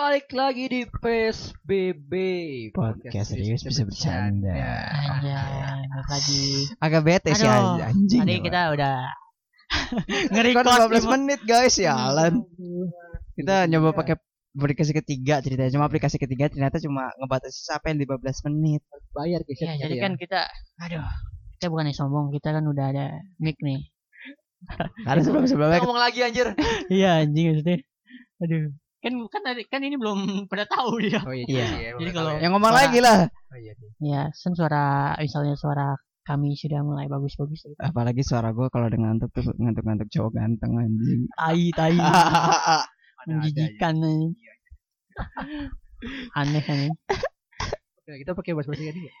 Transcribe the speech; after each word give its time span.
Balik 0.00 0.32
lagi 0.32 0.64
di 0.64 0.80
PSBB 0.88 2.12
Podcast 2.72 3.36
serius 3.36 3.60
bisa 3.60 3.84
bercanda. 3.84 4.48
Balik 4.48 6.08
lagi. 6.08 6.44
Agak 6.80 7.00
bete 7.04 7.36
sih 7.36 7.44
anjing. 7.44 8.24
Tadi 8.24 8.40
kita 8.40 8.72
udah 8.72 8.96
Kan 10.32 10.40
nge-record 10.40 11.04
15 11.04 11.04
menit 11.04 11.40
guys 11.44 11.76
ya 11.76 11.92
Alan. 11.92 12.48
Kita 13.36 13.68
nyoba 13.68 13.92
pakai 13.92 14.16
aplikasi 14.56 14.96
ketiga 14.96 15.44
ceritanya 15.44 15.68
cuma 15.68 15.84
aplikasi 15.84 16.16
ketiga 16.16 16.48
ternyata 16.48 16.80
cuma 16.80 17.12
ngebatasi 17.20 17.60
sampai 17.60 17.92
15 18.00 18.48
menit. 18.48 18.80
Bayar 19.12 19.44
guys 19.44 19.60
Ya, 19.60 19.84
jadi 19.84 20.00
kan 20.00 20.16
kita 20.16 20.48
aduh, 20.80 21.04
kita 21.60 21.68
bukannya 21.68 21.92
sombong, 21.92 22.32
kita 22.32 22.56
kan 22.56 22.64
udah 22.64 22.88
ada 22.88 23.20
mic 23.36 23.60
nih. 23.60 23.84
Karena 25.04 25.20
sebelum-sebelumnya 25.20 25.84
ngomong 25.84 26.00
lagi 26.00 26.24
anjir. 26.24 26.56
Iya, 26.88 27.20
anjing 27.20 27.52
maksudnya. 27.52 27.84
Aduh. 28.40 28.72
Kan 29.00 29.12
kan 29.26 29.40
tadi 29.40 29.64
kan 29.64 29.80
ini 29.80 29.96
belum 29.96 30.18
pada 30.52 30.64
tahu 30.64 31.00
dia. 31.00 31.20
Oh 31.20 31.32
Iya. 31.32 31.96
Jadi 31.96 32.10
kalau- 32.12 32.36
yang 32.36 32.52
ngomong 32.52 32.68
Suara. 32.70 32.82
lagi 32.84 32.98
lah. 33.00 33.18
Oh 33.26 33.56
iya. 33.56 33.72
iya. 33.74 33.90
Ya, 33.98 34.22
kan 34.30 34.52
suara 34.52 34.84
misalnya 35.16 35.56
suara 35.56 35.88
kami 36.20 36.52
sudah 36.52 36.80
mulai 36.80 37.08
bagus-bagus 37.08 37.64
gitu. 37.64 37.80
Apalagi 37.80 38.20
suara 38.20 38.52
gue 38.52 38.68
kalau 38.68 38.86
udah 38.86 39.00
ngantuk 39.00 39.32
tuh 39.32 39.42
ngantuk-ngantuk 39.56 40.08
cowok 40.08 40.32
ganteng 40.32 40.72
anjing. 40.76 41.22
Tai 41.32 41.62
tai 41.72 41.96
Ada- 42.00 42.86
menjijikan 43.26 43.94
anjing. 43.96 44.32
Aneh 46.32 46.62
ada. 46.62 46.88
Oke, 48.00 48.12
kita 48.20 48.32
pakai 48.32 48.52
bahasa 48.52 48.68
bahasa 48.68 48.84
tadi 48.84 49.00
ya. 49.04 49.12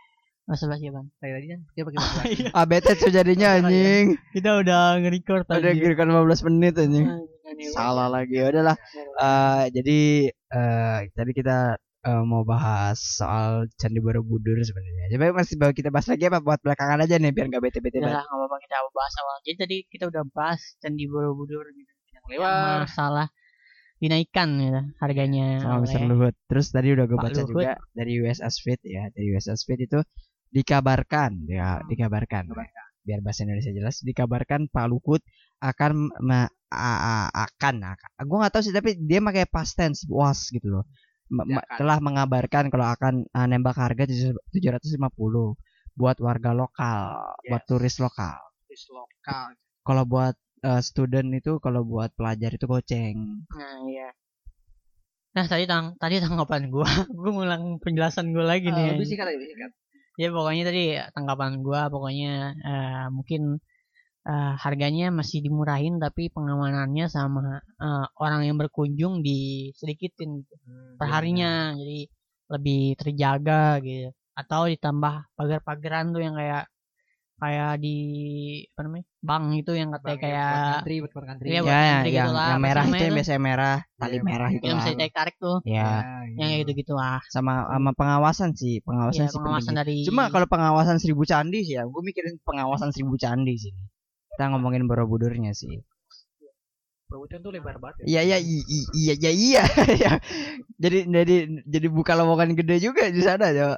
Masa 0.50 0.66
basi 0.66 0.82
ya, 0.82 0.92
Bang? 0.92 1.06
Tadi 1.16 1.30
tadi 1.30 1.46
kan 1.48 1.60
kita 1.70 1.82
pakai 1.86 1.96
bahasa 1.96 2.14
bahasa. 2.18 2.50
ah 2.52 2.64
bete 2.66 2.92
tuh 2.96 3.08
jadinya 3.08 3.48
anjing. 3.56 4.04
Kita 4.30 4.50
udah 4.58 4.98
nge-record 4.98 5.46
Udah 5.46 5.62
tadi. 5.62 5.78
kira 5.78 5.94
15 5.94 6.46
menit 6.50 6.74
anjing. 6.76 7.06
Anjing, 7.06 7.70
Salah 7.70 8.08
lagi. 8.08 8.34
Ya 8.34 8.50
udahlah. 8.50 8.76
Eh, 9.16 9.64
jadi 9.70 9.98
eh 10.26 10.96
tadi 11.12 11.30
kita 11.30 11.56
eh, 11.78 12.22
mau 12.24 12.42
bahas 12.42 12.98
soal 12.98 13.70
Candi 13.76 13.98
Borobudur 13.98 14.58
sebenarnya. 14.60 15.06
Coba 15.12 15.38
masih 15.38 15.54
bawa 15.54 15.70
kita 15.70 15.88
bahas 15.88 16.06
lagi 16.06 16.26
apa 16.26 16.38
buat 16.38 16.58
belakangan 16.58 16.98
aja 16.98 17.14
nih 17.16 17.30
biar 17.30 17.46
nggak 17.46 17.62
bete-bete 17.62 17.96
Udah 17.96 18.02
banget. 18.02 18.16
lah, 18.16 18.24
nggak 18.24 18.38
apa-apa 18.42 18.56
kita 18.58 18.74
bahas 18.90 19.14
awal. 19.16 19.36
Jadi 19.40 19.56
tadi 19.56 19.76
kita 19.86 20.04
udah 20.08 20.22
bahas 20.28 20.60
Candi 20.78 21.04
Borobudur 21.06 21.62
gitu. 21.70 21.92
Yang 22.10 22.24
Lewat. 22.32 22.90
masalah 22.90 23.28
dinaikkan 23.98 24.48
gitu, 24.56 24.80
harganya 24.96 25.60
Sama 25.60 25.84
Mr. 25.84 26.00
Luhut. 26.02 26.34
Terus 26.48 26.66
tadi 26.70 26.88
udah 26.90 27.04
gue 27.04 27.14
Pak 27.14 27.24
baca 27.26 27.36
Luhut. 27.38 27.50
juga 27.52 27.70
dari 27.92 28.12
USS 28.16 28.54
Fit 28.58 28.80
ya. 28.80 29.06
Dari 29.10 29.26
USS 29.30 29.62
Fit 29.62 29.76
itu 29.78 30.00
dikabarkan 30.50 31.46
ya 31.46 31.80
dikabarkan. 31.86 32.50
Biar 33.00 33.24
bahasa 33.24 33.42
Indonesia 33.48 33.72
jelas 33.72 34.02
dikabarkan 34.04 34.68
Pak 34.68 34.86
Luhut 34.90 35.22
akan 35.62 36.12
me- 36.20 36.52
a- 36.70 37.02
a- 37.26 37.32
akan 37.48 37.74
akan. 37.82 38.10
Gue 38.28 38.36
nggak 38.38 38.52
tahu 38.52 38.62
sih 38.66 38.74
tapi 38.76 38.94
dia 39.00 39.18
pakai 39.24 39.46
past 39.48 39.74
tense 39.78 40.04
was 40.10 40.52
gitu 40.52 40.68
loh. 40.68 40.84
Ma- 41.30 41.62
telah 41.78 41.98
mengabarkan 42.02 42.68
kalau 42.68 42.86
akan 42.90 43.22
uh, 43.30 43.46
nembak 43.46 43.78
harga 43.78 44.04
tujuh- 44.10 44.38
750 44.50 45.54
buat 45.94 46.18
warga 46.18 46.50
lokal, 46.50 47.00
buat 47.46 47.62
Yes. 47.62 47.68
turis 47.70 47.96
lokal. 48.02 48.34
Turis 48.66 48.84
lokal. 48.90 49.54
Kalau 49.86 50.04
buat 50.06 50.34
uh, 50.66 50.82
student 50.82 51.30
itu 51.32 51.62
kalau 51.62 51.86
buat 51.86 52.10
pelajar 52.18 52.50
itu 52.52 52.66
goceng. 52.66 53.46
Nah, 53.48 53.78
iya. 53.86 54.10
Nah, 55.30 55.46
tadi 55.46 55.64
tang 55.70 55.94
tadi 56.02 56.18
tanggapan 56.18 56.66
gua, 56.74 56.82
gua 57.18 57.30
ngulang 57.30 57.78
penjelasan 57.78 58.34
gua 58.34 58.44
lagi 58.50 58.68
Eh, 58.68 58.74
nih. 58.74 58.98
Lebih 58.98 59.06
singkat 59.08 59.26
lebih 59.30 59.48
singkat. 59.54 59.70
Ya 60.20 60.26
pokoknya 60.36 60.62
tadi 60.68 60.82
tanggapan 61.14 61.52
gua 61.66 61.80
pokoknya 61.94 62.28
eh, 62.68 63.06
mungkin 63.16 63.42
eh, 64.30 64.52
harganya 64.64 65.04
masih 65.18 65.38
dimurahin 65.46 65.94
tapi 66.04 66.22
pengamanannya 66.36 67.06
sama 67.16 67.40
eh, 67.84 68.06
orang 68.24 68.40
yang 68.48 68.56
berkunjung 68.62 69.14
disedikitin 69.26 70.30
gitu. 70.44 70.54
Hmm, 70.66 70.94
perharinya 71.00 71.48
jadi 71.80 71.98
lebih 72.54 72.80
terjaga 73.00 73.80
gitu 73.86 74.08
atau 74.40 74.62
ditambah 74.72 75.14
pagar-pagaran 75.38 76.06
tuh 76.14 76.22
yang 76.26 76.34
kayak 76.40 76.64
kayak 77.42 77.72
di 77.84 77.96
apa 78.72 78.80
namanya 78.86 79.06
bank 79.20 79.44
itu 79.60 79.72
yang 79.76 79.90
katanya 79.94 80.18
kayak 80.24 80.48
antri 80.80 80.94
buat 81.04 81.12
buat 81.12 81.26
antri. 81.28 81.46
Iya, 81.52 81.60
buat 81.60 81.72
Ya, 81.76 81.80
antri 81.92 82.10
yang, 82.10 82.26
gitu 82.26 82.32
lah, 82.40 82.48
yang 82.50 82.60
merah 82.64 82.84
itu 82.88 83.02
yang 83.04 83.14
biasanya 83.20 83.40
merah, 83.40 83.76
tali 84.00 84.16
Iya, 84.16 84.22
merah 84.24 84.48
itu 84.48 84.64
yang 84.64 84.76
lah. 84.76 84.78
bisa 84.80 84.90
ditarik 84.96 85.14
tarik 85.18 85.34
tuh 85.36 85.56
Ya, 85.68 85.88
yang 86.40 86.48
kayak 86.50 86.60
gitu 86.64 86.72
gitu 86.80 86.92
lah 86.96 87.16
sama 87.28 87.52
sama 87.68 87.90
pengawasan 87.92 88.50
sih, 88.56 88.74
pengawasan 88.80 89.24
ya, 89.24 89.28
sih 89.28 89.36
pengawasan 89.36 89.74
dari 89.76 89.94
Cuma 90.08 90.22
kalau 90.32 90.46
pengawasan 90.48 90.96
seribu 91.02 91.22
candi 91.28 91.58
sih 91.68 91.74
ya, 91.76 91.84
gue 91.84 92.02
mikirin 92.08 92.34
pengawasan 92.48 92.90
seribu 92.96 93.14
candi 93.20 93.54
sih. 93.60 93.72
Kita 94.32 94.44
ngomongin 94.56 94.88
Borobudurnya 94.88 95.52
sih. 95.52 95.84
Perwujudan 97.10 97.42
tuh 97.42 97.50
lebar 97.52 97.76
banget. 97.82 98.06
Iya 98.06 98.20
iya 98.22 98.38
i- 98.38 98.66
i- 98.70 98.88
iya 98.94 99.14
iya 99.18 99.30
iya. 99.34 99.62
Ya. 99.98 100.12
jadi 100.78 100.98
jadi 101.10 101.34
jadi 101.66 101.86
buka 101.90 102.14
lowongan 102.14 102.54
gede 102.54 102.78
juga 102.80 103.10
di 103.10 103.20
sana 103.20 103.50
ya. 103.50 103.74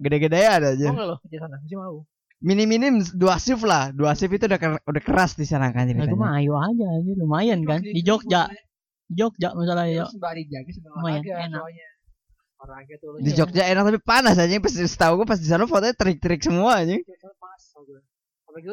Gede-gede 0.00 0.40
ada 0.48 0.68
aja. 0.74 0.86
Mau 0.88 0.96
nggak 0.96 1.08
lo 1.12 1.16
di 1.28 1.36
sana? 1.38 1.56
Masih 1.60 1.76
mau. 1.78 1.96
Minim-minim 2.40 3.04
dua 3.14 3.36
shift 3.36 3.60
lah. 3.62 3.92
Dua 3.92 4.16
shift 4.16 4.32
itu 4.32 4.48
udah 4.48 4.56
ker- 4.56 4.80
udah 4.82 5.02
keras 5.04 5.36
di 5.36 5.44
sana 5.44 5.68
kan 5.70 5.84
Nah, 5.84 5.92
ceritanya. 5.92 6.16
mah 6.16 6.32
ayo 6.40 6.56
aja 6.56 6.86
aja 6.88 7.12
lumayan 7.14 7.60
kan 7.68 7.84
di 7.84 8.00
Jogja 8.00 8.48
di 9.06 9.12
Jogja 9.12 9.52
masalahnya 9.52 10.08
Terus 10.08 10.14
sembari 10.16 10.42
jaga 10.48 10.70
sembari 10.72 10.94
Lumayan, 10.96 11.22
enak. 11.52 11.62
Di 13.20 13.30
Jogja 13.32 13.62
enak 13.66 13.82
tapi 13.88 14.00
panas 14.00 14.36
aja. 14.36 14.52
Pas 14.56 14.72
setahu 14.72 15.20
gue 15.20 15.26
pas 15.28 15.36
di 15.36 15.48
sana 15.48 15.68
fotonya 15.68 15.92
trik-trik 15.92 16.40
semua 16.40 16.80
aja. 16.80 16.96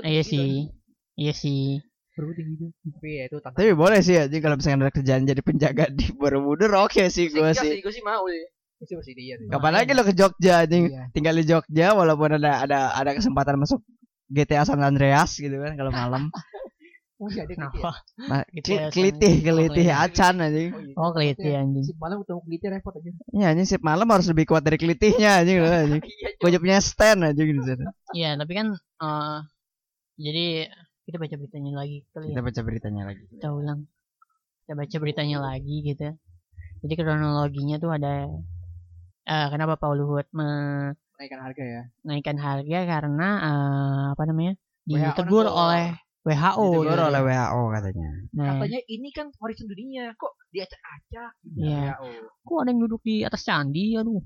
Iya 0.03 0.23
sih 0.23 0.39
kan. 0.67 0.71
iya 1.15 1.33
sih 1.33 1.79
Perlu 2.17 2.33
tinggi 2.33 2.55
tuh. 2.57 2.69
Tapi 2.73 3.09
ya 3.13 3.23
itu. 3.29 3.37
Tapi 3.37 3.63
boleh 3.77 3.99
sih 4.01 4.17
aja 4.17 4.37
kalau 4.41 4.55
misalnya 4.57 4.89
ada 4.89 4.95
kerjaan 4.95 5.23
jadi 5.23 5.41
penjaga 5.45 5.85
di 5.93 6.09
Borobudur 6.15 6.71
oke 6.81 7.03
sih 7.13 7.29
gue 7.29 7.51
sih. 7.53 7.77
Gue 7.83 7.93
sih 7.93 8.01
mau 8.01 8.25
sih. 8.25 8.41
Sih 8.79 8.93
masih 8.93 9.13
dia 9.13 9.35
sih. 9.35 9.47
Kapan 9.47 9.73
lagi 9.73 9.91
lo 9.91 10.01
ke 10.01 10.13
Jogja 10.13 10.61
anjing? 10.61 10.85
Iya. 10.87 11.03
Tinggal 11.09 11.33
di 11.33 11.45
Jogja 11.45 11.87
walaupun 11.91 12.37
ada 12.37 12.61
ada 12.61 12.79
ada 12.93 13.11
kesempatan 13.11 13.57
masuk 13.57 13.81
GTA 14.27 14.61
San 14.61 14.79
Andreas 14.79 15.33
gitu 15.33 15.57
kan 15.57 15.73
kalau 15.73 15.89
malam. 15.89 16.23
Oh 17.17 17.25
iya 17.27 17.49
dia 17.49 17.57
gitu 17.57 17.57
ya. 17.57 17.73
kenapa 17.73 17.91
Nah, 18.29 18.41
GTA 18.45 18.61
kli- 18.61 18.77
San- 18.77 18.93
kelitih, 18.93 19.33
oh, 19.33 19.41
kelitih 19.41 19.49
kelitih. 19.49 19.87
acan 19.89 20.33
anjing. 20.37 20.69
Oh, 20.69 20.81
iya. 20.85 20.93
oh 20.95 21.09
keliti 21.09 21.49
anjing 21.51 21.81
Si 21.81 21.93
malam 21.97 22.21
ketemu 22.21 22.39
kelitih 22.45 22.69
repot 22.69 22.93
aja. 22.93 23.09
Ya 23.33 23.45
anjing 23.49 23.65
sip 23.65 23.81
malam 23.81 24.05
harus 24.05 24.27
lebih 24.29 24.45
kuat 24.45 24.61
dari 24.61 24.77
kelitihnya 24.77 25.41
anjing 25.41 25.57
lo 25.57 25.65
anjing. 25.81 26.01
Iya. 26.05 26.27
Kujupnya 26.37 26.77
stand 26.77 27.25
anjing 27.25 27.49
di 27.49 27.63
sana. 27.65 27.89
iya 28.13 28.37
tapi 28.37 28.53
kan 28.53 28.67
eh 28.77 29.37
jadi 30.15 30.45
kita 31.09 31.17
baca 31.17 31.35
beritanya 31.35 31.71
lagi 31.73 31.97
kali 32.13 32.25
Kita 32.29 32.37
ya 32.37 32.45
baca 32.45 32.61
beritanya 32.61 33.01
lagi. 33.09 33.23
kita 33.33 33.47
ulang 33.49 33.79
kita 34.61 34.73
baca 34.77 34.95
beritanya 35.01 35.37
lagi 35.41 35.75
gitu 35.83 36.07
jadi 36.85 36.93
kronologinya 36.93 37.75
tuh 37.77 37.97
ada 37.97 38.29
eh 39.27 39.47
kenapa 39.51 39.75
Pak 39.75 39.91
Luhut 39.93 40.27
Naikkan 41.17 41.41
harga 41.41 41.63
ya. 41.65 41.81
menaikkan 42.05 42.37
harga 42.37 42.79
karena 42.85 43.27
eh, 43.41 44.03
apa 44.13 44.23
namanya 44.23 44.53
WHO 44.85 45.01
ditegur 45.03 45.45
oleh 45.45 45.97
WHO 46.23 46.63
Ditegur 46.63 46.95
gitu. 46.95 47.07
oleh 47.09 47.21
WHO 47.23 47.61
katanya. 47.73 48.09
Nah, 48.31 48.45
Katanya 48.55 48.79
ini 48.85 49.09
kan 49.11 49.25
warisan 49.35 49.67
dunia. 49.67 50.05
Kok 50.13 50.33
diacak-acak? 50.51 51.31
Iya. 51.57 51.97
Oh. 51.99 52.27
kok 52.43 52.57
ada 52.63 52.69
yang 52.71 52.79
duduk 52.83 53.01
di 53.03 53.23
atas 53.23 53.43
candi 53.43 53.95
aduh 53.95 54.23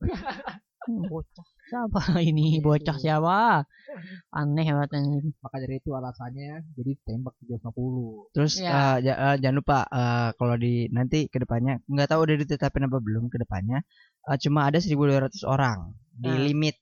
Hmm, 0.88 1.04
bocah 1.04 1.44
siapa 1.68 2.00
ini 2.24 2.64
bocah 2.64 2.96
siapa 2.96 3.60
aneh 4.32 4.66
banget 4.72 4.90
anjing. 4.96 5.36
Maka 5.36 5.56
dari 5.60 5.76
itu 5.76 5.92
alasannya 5.92 6.64
jadi 6.72 6.92
tembak 7.04 7.36
350. 7.44 8.32
Terus 8.32 8.52
Ya. 8.56 8.96
eh, 8.96 8.96
ja- 9.04 9.18
eh, 9.20 9.36
jangan 9.36 9.56
lupa 9.60 9.78
eh, 9.84 10.30
kalau 10.32 10.56
di 10.56 10.88
nanti 10.88 11.28
ke 11.28 11.36
depannya 11.36 11.76
nggak 11.84 12.08
tahu 12.08 12.24
udah 12.24 12.36
ditetapin 12.40 12.88
apa 12.88 13.04
belum 13.04 13.28
ke 13.28 13.36
depannya 13.36 13.84
eh, 14.28 14.38
cuma 14.44 14.68
ada 14.68 14.78
1.200 14.78 15.42
orang 15.48 15.92
di 16.12 16.28
Nah. 16.28 16.44
limit. 16.44 16.76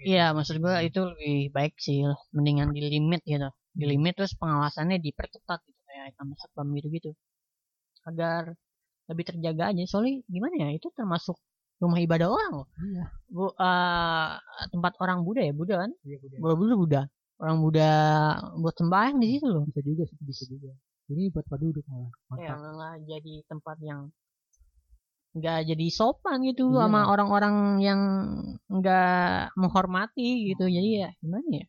Iya, 0.00 0.32
maksud 0.32 0.64
gua 0.64 0.80
itu 0.80 0.96
lebih 1.04 1.52
baik 1.52 1.76
sih, 1.76 2.00
mendingan 2.32 2.72
di 2.72 2.80
limit 2.88 3.20
gitu. 3.22 3.48
Di 3.76 3.84
limit 3.84 4.16
terus 4.16 4.32
pengawasannya 4.40 4.96
diperketat 4.96 5.60
gitu 5.68 5.80
kayak 5.84 6.16
sama 6.16 6.32
satpam 6.40 6.72
gitu 6.72 6.88
gitu. 6.88 7.10
Agar 8.08 8.56
lebih 9.12 9.24
terjaga 9.28 9.70
aja. 9.76 9.82
Soalnya 9.84 10.24
gimana 10.24 10.54
ya? 10.56 10.68
Itu 10.72 10.88
termasuk 10.96 11.36
rumah 11.78 12.00
ibadah 12.00 12.28
orang 12.32 12.52
loh. 12.64 12.68
Iya. 12.80 13.04
Bu, 13.28 13.44
eh, 13.52 14.30
tempat 14.72 14.92
orang 15.04 15.20
Buddha 15.22 15.42
ya, 15.44 15.52
Buddha 15.52 15.74
kan? 15.84 15.90
Iya, 16.02 16.16
Budi. 16.18 16.34
Buddha 16.40 16.74
Buddha. 16.80 17.02
Orang 17.38 17.58
Buddha 17.62 17.90
buat 18.58 18.74
sembahyang 18.74 19.16
di 19.22 19.26
situ 19.36 19.46
loh. 19.46 19.62
Bisa 19.68 19.80
juga 19.84 20.02
sih, 20.08 20.16
bisa 20.24 20.44
juga. 20.48 20.72
Ini 21.12 21.28
buat 21.30 21.46
penduduk 21.46 21.84
malah. 21.86 22.10
Ya, 22.40 22.56
malah 22.56 22.94
jadi 23.04 23.44
tempat 23.46 23.76
yang 23.84 24.08
nggak 25.36 25.58
jadi 25.70 25.86
sopan 25.92 26.40
gitu 26.48 26.72
Iya. 26.72 26.88
sama 26.88 27.00
orang-orang 27.12 27.54
yang 27.84 28.00
nggak 28.68 29.52
menghormati 29.60 30.48
gitu. 30.52 30.64
Jadi 30.68 30.88
ya 31.04 31.08
gimana 31.20 31.48
ya? 31.52 31.66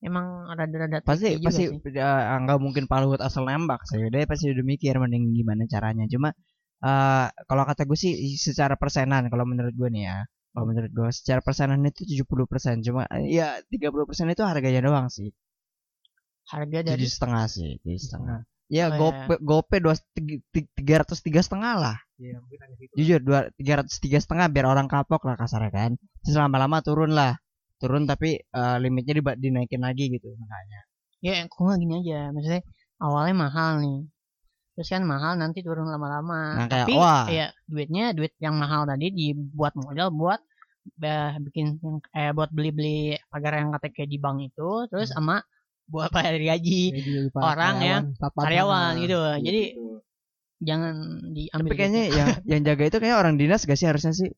Emang 0.00 0.26
rada-rada 0.56 1.04
Pasti 1.04 1.36
pasti 1.44 1.64
eh, 1.68 2.36
nggak 2.40 2.58
mungkin 2.60 2.84
Pak 2.88 2.98
Luhut 3.04 3.20
asal 3.20 3.44
nembak 3.46 3.84
sih. 3.84 4.00
Dia 4.08 4.24
pasti 4.24 4.48
udah 4.52 4.64
mikir 4.64 4.96
mending 4.96 5.32
gimana 5.36 5.64
caranya. 5.68 6.04
Cuma 6.08 6.32
eh 6.80 7.26
kalau 7.48 7.64
kata 7.68 7.84
gue 7.84 7.98
sih 7.98 8.12
secara 8.40 8.74
persenan 8.80 9.28
kalau 9.28 9.44
menurut 9.44 9.74
gue 9.76 9.88
nih 9.92 10.04
ya. 10.08 10.18
Kalau 10.50 10.66
menurut 10.66 10.90
gue 10.90 11.08
secara 11.14 11.40
persenan 11.46 11.78
itu 11.86 12.02
70% 12.02 12.82
cuma 12.82 13.06
ya 13.22 13.60
30% 13.70 14.34
itu 14.34 14.42
harganya 14.42 14.80
doang 14.82 15.06
sih. 15.12 15.30
harga 16.50 16.82
dari 16.82 17.06
setengah 17.06 17.44
sih, 17.46 17.78
tujuh 17.78 18.00
setengah. 18.10 18.42
Ya 18.70 18.86
Oh, 18.86 18.94
gope 18.94 19.34
gope 19.42 19.76
dua 19.82 19.98
tiga 20.54 21.02
ratus 21.02 21.18
tiga 21.26 21.42
setengah 21.42 21.74
lah. 21.74 21.96
Iya, 22.22 22.38
mungkin 22.38 22.58
hanya 22.62 22.76
gitu. 22.78 22.92
Jujur 22.94 23.18
dua 23.18 23.40
tiga 23.58 23.82
ratus 23.82 23.96
tiga 23.98 24.18
setengah 24.22 24.46
biar 24.46 24.66
orang 24.70 24.86
kapok 24.86 25.26
lah 25.26 25.34
kasarnya 25.34 25.70
kan. 25.74 25.90
Terus 26.22 26.36
lama-lama 26.38 26.78
turun 26.78 27.10
lah. 27.10 27.34
Turun 27.82 28.06
tapi 28.06 28.38
eh, 28.38 28.76
limitnya 28.78 29.14
diba- 29.18 29.34
dinaikin 29.34 29.82
lagi 29.82 30.06
gitu 30.14 30.30
makanya. 30.38 30.80
ya 31.20 31.44
kok 31.52 31.60
nggak 31.60 31.78
gini 31.84 31.94
aja 32.00 32.32
maksudnya 32.32 32.62
awalnya 32.96 33.34
mahal 33.44 33.76
nih 33.84 34.08
terus 34.72 34.88
kan 34.88 35.04
mahal 35.04 35.36
nanti 35.36 35.60
turun 35.60 35.84
lama-lama 35.84 36.64
Nah, 36.64 36.68
kayak, 36.72 36.86
tapi 36.88 36.92
wah. 36.96 37.24
ya 37.28 37.46
duitnya 37.68 38.04
duit 38.16 38.32
yang 38.40 38.56
mahal 38.56 38.88
tadi 38.88 39.12
dibuat 39.12 39.76
modal 39.76 40.08
buat 40.16 40.40
eh, 41.04 41.36
bikin 41.44 41.76
yang 41.84 41.96
eh 42.16 42.32
buat 42.32 42.48
beli-beli 42.56 43.20
pagar 43.28 43.52
yang 43.60 43.68
katanya 43.76 43.92
kayak 44.00 44.08
di 44.08 44.16
bank 44.16 44.38
itu 44.48 44.70
terus 44.88 45.12
sama 45.12 45.44
buat 45.90 46.08
bayar 46.16 46.38
gaji 46.38 46.82
Jadi 46.94 47.10
lupa 47.20 47.38
Orang 47.44 47.74
yang 47.80 48.02
satpam 48.14 48.42
karyawan 48.42 48.92
sana. 48.92 49.02
gitu 49.02 49.18
jadi 49.42 49.62
Gitu. 49.68 49.86
jangan 50.60 50.94
diambil 51.28 51.66
Tapi 51.66 51.76
kayaknya 51.76 52.02
yang 52.08 52.28
yang 52.50 52.60
jaga 52.62 52.84
itu 52.86 52.98
kayak 52.98 53.16
orang 53.16 53.34
dinas 53.34 53.60
gak 53.62 53.74
sih 53.74 53.84
harusnya 53.84 54.12
sih? 54.12 54.30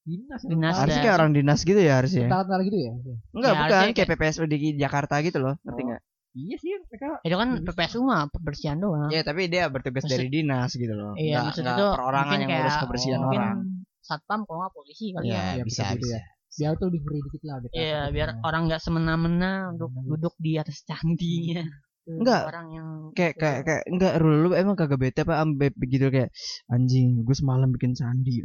dinas 0.00 0.40
Dinas 0.42 0.74
ya. 0.74 0.80
Harusnya 0.80 1.02
kayak 1.02 1.16
orang 1.16 1.30
dinas 1.30 1.60
gitu 1.60 1.76
ya 1.78 1.94
harusnya. 1.96 2.24
Tentara 2.26 2.62
gitu 2.62 2.74
ya. 2.74 2.92
Enggak, 3.30 3.52
Ya, 3.52 3.58
bukan 3.60 3.84
kayak 3.92 4.08
PPSU 4.10 4.44
di 4.44 4.56
Jakarta 4.74 5.14
gitu 5.20 5.38
loh. 5.38 5.54
Ngerti 5.60 5.76
Oh. 5.76 5.86
nggak? 5.86 6.02
Iya 6.30 6.56
sih 6.56 6.70
mereka 6.80 7.06
itu 7.20 7.36
kan 7.36 7.48
Bisa. 7.52 7.64
PPSU 7.68 8.00
mah 8.00 8.22
pembersihan 8.26 8.78
doang 8.78 9.10
Iya, 9.10 9.22
tapi 9.22 9.46
dia 9.46 9.66
bertugas 9.66 10.02
Maksud- 10.02 10.14
dari 10.16 10.28
dinas 10.28 10.70
gitu 10.72 10.90
loh. 10.90 11.12
Iya, 11.14 11.42
Nggak- 11.44 11.94
perorangan 11.94 12.36
yang 12.38 12.50
ngurus 12.50 12.76
kebersihan 12.78 13.18
mungkin 13.20 13.40
orang. 13.40 13.58
satpam 14.00 14.40
kalau 14.42 14.58
nggak 14.60 14.72
polisi 14.72 15.04
kali 15.10 15.26
Iya, 15.26 15.36
ya 15.36 15.42
Iya, 15.52 15.62
bisa 15.62 15.82
bisa 15.82 15.92
gitu 15.92 16.06
bisa. 16.08 16.18
Ya. 16.56 16.70
biar 16.70 16.72
tuh 16.76 16.86
lebih 16.90 17.00
ngeri 17.06 17.20
dikit 17.26 17.42
lah 17.46 17.56
gitu. 17.62 17.72
Iya, 17.74 18.00
biar 18.10 18.28
orang 18.42 18.62
nggak 18.66 18.82
semena-mena 18.82 19.52
untuk 19.70 19.90
Benar. 19.94 20.06
duduk 20.10 20.34
di 20.38 20.52
atas 20.58 20.82
candinya. 20.82 21.62
Enggak. 22.10 22.42
Orang 22.50 22.66
yang 22.74 22.88
Kayak 23.14 23.34
kayak 23.38 23.60
kayak 23.62 23.82
enggak 23.86 24.12
Rul, 24.18 24.36
lu 24.42 24.48
emang 24.56 24.74
kagak 24.74 24.98
bete 24.98 25.22
apa 25.22 25.38
ambe 25.38 25.70
begitu 25.76 26.10
kayak 26.10 26.34
anjing 26.66 27.22
gue 27.22 27.36
semalam 27.36 27.70
bikin 27.70 27.94
candi. 27.94 28.42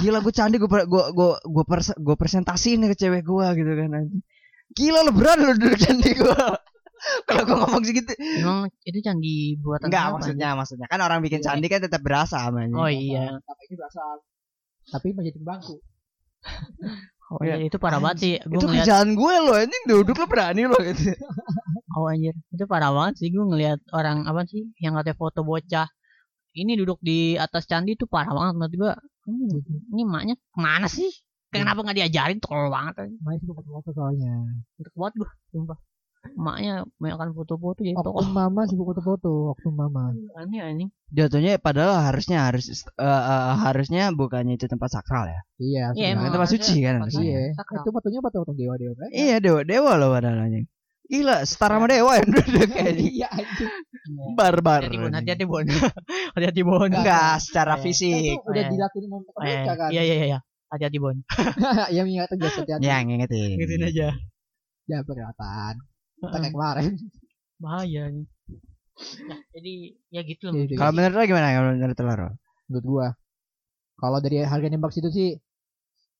Gila 0.00 0.18
gue 0.22 0.32
candi 0.32 0.56
gue 0.56 0.68
gue 0.70 1.04
gue 1.12 1.30
gue 1.42 1.64
pers 1.66 1.88
gue 1.96 2.16
presentasiin 2.16 2.78
nih 2.80 2.88
ke 2.92 2.96
cewek 2.96 3.22
gue 3.26 3.46
gitu 3.58 3.72
kan 3.76 3.90
anjing. 3.92 4.22
Gila 4.72 4.98
lu 5.04 5.12
berani 5.12 5.42
lu 5.44 5.54
duduk 5.58 5.76
candi 5.76 6.10
gue. 6.16 6.36
Kalau 7.28 7.42
gue 7.44 7.56
ngomong 7.60 7.82
segitu 7.84 8.16
emang 8.40 8.72
itu 8.80 8.98
candi 9.04 9.60
buatan 9.60 9.92
Enggak 9.92 10.04
maksudnya 10.16 10.48
maksudnya 10.56 10.86
kan 10.88 11.00
orang 11.04 11.20
bikin 11.20 11.44
Iya. 11.44 11.52
candi 11.52 11.66
kan 11.68 11.80
tetap 11.84 12.00
berasa 12.00 12.40
namanya. 12.48 12.72
Oh 12.80 12.88
iya. 12.88 13.36
Tapi 13.36 13.60
ini 13.68 13.74
berasa 13.76 14.00
tapi 14.88 15.06
menjadi 15.12 15.40
bangku. 15.44 15.76
Oh 17.32 17.40
iya, 17.40 17.56
itu 17.56 17.80
parah 17.80 17.98
banget 17.98 18.18
sih. 18.20 18.32
Gue 18.46 18.60
itu 18.60 18.66
ngeliat 18.68 18.84
kerjaan 18.86 19.08
gue 19.16 19.34
loh 19.42 19.56
anjing 19.56 19.84
duduk 19.88 20.16
lu 20.22 20.26
berani 20.28 20.62
lo 20.68 20.78
gitu. 20.78 21.16
oh 21.96 22.06
anjir, 22.06 22.36
itu 22.52 22.64
parah 22.68 22.92
banget 22.92 23.14
sih 23.24 23.28
gue 23.32 23.44
ngeliat 23.44 23.80
orang 23.96 24.28
apa 24.28 24.44
sih 24.46 24.70
yang 24.78 24.94
katanya 24.94 25.16
foto 25.16 25.40
bocah 25.40 25.88
ini 26.54 26.78
duduk 26.78 27.02
di 27.02 27.34
atas 27.34 27.66
candi 27.66 27.98
itu 27.98 28.06
parah 28.06 28.30
banget 28.30 28.54
menurut 28.54 28.74
gue. 28.76 28.92
Hmm, 29.24 29.56
ini 29.96 30.02
maknya 30.04 30.34
ke 30.36 30.58
mana 30.60 30.86
sih? 30.86 31.10
Kenapa 31.48 31.86
nggak 31.86 31.96
diajarin 32.02 32.38
tolol 32.42 32.68
banget. 32.70 33.08
Main 33.22 33.38
sih 33.38 33.46
foto-foto 33.46 33.90
soalnya. 33.94 34.42
Untuk 34.78 34.94
buat 34.94 35.12
gue, 35.14 35.30
sumpah. 35.54 35.78
Maknya 36.32 36.88
banyak 36.96 37.36
foto-foto 37.36 37.78
jadi 37.78 37.92
Oknum 37.94 38.16
tolol. 38.16 38.32
mama 38.32 38.60
sibuk 38.64 38.88
foto-foto, 38.90 39.52
oknum 39.52 39.74
mama. 39.76 40.16
Aneh 40.34 40.58
anjing. 40.58 40.88
Jatuhnya 41.08 41.60
padahal 41.60 42.00
harusnya 42.02 42.48
harus 42.48 42.72
eh, 42.72 42.82
eh, 43.04 43.52
harusnya 43.60 44.08
bukannya 44.10 44.56
itu 44.56 44.64
tempat 44.64 44.88
sakral 44.90 45.28
ya. 45.28 45.40
Iya, 45.56 45.84
Iya. 45.92 46.06
Itu 46.16 46.32
tempat 46.32 46.48
suci 46.48 46.74
kan 46.80 46.92
tempat 46.98 47.12
harusnya. 47.12 47.22
Iya, 47.22 47.40
sakral. 47.54 47.76
itu 47.84 47.90
fotonya 47.92 48.20
foto-foto 48.24 48.52
dewa-dewa 48.52 48.92
kan? 48.96 49.08
Iya 49.12 49.36
dewa 49.38 49.60
dewa 49.62 49.92
loh 49.94 50.08
padahal 50.10 50.40
anjing. 50.42 50.66
Gila 51.04 51.36
setara 51.44 51.76
sama 51.76 51.86
dewa 51.86 52.12
yang 52.16 52.28
duduk 52.32 52.68
kayak 52.72 52.92
ini. 52.96 53.04
Iya, 53.20 53.28
anjing. 53.28 53.70
Barbar. 54.34 54.80
Hati-hati 54.82 54.98
bon, 54.98 55.12
hati-hati 55.12 55.44
bon. 55.44 55.64
Hati-hati 56.34 56.62
bon. 56.64 56.88
Enggak 56.90 57.32
secara 57.40 57.76
Iya. 57.76 57.82
fisik. 57.84 58.36
Itu 58.40 58.48
udah 58.48 58.62
Iya. 58.64 58.70
dilakuin 58.72 59.02
sama 59.04 59.16
iya, 59.20 59.28
mereka 59.36 59.72
kan. 59.76 59.88
Iya 59.92 60.02
iya 60.02 60.14
iya. 60.26 60.38
Hati-hati 60.72 60.98
bon. 60.98 61.16
ya 61.94 62.00
mengingatkan 62.02 62.36
biasa 62.40 62.58
hati-hati. 62.64 62.82
Ya 62.82 62.96
ngingetin. 63.04 63.56
Gituin 63.60 63.84
aja. 63.84 64.08
Ya 64.84 64.98
kelihatan. 65.00 65.74
Kita 66.28 66.38
kayak 66.40 66.54
kemarin. 66.54 66.92
Bahaya 67.60 68.02
nih. 68.10 68.26
Nah, 69.26 69.38
jadi 69.50 69.72
ya 70.08 70.20
gitu 70.22 70.42
loh. 70.48 70.54
Jadi, 70.54 70.74
Kalau 70.78 70.92
menurut 70.94 71.14
lo 71.18 71.22
gimana 71.26 71.46
kalau 71.50 71.70
menurut 71.74 71.98
lo? 71.98 72.28
Menurut 72.70 72.84
gua. 72.86 73.06
Kalau 73.94 74.18
dari 74.18 74.36
harga 74.42 74.68
nembak 74.70 74.92
situ 74.94 75.08
sih 75.10 75.30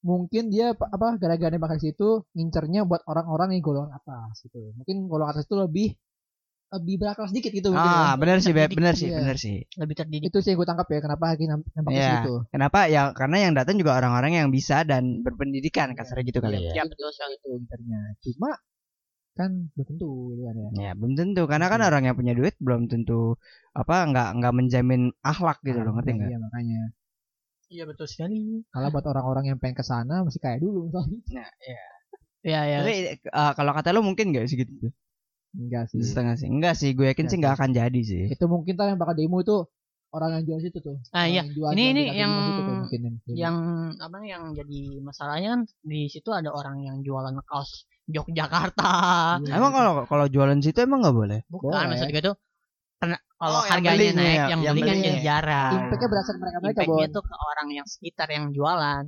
mungkin 0.05 0.53
dia 0.53 0.77
apa- 0.77 1.17
gara-gara 1.17 1.49
nembak 1.49 1.81
di 1.81 1.91
situ 1.91 2.29
ngincernya 2.35 2.85
buat 2.85 3.03
orang-orang 3.09 3.57
yang 3.57 3.63
golongan 3.63 3.93
atas 3.95 4.43
gitu. 4.45 4.75
Mungkin 4.77 5.07
golongan 5.07 5.39
atas 5.39 5.47
itu 5.47 5.57
lebih 5.57 5.89
lebih 6.75 7.07
berakal 7.07 7.31
sedikit 7.31 7.55
gitu 7.55 7.71
mungkin 7.71 7.87
ya. 7.87 8.03
Ah 8.11 8.15
benar 8.19 8.43
sih 8.43 8.51
Beb, 8.51 8.75
benar 8.75 8.99
sih 8.99 9.07
iya. 9.07 9.23
benar 9.23 9.37
sih. 9.39 9.63
Lebih 9.79 9.95
terdidik. 9.95 10.27
Itu 10.35 10.43
sih 10.43 10.51
yang 10.55 10.59
gue 10.59 10.67
tangkap 10.67 10.91
ya 10.91 10.99
kenapa 10.99 11.25
nem- 11.39 11.63
nembak 11.71 11.93
di 11.95 12.01
Iya. 12.03 12.11
situ. 12.19 12.35
Kenapa 12.51 12.79
ya? 12.91 13.03
Karena 13.15 13.37
yang 13.47 13.53
datang 13.55 13.79
juga 13.79 13.95
orang-orang 13.95 14.43
yang 14.43 14.49
bisa 14.51 14.83
dan 14.83 15.23
berpendidikan 15.23 15.95
kasarnya 15.95 16.27
gitu 16.27 16.43
kali 16.43 16.67
ya. 16.67 16.83
Ya 16.83 16.85
betul 16.91 17.15
sekali. 17.15 17.39
Itu 17.39 17.47
ngincernya. 17.55 18.01
Cuma 18.19 18.51
kan 19.35 19.51
belum 19.75 19.87
tentu 19.91 20.09
gitu 20.31 20.43
kan 20.47 20.55
ya. 20.55 20.69
Ya 20.79 20.93
belum 20.95 21.13
tentu 21.15 21.43
karena 21.45 21.67
kan 21.67 21.81
Iya. 21.83 21.87
orang 21.91 22.03
yang 22.07 22.17
punya 22.17 22.33
duit 22.33 22.55
belum 22.63 22.87
tentu 22.87 23.35
apa 23.73 24.07
nggak 24.07 24.29
nggak 24.39 24.53
menjamin 24.55 25.03
akhlak 25.21 25.59
gitu 25.63 25.79
loh 25.79 25.93
ngerti 25.95 26.11
nggak? 26.15 26.29
Iya 26.31 26.39
makanya. 26.39 26.81
Iya 27.67 27.85
betul 27.85 28.07
sekali. 28.07 28.63
Kalau 28.71 28.89
buat 28.89 29.07
orang-orang 29.07 29.45
yang 29.51 29.59
pengen 29.59 29.75
ke 29.75 29.85
sana 29.85 30.23
masih 30.23 30.39
kayak 30.39 30.63
dulu 30.63 30.87
misalnya. 30.87 31.19
Nah, 31.35 31.51
iya. 31.61 31.83
Ya 32.45 32.61
ya. 32.69 32.77
Tapi 32.85 32.95
eh, 33.19 33.53
kalau 33.53 33.73
kata 33.73 33.89
lo 33.91 34.01
mungkin 34.01 34.31
nggak 34.31 34.47
segitu 34.47 34.73
tuh? 34.79 34.93
Enggak 35.55 35.87
sih. 35.91 36.03
Setengah 36.03 36.35
sih. 36.35 36.47
Enggak 36.47 36.75
sih, 36.75 36.91
gue 36.93 37.07
yakin 37.07 37.25
Enggak 37.25 37.31
sih 37.31 37.39
nggak 37.41 37.55
akan 37.59 37.71
jadi 37.73 38.01
sih. 38.03 38.25
Itu 38.31 38.45
mungkin 38.47 38.75
ntar 38.75 38.91
yang 38.91 38.99
bakal 38.99 39.15
demo 39.15 39.39
itu 39.39 39.57
orang 40.11 40.31
yang 40.39 40.43
jual 40.47 40.61
situ 40.63 40.79
tuh. 40.79 40.99
Ah, 41.11 41.25
Orang 41.25 41.31
iya. 41.31 41.37
yang 41.43 41.49
jual- 41.51 41.73
Ini- 41.75 41.91
ini 41.91 42.03
yang- 42.15 42.31
lima 42.31 42.43
situ 42.45 42.61
tuh 42.61 42.75
mungkin 42.79 43.01
yang. 43.03 43.17
Yang 43.35 43.57
apa 43.99 44.17
yang 44.23 44.43
jadi 44.53 44.79
masalahnya 45.01 45.49
kan 45.55 45.61
di 45.83 46.01
situ 46.07 46.31
ada 46.31 46.51
orang 46.51 46.77
yang 46.83 46.97
jualan 47.03 47.35
kaos 47.47 47.87
Yogyakarta. 48.07 48.93
Iya. 49.41 49.53
Emang 49.57 49.73
kalau 49.73 49.93
kalau 50.05 50.27
jualan 50.29 50.61
situ 50.61 50.79
emang 50.79 51.01
nggak 51.01 51.17
boleh? 51.17 51.41
Bukan 51.49 51.73
Boleh. 51.73 51.89
maksud 51.89 52.09
gue 52.09 52.23
tuh 52.23 52.37
karena 53.01 53.17
kalau 53.35 53.53
Oh, 53.55 53.65
yang 53.65 53.73
harganya 53.75 53.97
belinya 53.97 54.15
naik, 54.17 54.25
ya, 54.25 54.45
yang, 54.47 54.61
yang 54.61 54.75
beli 54.75 54.83
kan 54.83 54.89
belinya. 54.91 55.05
jadi 55.07 55.21
jarang. 55.21 55.73
Impactnya 55.75 56.09
berasal 56.09 56.33
ke 56.33 56.39
mereka 56.39 56.59
mereka 56.59 56.81
Impactnya 56.81 57.07
tuh 57.11 57.23
ke 57.23 57.35
orang 57.37 57.69
yang 57.71 57.87
sekitar 57.87 58.29
yang 58.29 58.45
jualan. 58.51 59.05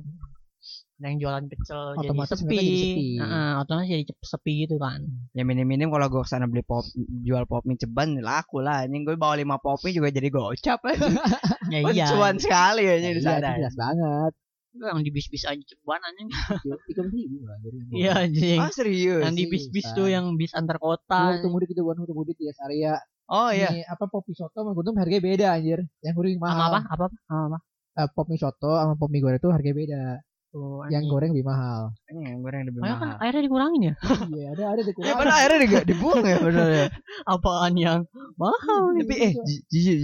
Ada 0.97 1.05
yang 1.07 1.19
jualan 1.21 1.43
pecel 1.45 1.81
jadi 1.93 2.09
Otomatis 2.09 2.29
sepi. 2.33 2.45
mereka 2.47 2.61
jadi 2.63 2.77
sepi. 2.81 3.07
Heeh, 3.21 3.49
otomatis 3.55 3.87
jadi 3.87 4.03
sepi 4.17 4.53
gitu 4.65 4.75
kan. 4.77 4.99
Ya 5.31 5.43
minim-minim 5.45 5.87
kalau 5.87 6.07
gue 6.07 6.21
ke 6.21 6.29
sana 6.29 6.45
beli 6.45 6.61
pop 6.61 6.81
jual 7.21 7.45
pop 7.45 7.61
mie 7.63 7.77
ceban 7.77 8.17
laku 8.17 8.57
lah. 8.59 8.81
Ini 8.83 8.97
gue 9.01 9.13
bawa 9.13 9.37
lima 9.37 9.57
pop 9.57 9.77
mie 9.81 9.93
juga 9.93 10.09
jadi 10.09 10.25
gocap 10.27 10.81
aja. 10.83 11.05
Ya 11.67 11.79
iya. 11.85 12.05
Cuan 12.09 12.39
sekali 12.39 12.81
ya 12.81 12.95
di 12.97 13.11
Iya, 13.13 13.21
sana. 13.21 13.49
itu 13.53 13.59
jelas 13.61 13.75
banget. 13.75 14.31
Itu 14.77 14.85
yang 14.85 15.01
di 15.01 15.09
bis-bis 15.09 15.43
aja 15.49 15.63
ceban 15.65 16.01
anjing. 16.05 16.29
Tiga 16.87 17.01
belas 17.01 17.13
ribu 17.17 17.37
lah. 17.49 17.57
Iya 17.89 18.11
anjing. 18.29 18.59
Ah 18.61 18.69
serius? 18.69 19.25
Yang 19.25 19.33
di 19.33 19.45
bis-bis 19.49 19.87
tuh 19.97 20.07
yang 20.07 20.37
bis 20.37 20.53
antar 20.53 20.77
kota. 20.77 21.33
waktu 21.33 21.49
mudik 21.49 21.73
itu 21.73 21.81
buat 21.81 21.97
waktu 21.97 22.13
mudik 22.13 22.37
di 22.37 22.45
Asaria. 22.53 23.01
Oh 23.27 23.49
iya. 23.49 23.73
Ini 23.73 23.81
apa 23.89 24.05
pop 24.07 24.23
mie 24.29 24.37
soto 24.37 24.63
sama 24.63 24.71
gunung 24.71 24.95
harganya 25.01 25.23
beda 25.25 25.47
anjir. 25.57 25.79
Yang 26.05 26.13
Sama 26.15 26.39
mahal. 26.45 26.69
apa? 26.69 26.79
Apa? 26.93 27.05
Sama 27.25 27.43
apa? 27.51 27.57
Eh, 27.97 28.07
pop 28.13 28.25
mie 28.29 28.39
soto 28.39 28.71
sama 28.77 28.93
pop 28.93 29.09
mie 29.09 29.19
goreng 29.19 29.41
itu 29.41 29.49
harganya 29.49 29.75
beda. 29.81 30.01
Tuh, 30.47 30.79
Yang 30.87 31.03
goreng 31.11 31.31
lebih 31.35 31.43
mahal. 31.43 31.91
Ini 32.07 32.19
yang 32.23 32.39
goreng 32.39 32.63
lebih 32.65 32.79
Makanya 32.79 32.97
kan 32.97 33.09
mahal. 33.11 33.23
airnya 33.27 33.41
dikurangin 33.43 33.81
ya. 33.83 33.93
Iya, 34.31 34.45
ada 34.55 34.63
ada 34.73 34.81
di 34.81 34.91
Ya 35.03 35.13
padahal 35.13 35.37
akhirnya 35.37 35.59
juga 35.67 35.79
dibuang 35.83 36.23
ya 36.23 36.37
benar 36.39 36.67
ya. 36.71 36.85
Apaan 37.35 37.73
yang 37.75 37.99
mahal? 38.39 38.81
nih? 38.95 39.01
Tapi 39.03 39.15
eh. 39.19 39.33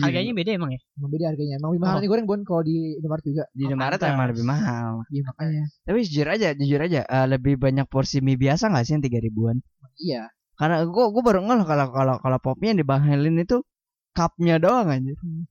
Harganya 0.03 0.31
beda 0.35 0.51
emang 0.53 0.71
ya? 0.75 0.79
Emang 0.99 1.09
beda 1.15 1.25
harganya. 1.31 1.53
Emang 1.57 1.69
lebih 1.71 1.81
mahal 1.81 1.95
Oh. 1.95 2.01
nih 2.03 2.09
goreng 2.11 2.27
bon 2.27 2.41
kalau 2.43 2.61
di 2.61 2.75
Indomaret 2.99 3.23
juga. 3.23 3.43
di 3.49 3.61
Oh, 3.63 3.67
Indomaret 3.71 3.99
emang 4.03 4.27
lebih 4.29 4.45
mahal. 4.45 4.91
Iya 5.07 5.21
makanya. 5.25 5.63
Tapi 5.87 5.97
jujur 6.03 6.27
aja, 6.27 6.47
jujur 6.53 6.79
aja, 6.83 7.01
eh, 7.07 7.25
lebih 7.31 7.53
banyak 7.55 7.85
porsi 7.87 8.19
mie 8.19 8.35
biasa 8.35 8.67
nggak 8.67 8.83
sih 8.83 8.93
yang 8.99 9.03
tiga 9.03 9.19
ribuan? 9.23 9.57
Iya. 9.95 10.27
Karena 10.53 10.83
gue 10.85 11.05
gue 11.09 11.23
baru 11.23 11.39
ngeh 11.39 11.61
kalau 11.65 11.87
kalau 11.89 12.15
kalau 12.19 12.37
popnya 12.37 12.75
yang 12.75 12.79
dibahelin 12.83 13.35
itu 13.39 13.63
cupnya 14.13 14.59
doang 14.59 14.91
anjir. 14.91 15.15
Iya 15.17 15.47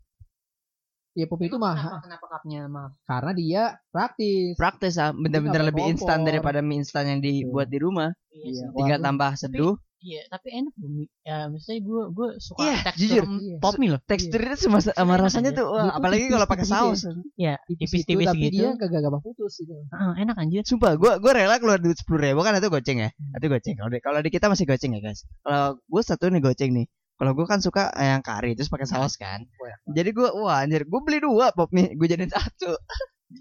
pop 1.14 1.36
mie 1.36 1.46
itu 1.46 1.56
mahal 1.56 1.92
Kenapa, 1.92 2.04
kenapa 2.04 2.24
cupnya 2.26 2.60
mahal? 2.66 2.90
karena 3.04 3.32
dia 3.32 3.62
praktis. 3.88 4.56
Praktis 4.56 4.94
ah, 4.96 5.12
bener-bener 5.12 5.62
lebih 5.62 5.84
instan 5.86 6.22
daripada 6.22 6.58
mie 6.58 6.80
instan 6.80 7.04
yang 7.06 7.20
dibuat 7.20 7.68
di 7.68 7.76
rumah. 7.76 8.10
Iya, 8.28 8.42
Iya. 8.42 8.64
Tinggal 8.70 8.98
Walaupun- 8.98 9.06
tambah 9.06 9.30
seduh. 9.36 9.74
Iya, 10.02 10.18
tapi 10.26 10.50
enak 10.50 10.74
loh. 10.74 10.90
mie. 10.90 11.06
Ya, 11.22 11.46
maksudnya 11.46 11.78
gue 11.78 12.02
gue 12.10 12.28
suka 12.36 12.58
Iya, 12.60 12.74
tekstur 12.82 13.06
jujur. 13.06 13.24
Iya. 13.38 13.56
pop 13.60 13.74
mie 13.76 13.90
loh. 13.92 14.00
Teksturnya 14.02 14.54
sama 14.56 14.78
sama 14.82 15.14
Enak 15.14 15.22
rasanya 15.22 15.50
aja. 15.52 15.58
tuh, 15.62 15.66
wah, 15.68 15.94
apalagi 15.94 16.24
kalau 16.26 16.42
pakai 16.44 16.64
tipis-tipis 16.64 16.98
saus. 16.98 17.22
Iya, 17.36 17.54
Tipis 17.62 17.78
gitu, 17.78 17.86
tipis-tipis 18.02 18.26
tapi 18.26 18.40
gitu. 18.42 18.54
dia 18.56 18.68
kagak 18.74 19.00
gampang 19.00 19.22
putus 19.22 19.52
gitu. 19.58 19.74
Ah, 19.90 20.16
enak 20.16 20.34
anjir. 20.34 20.62
Sumpah, 20.64 20.96
gue 20.96 21.12
gue 21.14 21.32
rela 21.32 21.54
keluar 21.56 21.78
duit 21.78 21.94
sepuluh 21.94 22.18
ribu 22.20 22.40
kan 22.40 22.50
itu 22.52 22.66
goceng 22.66 22.98
ya, 22.98 23.10
itu 23.12 23.46
goceng. 23.46 23.74
Kalau 23.76 23.90
di, 23.90 23.98
kalau 24.00 24.18
di 24.18 24.30
kita 24.32 24.46
masih 24.48 24.64
goceng 24.64 24.90
ya 24.90 25.00
guys. 25.02 25.22
Kalau 25.38 25.78
gue 25.78 26.02
satu 26.02 26.24
nih 26.26 26.42
goceng 26.42 26.72
nih. 26.72 26.86
Kalau 27.22 27.38
gue 27.38 27.46
kan 27.46 27.62
suka 27.62 27.94
yang 27.94 28.18
kari 28.18 28.58
terus 28.58 28.66
pakai 28.66 28.82
saus 28.90 29.14
kan. 29.14 29.46
Jadi 29.86 30.10
gue 30.10 30.26
wah 30.42 30.66
anjir, 30.66 30.82
gue 30.82 31.00
beli 31.06 31.22
dua 31.22 31.54
pop 31.54 31.70
mie, 31.70 31.94
gue 31.94 32.10
jadiin 32.10 32.34
satu. 32.34 32.74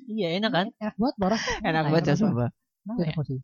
Iya, 0.06 0.38
enak 0.38 0.52
kan? 0.54 0.68
Enak 0.78 0.96
banget 1.02 1.16
parah. 1.18 1.42
Enak 1.66 1.84
banget 1.90 2.04
ya 2.14 2.16
Enak 2.22 3.18
ya? 3.18 3.22
sih. 3.26 3.40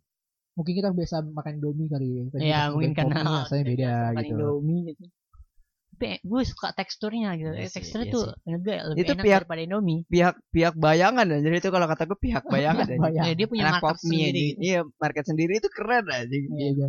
Mungkin 0.53 0.73
kita 0.77 0.93
biasa 0.93 1.25
makan 1.33 1.57
Indomie 1.57 1.89
kali 1.89 2.05
ya. 2.05 2.23
Iya, 2.37 2.61
mungkin 2.69 2.93
karena 2.93 3.49
rasanya 3.49 3.65
beda 3.73 3.89
makan 4.13 4.21
gitu. 4.21 4.33
Indomie 4.37 4.81
gitu. 4.93 5.03
Tapi 5.97 6.21
gue 6.21 6.41
suka 6.43 6.69
teksturnya 6.71 7.33
gitu. 7.33 7.49
Iya 7.49 7.59
Eh, 7.59 7.65
sih, 7.65 7.75
teksturnya 7.75 8.05
iya 8.05 8.13
tuh 8.13 8.23
enggak 8.45 8.79
lebih 8.87 9.01
Itu 9.01 9.11
enak 9.11 9.23
pihak- 9.25 9.39
daripada 9.41 9.61
Indomie. 9.63 9.99
pihak 10.05 10.35
pihak 10.47 10.73
bayangan 10.77 11.25
anjir 11.27 11.51
itu 11.51 11.69
kalau 11.69 11.85
kata 11.85 12.03
gue 12.05 12.19
pihak 12.19 12.43
bayangan. 12.53 12.85
Bayang. 12.87 13.25
Ya, 13.25 13.33
dia 13.33 13.45
punya 13.45 13.63
Anak 13.65 13.73
market 13.75 13.89
pop 13.89 13.97
mie 14.03 14.13
sendiri. 14.29 14.41
gitu. 14.47 14.59
Iya, 14.61 14.79
market 14.95 15.25
sendiri 15.25 15.53
itu 15.55 15.69
keren 15.69 16.05
anjing. 16.07 16.43
Iya, 16.47 16.67
iya. 16.71 16.85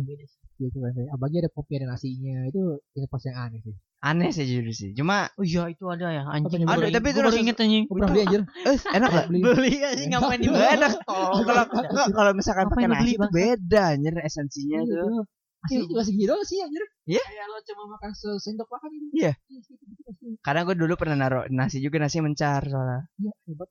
Iya, 0.55 0.67
itu 0.67 0.77
kan. 0.77 0.91
Apalagi 1.09 1.35
ada 1.37 1.49
kopi 1.49 1.71
ada 1.73 1.87
nasinya. 1.87 2.37
Itu 2.45 2.61
inovasi 2.91 3.25
yang 3.27 3.37
aneh 3.41 3.59
sih. 3.59 3.75
Aneh 3.99 4.29
sih 4.29 4.45
jujur 4.45 4.63
sih. 4.71 4.89
Cuma 4.93 5.27
Oh 5.33 5.43
iya 5.43 5.67
itu 5.67 5.83
ada 5.85 6.07
ya 6.09 6.23
anjing. 6.23 6.63
Ada, 6.63 6.87
tapi 6.89 7.07
itu 7.09 7.19
rasa- 7.19 7.41
inget 7.41 7.57
anjing. 7.57 7.83
Gue 7.83 7.95
pernah 7.97 8.09
beli 8.09 8.21
anjir. 8.23 8.41
eh 8.69 8.77
enak 8.93 9.09
gak? 9.09 9.25
Beli. 9.27 9.39
Beli 9.41 9.73
anjing 9.81 10.07
ngapain 10.09 10.37
Nggak 10.37 10.39
dibeli? 10.45 10.75
enak. 10.77 10.91
Kalau 11.49 11.63
kalau 11.65 12.05
kalau 12.13 12.31
misalkan 12.31 12.65
pakai 12.69 12.87
nasi 12.87 13.11
itu 13.11 13.27
beda 13.27 13.81
anjir 13.89 14.13
esensinya 14.19 14.79
Iya, 14.79 14.93
tuh. 15.01 15.23
Asli 15.59 15.83
juga 15.83 16.03
segitu 16.07 16.31
doang 16.31 16.43
sih 16.47 16.63
anjir. 16.63 16.83
Iya. 17.03 17.23
Kayak 17.23 17.45
lo 17.51 17.57
cuma 17.67 17.83
makan 17.99 18.11
sesendok 18.15 18.69
makan 18.71 18.89
itu. 18.95 19.05
Iya. 19.11 19.33
segitu, 19.51 19.83
gitu, 19.91 20.01
pasti. 20.07 20.27
Karena 20.39 20.61
gue 20.63 20.75
dulu 20.79 20.93
pernah 20.95 21.15
naruh 21.19 21.43
nasi 21.51 21.83
juga 21.83 21.99
nasi 21.99 22.23
mencar 22.23 22.63
soalnya. 22.63 23.11
Iya, 23.19 23.31
hebat. 23.51 23.67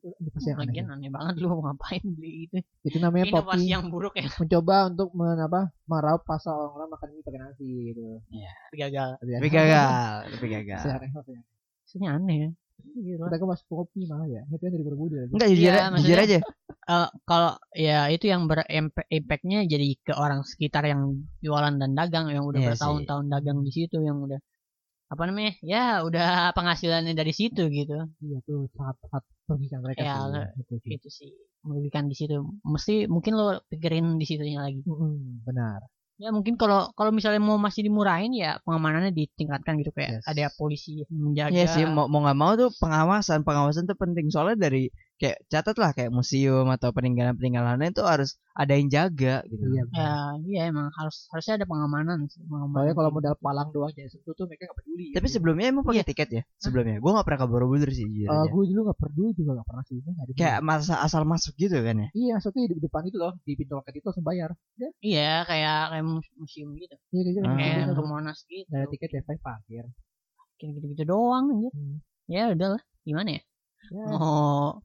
Itu 0.00 0.16
inovasi 0.16 0.48
yang 0.48 0.58
aneh. 0.64 0.80
Aneh 0.80 1.10
banget 1.12 1.34
lu 1.38 1.46
mau 1.52 1.60
ngapain 1.70 2.00
beli 2.02 2.48
itu. 2.48 2.56
Itu 2.82 2.96
namanya 3.04 3.30
Inovasi 3.30 3.46
Poppy 3.46 3.68
yang 3.68 3.84
buruk 3.92 4.14
ya. 4.16 4.26
mencoba 4.32 4.76
untuk 4.88 5.08
men, 5.12 5.38
apa, 5.38 5.60
meraup 5.84 6.22
pasar 6.24 6.56
orang-orang 6.56 6.88
makan 6.88 7.08
mie 7.12 7.22
pakai 7.22 7.40
nasi 7.44 7.68
gitu. 7.92 8.06
Gagal. 8.72 9.10
Tapi 9.20 9.48
gagal, 9.52 10.14
tapi 10.34 10.46
gagal. 10.48 10.82
Saya 10.82 10.94
aneh 10.98 11.10
apa 11.12 11.30
ya? 11.30 11.42
Maksudnya 11.84 12.08
aneh 12.16 12.36
ya. 12.36 12.48
Gitu. 12.48 12.69
Kita 12.82 13.36
kan 13.40 13.48
masuk 13.52 13.66
kopi 13.68 14.00
malah 14.10 14.28
ya. 14.28 14.42
Itu 14.50 14.62
yang 14.66 14.74
dari 14.76 14.84
Borobudur. 14.86 15.18
Enggak 15.30 15.48
jujur, 15.52 15.72
Iya, 15.72 15.84
jujur 16.00 16.18
aja. 16.18 16.38
Eh, 16.90 17.08
kalau 17.28 17.52
ya 17.76 17.98
itu 18.10 18.26
yang 18.32 18.42
berimpactnya 18.50 19.58
jadi 19.68 19.86
ke 20.02 20.12
orang 20.16 20.40
sekitar 20.42 20.82
yang 20.90 21.22
jualan 21.44 21.74
dan 21.78 21.90
dagang 21.94 22.26
yang 22.34 22.42
udah 22.50 22.58
Iya 22.58 22.68
bertahun-tahun 22.74 23.26
dagang 23.30 23.58
di 23.62 23.70
situ 23.70 23.96
yang 24.02 24.18
udah 24.26 24.40
apa 25.10 25.22
namanya 25.26 25.52
ya 25.66 26.06
udah 26.06 26.54
penghasilannya 26.54 27.14
dari 27.18 27.34
situ 27.34 27.66
gitu 27.70 27.98
Iya 28.22 28.36
tuh 28.46 28.70
sangat 28.78 28.96
sangat 29.06 29.24
merugikan 29.46 29.80
mereka 29.82 30.02
Ya, 30.06 30.14
sih. 30.14 30.62
Itu 30.62 30.74
sih. 30.82 30.90
itu 30.98 31.08
sih 31.10 31.30
merugikan 31.66 32.04
di 32.10 32.14
situ 32.18 32.36
mesti 32.64 32.94
mungkin 33.10 33.32
lo 33.38 33.46
pikirin 33.70 34.06
di 34.18 34.26
situnya 34.26 34.58
lagi 34.66 34.80
Mm-mm, 34.86 35.42
benar. 35.46 35.80
Ya 36.20 36.28
mungkin 36.36 36.54
kalau 36.60 36.92
kalau 36.92 37.10
misalnya 37.16 37.40
mau 37.40 37.56
masih 37.56 37.80
dimurahin 37.88 38.32
ya 38.36 38.60
pengamanannya 38.68 39.10
ditingkatkan 39.16 39.80
gitu 39.80 39.90
kayak 39.96 40.20
Yes. 40.20 40.24
ada 40.28 40.52
polisi 40.60 41.00
yang 41.00 41.08
menjaga 41.16 41.52
Iya 41.56 41.66
sih, 41.72 41.84
mau 41.88 42.06
mau 42.12 42.20
nggak 42.20 42.38
mau 42.38 42.52
tuh 42.60 42.68
pengawasan, 42.76 43.40
pengawasan 43.48 43.88
tuh 43.88 43.96
penting 43.96 44.28
soalnya 44.28 44.68
dari 44.68 44.92
kayak 45.20 45.36
catat 45.46 45.76
lah 45.76 45.92
kayak 45.92 46.08
museum 46.08 46.64
atau 46.66 46.90
peninggalan 46.90 47.36
peninggalannya 47.36 47.92
itu 47.92 48.00
harus 48.02 48.40
ada 48.50 48.72
yang 48.72 48.88
jaga 48.88 49.44
gitu. 49.44 49.60
Iya. 49.62 49.82
ya 49.92 50.12
iya 50.42 50.60
emang 50.66 50.88
harus 50.90 51.28
harusnya 51.28 51.60
ada 51.60 51.66
pengamanan. 51.68 52.24
Soalnya 52.26 52.96
kalau 52.96 53.10
modal 53.10 53.36
palang 53.36 53.68
doang 53.68 53.92
jadi 53.92 54.08
sentuh 54.08 54.32
tuh 54.32 54.48
mereka 54.48 54.66
gak 54.66 54.80
peduli. 54.80 55.12
Tapi 55.12 55.26
sebelumnya 55.28 55.66
emang 55.68 55.84
pakai 55.84 56.00
Iya. 56.00 56.08
tiket 56.08 56.28
ya? 56.32 56.42
Sebelumnya, 56.56 56.96
gue 56.98 57.10
nggak 57.10 57.26
pernah 57.28 57.40
ke 57.40 57.46
Borobudur 57.46 57.90
sih. 57.90 58.02
jujur 58.02 58.26
aja. 58.26 58.48
gue 58.48 58.64
dulu 58.66 58.80
gak 58.88 58.98
peduli 58.98 59.30
juga 59.34 59.50
gak 59.60 59.68
pernah 59.68 59.84
sih. 59.84 59.96
Ada 60.00 60.32
kayak 60.34 60.58
masa 60.60 60.94
asal 61.00 61.22
masuk 61.22 61.52
gitu 61.54 61.76
kan 61.76 61.96
ya? 62.00 62.08
Iya, 62.10 62.32
maksudnya 62.40 62.64
di 62.66 62.80
depan 62.80 63.02
itu 63.04 63.16
loh, 63.16 63.32
di 63.44 63.52
pintu 63.54 63.72
loket 63.76 63.92
itu 63.92 64.06
langsung 64.08 64.24
bayar. 64.24 64.50
Ya, 64.74 64.88
iya 65.00 65.30
kayak 65.44 65.78
kayak 65.92 66.04
mus- 66.06 66.34
museum 66.34 66.68
gitu 66.74 66.96
iya 67.12 67.20
gitu. 67.28 67.38
Ah. 67.44 67.54
kayak 67.54 67.76
Gitu. 67.76 67.92
ke 67.92 68.02
Monas 68.02 68.38
gitu 68.42 68.64
ada 68.72 68.86
tiket 68.88 69.10
ya, 69.12 69.20
parkir. 69.38 69.84
kayak 70.56 70.72
gitu-gitu 70.76 71.04
doang 71.04 71.44
aja 71.50 71.68
Hmm. 71.72 71.96
ya 72.26 72.42
udahlah 72.50 72.80
gimana 73.00 73.30
ya 73.36 73.42
Ya, 73.90 74.04
oh 74.12 74.76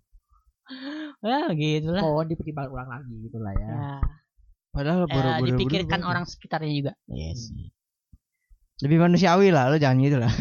ya 1.21 1.39
gitulah 1.53 2.01
pohon 2.01 2.25
dipertimbangkan 2.25 2.73
ulang 2.73 2.89
lagi 2.89 3.13
gitu 3.25 3.37
lah 3.37 3.53
ya. 3.53 3.67
ya, 3.69 3.93
Padahal 4.73 4.99
ya 5.03 5.07
Borobudur 5.13 5.47
dipikirkan 5.55 5.99
bagus. 5.99 6.09
orang 6.09 6.23
sekitarnya 6.25 6.71
juga 6.73 6.91
Iya 7.07 7.31
sih. 7.33 7.69
Lebih 8.83 8.97
manusiawi 8.99 9.55
lah, 9.55 9.71
lo 9.71 9.77
jangan 9.79 10.03
gitu 10.03 10.17
lah. 10.19 10.27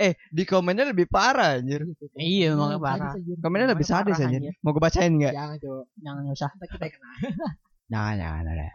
eh, 0.00 0.12
di 0.32 0.44
komennya 0.44 0.92
lebih 0.92 1.08
parah 1.08 1.60
anjir. 1.60 1.84
iya 2.16 2.52
Nah, 2.52 2.76
makanya 2.76 2.80
parah. 2.80 3.12
Komennya 3.40 3.68
lebih 3.76 3.84
sadis 3.84 4.16
anjir. 4.20 4.40
anjir. 4.40 4.52
Mau 4.60 4.72
gue 4.72 4.80
bacain 4.80 5.12
nggak? 5.12 5.32
Jangan 5.32 5.56
coba. 5.60 5.82
jangan 6.00 6.22
usah 6.32 6.50
kita 6.56 6.86
kena. 6.88 7.10
Jangan, 7.86 8.14
jangan 8.16 8.44
ada. 8.48 8.68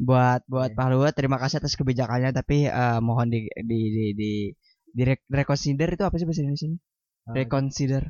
Buat 0.00 0.40
buat 0.48 0.70
Oke. 0.72 0.78
Pak 0.78 0.86
Luhut 0.90 1.14
terima 1.14 1.36
kasih 1.38 1.60
atas 1.60 1.76
kebijakannya 1.76 2.32
tapi 2.32 2.64
eh, 2.66 2.98
mohon 3.04 3.28
di 3.28 3.46
di 3.54 3.80
di 3.92 4.06
di 4.16 4.32
di 4.90 5.02
re- 5.04 5.26
reconsider 5.28 5.92
itu 5.94 6.02
apa 6.02 6.16
sih 6.18 6.26
bahasa 6.26 6.42
Indonesia? 6.42 6.66
Ah, 7.28 7.34
Reconsider. 7.36 8.02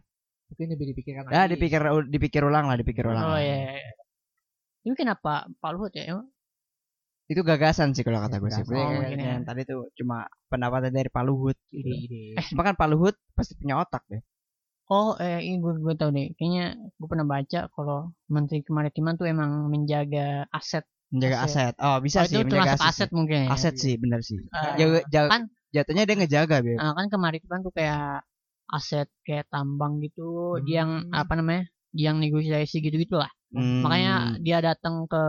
Mungkin 0.50 0.66
lebih 0.74 0.86
dipikirkan 0.94 1.22
lagi. 1.26 1.34
Ya 1.34 1.42
dipikir 1.46 1.80
dipikir 2.10 2.42
ulang 2.42 2.66
lah, 2.66 2.76
dipikir 2.76 3.04
ulang. 3.06 3.24
oh 3.24 3.34
lah. 3.34 3.42
iya 3.42 3.78
iya. 3.78 3.92
ini 4.84 4.94
kenapa 4.96 5.46
Pak 5.60 5.70
Luhut 5.76 5.92
ya 5.94 6.10
emang 6.10 6.26
Itu 7.30 7.46
gagasan 7.46 7.94
sih 7.94 8.02
kalau 8.02 8.18
kata 8.26 8.42
gue 8.42 8.50
sih. 8.50 8.66
Oh, 8.66 8.74
yang, 8.74 9.06
mungkin 9.06 9.18
ya. 9.22 9.28
yang 9.38 9.46
tadi 9.46 9.62
tuh 9.62 9.86
cuma 9.94 10.26
pendapatan 10.50 10.90
dari 10.90 11.06
Pak 11.06 11.22
Luhut. 11.22 11.54
Gitu. 11.70 11.86
Ide-ide. 11.86 12.22
Eh, 12.34 12.44
cuma 12.50 12.66
kan 12.66 12.74
Pak 12.74 12.88
Luhut 12.90 13.14
pasti 13.38 13.54
punya 13.54 13.78
otak 13.78 14.02
deh. 14.10 14.18
oh 14.90 15.14
eh 15.22 15.38
ini 15.38 15.62
gue 15.62 15.78
gue 15.78 15.94
tahu 15.94 16.10
deh 16.10 16.34
kayaknya 16.34 16.74
gue 16.74 17.06
pernah 17.06 17.22
baca 17.22 17.70
kalau 17.70 18.10
Menteri 18.26 18.66
Kemaritiman 18.66 19.14
tuh 19.14 19.30
emang 19.30 19.70
menjaga 19.70 20.50
aset 20.50 20.82
Menjaga 21.10 21.36
Aset. 21.42 21.74
aset. 21.74 21.74
Oh, 21.82 21.98
bisa 21.98 22.22
oh, 22.22 22.26
sih 22.26 22.38
itu 22.38 22.54
menjaga 22.54 22.78
aset. 22.78 22.86
aset, 22.86 23.10
mungkin 23.10 23.38
ya. 23.46 23.48
Aset 23.50 23.74
sih, 23.82 23.94
benar 23.98 24.22
sih. 24.22 24.38
Eh, 24.38 24.72
Jaga, 24.78 24.98
jaga, 25.10 25.28
kan 25.34 25.42
jatuhnya 25.74 26.04
dia 26.06 26.16
ngejaga, 26.22 26.56
Beb. 26.62 26.78
Nah, 26.78 26.94
kan 26.94 27.06
kemaritiman 27.10 27.60
tuh 27.66 27.72
kayak 27.74 28.22
aset 28.70 29.08
kayak 29.22 29.46
tambang 29.48 29.98
gitu, 29.98 30.26
dia 30.62 30.82
yang 30.82 31.04
Hmm. 31.04 31.12
apa 31.12 31.32
namanya? 31.34 31.64
Dia 31.90 32.10
yang 32.10 32.18
negosiasi 32.18 32.78
gitu-gitu 32.78 33.14
lah. 33.14 33.30
Hmm. 33.50 33.82
Makanya 33.82 34.12
dia 34.38 34.58
datang 34.60 35.04
ke 35.04 35.22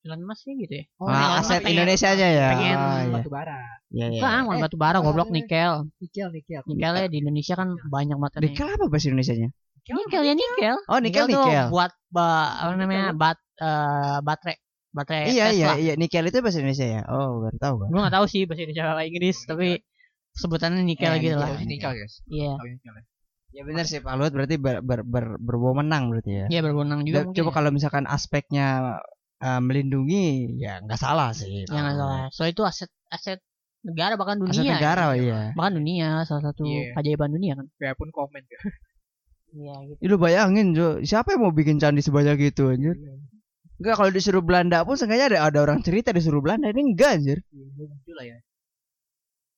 Elon 0.00 0.24
Musk 0.24 0.48
sih 0.48 0.56
gitu 0.56 0.72
ya. 0.74 0.84
Oh, 0.96 1.04
Ah, 1.04 1.12
Elon 1.12 1.38
aset 1.38 1.60
pengen- 1.60 1.76
Indonesia 1.76 2.08
aja 2.08 2.26
ya. 2.26 2.48
pengen 2.50 2.72
Oh, 2.74 2.96
iya. 2.96 3.12
batu 3.12 3.28
bara. 3.28 3.58
Iya, 3.90 4.06
iya. 4.08 4.20
Bukan, 4.24 4.40
bukan 4.42 4.56
Eh, 4.56 4.62
batu 4.64 4.76
bara, 4.76 4.98
goblok 4.98 5.28
eh, 5.28 5.34
nikel. 5.36 5.72
Nikel, 5.98 6.28
nikel. 6.30 6.60
Nikelnya 6.64 7.06
di 7.06 7.16
Indonesia 7.20 7.54
kan 7.54 7.68
banyak 7.84 8.16
banget. 8.16 8.32
nih. 8.40 8.42
Nikel 8.48 8.66
apa 8.66 8.84
bahasa 8.88 9.06
Indonesianya? 9.06 9.48
Nikel 9.82 10.22
ya 10.22 10.32
nikel. 10.32 10.76
Oh, 10.88 10.98
nikel 10.98 11.24
tuh 11.26 11.36
nikel. 11.44 11.66
buat 11.68 11.92
ba, 12.08 12.28
apa 12.58 12.72
namanya? 12.74 13.12
Bat 13.12 13.38
eh, 13.60 14.18
baterai 14.24 14.56
baterai 14.90 15.28
Iya, 15.28 15.46
iya, 15.52 15.68
Tesla. 15.68 15.74
iya. 15.76 15.92
Nikel 15.94 16.24
itu 16.26 16.38
bahasa 16.40 16.58
Indonesia 16.58 16.86
ya. 16.88 17.00
Oh, 17.06 17.44
baru 17.44 17.56
tahu 17.60 17.74
gua. 17.76 17.86
Gue 17.92 18.00
gak 18.00 18.14
tahu 18.16 18.26
sih 18.26 18.42
bahasa 18.48 18.60
Indonesia 18.64 18.84
apa 18.88 19.02
Inggris, 19.04 19.36
tapi 19.44 19.68
sebutannya 20.32 20.82
nikel 20.82 21.10
Eh, 21.10 21.18
gitu 21.20 21.34
nikel. 21.34 21.42
lah. 21.42 21.50
Nikel, 21.60 21.92
guys. 21.96 22.14
Iya. 22.26 22.52
Nikel 22.56 22.94
ya. 22.94 23.04
Ya 23.50 23.62
benar 23.66 23.82
sih 23.82 23.98
Pak 23.98 24.14
Luhut 24.14 24.30
berarti 24.30 24.62
ber, 24.62 24.78
ber, 24.78 25.02
ber, 25.02 25.34
berwenang 25.36 26.06
berarti 26.08 26.30
ya. 26.30 26.46
Iya 26.48 26.60
berwenang 26.62 27.02
juga 27.02 27.26
mungkin. 27.26 27.34
coba 27.34 27.50
ya. 27.50 27.54
kalau 27.58 27.70
misalkan 27.74 28.04
aspeknya 28.06 28.66
eh, 29.38 29.58
melindungi 29.58 30.54
ya 30.56 30.78
nggak 30.80 30.94
salah 30.96 31.34
sih. 31.34 31.66
Ya 31.66 31.80
nggak 31.82 31.96
salah. 31.98 32.20
Soalnya 32.30 32.52
itu 32.54 32.62
aset 32.62 32.90
aset 33.10 33.38
negara 33.82 34.14
bahkan 34.14 34.38
dunia. 34.38 34.54
Aset 34.54 34.70
negara 34.70 35.04
ya. 35.10 35.14
iya. 35.18 35.40
Bahkan 35.58 35.72
dunia 35.74 36.08
salah 36.22 36.42
satu 36.46 36.62
Iya. 36.62 36.94
keajaiban 36.94 37.34
dunia 37.34 37.52
kan. 37.58 37.66
Biarpun 37.74 38.14
komen 38.14 38.42
ya. 38.46 38.60
Iya 39.50 39.74
gitu. 39.90 39.98
Lu 40.06 40.16
bayangin 40.16 40.66
Jo, 40.70 41.02
siapa 41.02 41.34
yang 41.34 41.42
mau 41.42 41.50
bikin 41.50 41.82
candi 41.82 42.06
sebanyak 42.06 42.54
itu 42.54 42.70
anjir? 42.70 42.94
Enggak 43.82 43.94
kalau 43.98 44.14
disuruh 44.14 44.46
Belanda 44.46 44.86
pun 44.86 44.94
seenggaknya 44.94 45.26
ada 45.26 45.38
ada 45.42 45.58
orang 45.58 45.82
cerita 45.82 46.14
disuruh 46.14 46.38
Belanda 46.38 46.70
ini 46.70 46.94
enggak 46.94 47.18
anjir. 47.18 47.38
Lah 48.14 48.22
ya. 48.22 48.38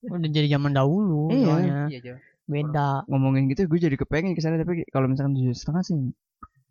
Udah 0.03 0.29
jadi 0.29 0.49
zaman 0.51 0.73
dahulu 0.73 1.31
Iya. 1.31 1.45
soalnya. 1.47 1.77
Iya. 1.89 2.15
Beda. 2.45 3.07
Ngomongin 3.07 3.47
gitu 3.47 3.65
gue 3.65 3.79
jadi 3.81 3.95
kepengen 3.95 4.35
ke 4.35 4.43
sana 4.43 4.59
tapi 4.59 4.83
kalau 4.91 5.07
misalkan 5.07 5.33
tujuh 5.33 5.55
setengah 5.55 5.83
sih 5.83 5.95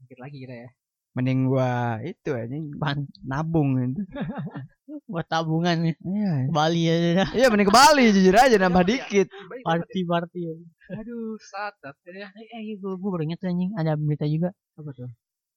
Dikit 0.03 0.19
lagi 0.19 0.37
kita 0.39 0.55
ya. 0.57 0.69
mending 1.11 1.43
gua 1.43 1.99
itu 2.03 2.31
anjing 2.31 2.71
Apaan? 2.75 3.03
nabung 3.23 3.75
gitu. 3.75 4.03
Buat 5.11 5.27
tabungan 5.27 5.75
ya. 5.83 5.95
Iya. 5.97 6.33
Ke 6.47 6.51
Bali 6.51 6.81
aja 6.87 7.09
dah. 7.19 7.29
Iya 7.31 7.47
mending 7.47 7.67
ke 7.67 7.75
Bali 7.75 8.03
jujur 8.11 8.35
aja 8.35 8.55
nambah 8.55 8.83
dikit. 8.83 9.27
Party 9.63 10.01
party. 10.03 10.39
ya. 10.39 10.53
Aduh, 10.99 11.35
saat 11.41 11.75
ya. 12.07 12.27
Eh, 12.31 12.47
eh 12.51 12.75
gue 12.75 12.93
gue 12.95 13.09
baru 13.09 13.23
inget 13.23 13.39
tuh, 13.39 13.47
anjing 13.47 13.71
ada 13.75 13.95
berita 13.95 14.23
juga. 14.23 14.51
Apa 14.75 14.91
tuh? 14.91 15.07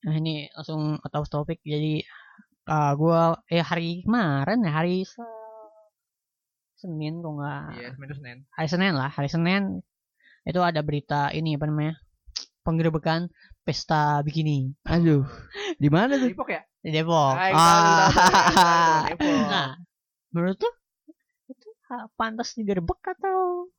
Nah 0.04 0.14
ini 0.14 0.46
langsung 0.52 0.98
out 0.98 1.14
of 1.14 1.26
topic 1.26 1.58
jadi 1.62 2.02
ah 2.64 2.92
gua 2.94 3.36
eh 3.46 3.60
hari 3.60 4.02
kemarin 4.02 4.60
ya 4.60 4.72
hari 4.72 5.04
Se- 5.04 5.20
Senin 6.84 7.14
kok 7.18 7.32
nggak 7.34 7.62
Iya, 7.74 7.88
minus 7.96 8.16
Senin. 8.20 8.38
hari 8.50 8.68
Senin 8.68 8.92
lah 8.92 9.08
hari 9.08 9.26
Senin 9.26 9.62
itu 10.44 10.60
ada 10.60 10.80
berita 10.80 11.32
ini 11.32 11.56
apa 11.56 11.64
namanya 11.64 11.96
penggerebekan 12.60 13.32
pesta 13.60 14.20
bikini 14.20 14.76
Aduh. 14.84 15.24
Di 15.74 15.88
mana 15.88 16.14
tuh? 16.14 16.28
Depok 16.28 16.50
ya? 16.50 16.60
di 16.78 16.92
Depok. 16.92 17.32
Ah, 17.32 18.12
Ah. 18.12 19.00
Depok. 19.08 19.32
Nah, 19.48 19.80
menurut 20.30 20.56
tuh 20.58 20.72
itu 21.46 21.68
ha- 21.88 22.08
pantas 22.12 22.52
digerebek 22.52 23.00
atau 23.10 23.72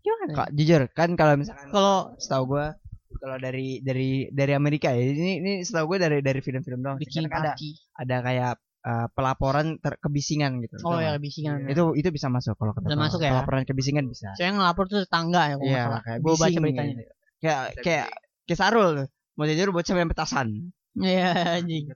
gimana? 0.00 0.32
Kak, 0.32 0.48
jujur 0.52 0.86
kan 0.90 1.12
kalau 1.12 1.34
misalkan 1.34 1.68
Kalau 1.68 2.14
setahu 2.16 2.44
gua 2.48 2.78
kalau 3.12 3.36
dari 3.36 3.82
dari 3.82 4.30
dari 4.30 4.52
Amerika 4.54 4.94
ya 4.94 5.02
ini 5.02 5.42
ini 5.42 5.52
setahu 5.60 5.90
gue 5.90 5.98
dari 6.00 6.18
dari 6.22 6.38
film-film 6.38 6.78
doang 6.80 6.96
bikini 6.96 7.26
Kadang 7.26 7.52
ada 7.52 7.58
ada 7.98 8.16
kayak 8.22 8.52
eh, 8.80 9.06
pelaporan 9.12 9.76
ter 9.76 9.96
kebisingan 9.96 10.60
gitu 10.60 10.80
Oh 10.82 10.96
ya 10.96 11.14
nggak? 11.14 11.20
bisingan. 11.20 11.58
itu 11.68 11.82
itu 11.94 12.08
bisa 12.08 12.26
masuk 12.26 12.54
kalau 12.54 12.72
kata 12.72 12.92
masuk 12.94 13.20
ya? 13.20 13.30
pelaporan 13.30 13.62
kebisingan 13.62 14.04
bisa 14.04 14.32
Saya 14.34 14.50
ngelapor 14.52 14.84
tuh 14.86 15.04
tetangga 15.04 15.42
ya 15.46 15.54
kalau 15.54 15.62
nggak 15.62 15.70
iya 15.70 15.82
salah. 15.84 16.00
kayak 16.02 16.18
Gua 16.20 16.34
baca 16.34 16.58
beritanya. 16.58 16.94
gitu. 16.96 17.12
kayak 17.40 17.60
Bisa 17.70 17.82
kayak 17.82 18.06
kayak 18.44 18.58
Sarul 18.58 18.88
tuh. 18.96 19.08
mau 19.32 19.44
jujur 19.44 19.68
buat 19.70 19.84
cewek 19.84 20.00
yang 20.00 20.10
petasan 20.10 20.48
Iya 20.90 21.30
anjing. 21.56 21.86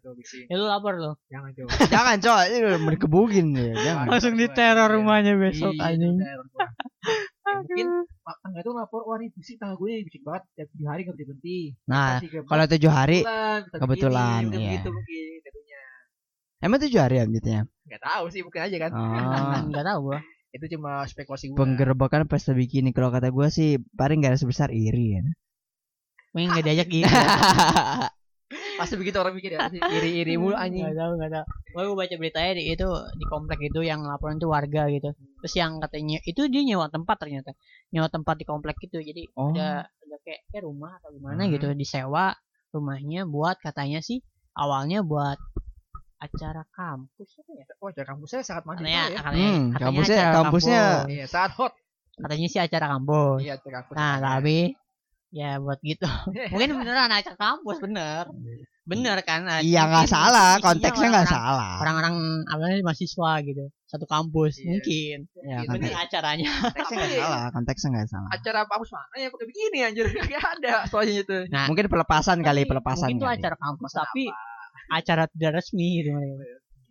Ya 0.47 0.55
lu 0.55 0.64
lapor 0.64 0.95
lo. 0.95 1.19
Jangan 1.26 1.50
coba. 1.50 1.71
Jangan 1.93 2.17
udah 2.62 2.79
mau 2.79 2.93
dikebukin 2.95 3.47
ya. 3.50 3.75
Jangan. 3.76 4.07
Langsung 4.07 4.35
diteror 4.38 4.87
rumahnya 4.88 5.35
besok 5.35 5.75
Iya, 5.75 5.83
anjing. 5.91 6.14
diteror 6.17 6.47
gua. 6.49 6.69
Ya, 7.45 7.61
mungkin 7.61 7.87
mak- 8.25 8.41
tangga 8.41 8.59
itu 8.59 8.71
lapor 8.73 9.00
wah 9.05 9.14
ini 9.14 9.29
bising 9.31 9.61
tangga 9.61 9.76
gue 9.76 9.93
bising 10.00 10.25
banget 10.25 10.43
tiap 10.57 10.69
tujuh 10.73 10.88
hari 10.88 11.00
gak 11.05 11.14
berhenti 11.14 11.26
berhenti 11.29 11.59
Nah, 11.85 12.17
kalau 12.49 12.64
tujuh 12.67 12.91
hari, 12.91 13.19
kebetulan, 13.71 14.41
iya. 14.50 14.71
gitu 14.75 14.88
mungkin 14.88 15.25
katanya 15.38 15.74
emang 16.64 16.80
tujuh 16.80 16.97
hari 16.99 17.21
ya 17.21 17.25
gitu 17.28 17.49
ya. 17.50 17.62
nggak 17.85 18.00
tahu 18.02 18.25
sih 18.28 18.40
mungkin 18.40 18.64
aja 18.64 18.76
kan 18.80 18.90
Oh. 18.97 19.61
Enggak 19.68 19.85
tahu 19.85 19.99
gua. 20.09 20.18
itu 20.50 20.64
cuma 20.73 21.02
spekulasi 21.04 21.50
gue 21.50 21.56
Penggerbekan 21.56 22.25
pesta 22.25 22.50
bikini 22.50 22.90
kalau 22.90 23.11
kata 23.11 23.28
gua 23.28 23.50
sih 23.50 23.76
paling 23.92 24.23
gak 24.23 24.38
sebesar 24.38 24.71
iri 24.71 25.18
ya. 25.18 25.23
Mungkin 26.30 26.49
enggak 26.50 26.64
diajak 26.64 26.88
gitu. 26.88 27.04
pasti 28.75 28.94
begitu 28.94 29.16
orang 29.18 29.35
mikir 29.35 29.54
ya 29.54 29.66
iri 29.71 30.21
iri 30.21 30.35
mulu 30.35 30.54
anjing 30.54 30.83
Enggak 30.83 30.99
tahu, 30.99 31.11
enggak 31.16 31.33
tahu. 31.33 31.44
Gua 31.71 31.83
gua 31.85 31.97
baca 32.00 32.14
beritanya 32.14 32.52
di 32.54 32.62
itu 32.71 32.88
di 33.12 33.25
komplek 33.26 33.59
itu 33.62 33.80
yang 33.83 34.00
laporan 34.02 34.38
itu 34.38 34.47
warga 34.47 34.83
gitu. 34.88 35.11
Terus 35.42 35.54
yang 35.54 35.78
katanya 35.78 36.18
itu 36.23 36.42
dia 36.47 36.62
nyewa 36.62 36.87
tempat 36.88 37.16
ternyata. 37.18 37.50
Nyewa 37.90 38.09
tempat 38.09 38.35
di 38.35 38.44
komplek 38.44 38.76
itu. 38.80 38.99
Jadi 38.99 39.23
Oh. 39.35 39.50
ada 39.50 39.87
ada 39.87 40.16
kayak, 40.23 40.40
kayak 40.49 40.62
rumah 40.62 40.97
atau 40.99 41.11
gimana 41.11 41.44
Hmm. 41.44 41.52
gitu 41.52 41.66
disewa 41.75 42.35
rumahnya 42.71 43.23
buat 43.25 43.59
katanya 43.59 43.99
sih 43.99 44.23
awalnya 44.54 45.02
buat 45.02 45.38
acara 46.26 46.62
kampus 46.71 47.28
apa 47.37 47.50
ya? 47.52 47.64
wah 47.76 47.90
cara 47.90 48.07
kampusnya 48.09 48.40
sangat 48.40 48.64
maju 48.64 48.78
Katanya, 48.78 49.02
ya 49.04 49.19
katanya, 49.19 49.47
Hmm, 49.47 49.62
katanya 49.66 49.85
kampusnya- 49.85 50.16
acara 50.16 50.37
kampusnya- 50.38 50.85
kampus. 50.97 51.11
iya 51.11 51.25
sangat 51.26 51.52
hot 51.54 51.73
katanya 52.14 52.47
sih 52.47 52.61
acara 52.61 52.87
kampus. 52.88 53.38
iya 53.40 53.52
acara 53.54 53.75
kampus 53.76 53.95
Nah, 53.95 54.14
tapi 54.19 54.59
ya 55.31 55.50
buat 55.59 55.81
gitu. 55.81 56.07
Mungkin 56.54 56.69
beneran 56.76 57.11
acara 57.11 57.35
kampus 57.35 57.76
bener. 57.78 58.31
Bener 58.85 59.16
kan? 59.25 59.43
Nah, 59.43 59.59
Iya 59.59 59.83
nggak 59.83 60.04
mungkin 60.04 60.12
salah, 60.12 60.50
konteksnya 60.61 61.09
nggak 61.09 61.26
salah. 61.26 61.81
Orang-orang 61.81 62.14
apa 62.45 62.61
namanya 62.61 62.85
mahasiswa 62.85 63.31
gitu, 63.43 63.64
satu 63.83 64.04
kampus 64.04 64.61
Iya. 64.61 64.66
mungkin. 64.69 65.16
Ya, 65.35 65.40
Iya, 65.40 65.57
Bener 65.64 65.73
konteks- 65.88 66.02
acaranya. 66.04 66.50
konteksnya 66.62 66.97
nggak 67.00 67.12
salah, 67.19 67.45
konteksnya 67.50 67.88
nggak 67.90 68.09
salah. 68.09 68.28
acara 68.31 68.61
kampus 68.62 68.88
mana 68.93 69.14
yang 69.16 69.31
pakai 69.33 69.47
begini 69.49 69.78
anjir 69.83 70.04
gak 70.31 70.45
ada 70.54 70.75
soalnya 70.87 71.14
itu 71.19 71.38
Nah, 71.49 71.64
Mungkin 71.66 71.87
pelepasan 71.88 72.38
kali, 72.38 72.62
pelepasan 72.62 73.07
Mungkin 73.09 73.19
itu 73.19 73.26
acara 73.26 73.57
kampus 73.57 73.90
tapi 73.90 74.25
acara 74.88 75.25
tidak 75.31 75.61
resmi 75.61 76.00
gitu. 76.00 76.11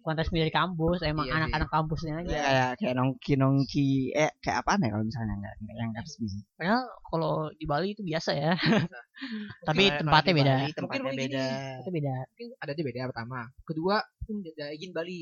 Bukan 0.03 0.19
resmi 0.19 0.43
dari 0.43 0.51
kampus, 0.51 0.99
emang 1.01 1.23
Iya, 1.23 1.33
anak-anak 1.39 1.69
kampusnya 1.71 2.13
aja. 2.19 2.27
Ya, 2.27 2.43
kayak 2.43 2.71
kayak 2.75 2.95
nongki 2.99 3.33
nongki 3.39 3.87
eh 4.11 4.35
kayak 4.43 4.67
apa 4.67 4.75
nih 4.75 4.91
kalau 4.91 5.03
misalnya 5.07 5.33
nggak 5.39 5.53
nggak 5.63 5.75
yang 5.79 5.89
nggak 5.95 6.03
resmi. 6.03 6.27
Padahal 6.59 6.81
kalau 7.07 7.33
di 7.55 7.63
Bali 7.63 7.87
itu 7.95 8.03
biasa 8.03 8.31
ya. 8.35 8.51
tapi 9.67 9.83
Kalau- 9.87 9.99
tempatnya 10.03 10.31
kalau 10.33 10.39
beda. 10.43 10.53
Bali 10.59 10.71
Tempatnya 10.75 11.03
Mungkin 11.03 11.19
beda. 11.23 11.45
Itu 11.79 11.89
beda. 11.95 12.15
mungkin 12.27 12.47
ada 12.59 12.71
di 12.73 12.83
beda 12.83 13.01
pertama 13.07 13.39
kedua 13.63 13.95
mungkin 14.27 14.35
ada 14.51 14.65
izin 14.75 14.91
Bali 14.91 15.19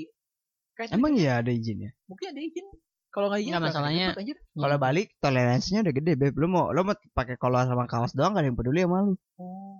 Kayaknya 0.72 0.96
Emang 0.98 1.14
iya 1.14 1.34
ada 1.44 1.52
izinnya. 1.52 1.92
mungkin 2.08 2.26
ada 2.32 2.42
izin 2.42 2.66
kalau 3.12 3.28
nggak 3.28 3.42
izin 3.44 3.54
masalahnya-. 3.60 4.16
Kalau 4.56 4.78
Bali 4.80 5.02
toleransinya 5.20 5.84
udah 5.84 5.94
gede, 5.94 6.14
Beb. 6.16 6.32
Lu 6.40 6.48
mau 6.48 6.72
lu 6.72 6.82
mau 6.82 6.96
pakai 7.12 7.36
kolor 7.36 7.68
sama 7.68 7.84
kaos 7.86 8.16
doang 8.16 8.32
gak 8.32 8.42
ada 8.42 8.48
yang 8.48 8.56
peduli 8.56 8.82
sama 8.82 9.04
lu. 9.04 9.14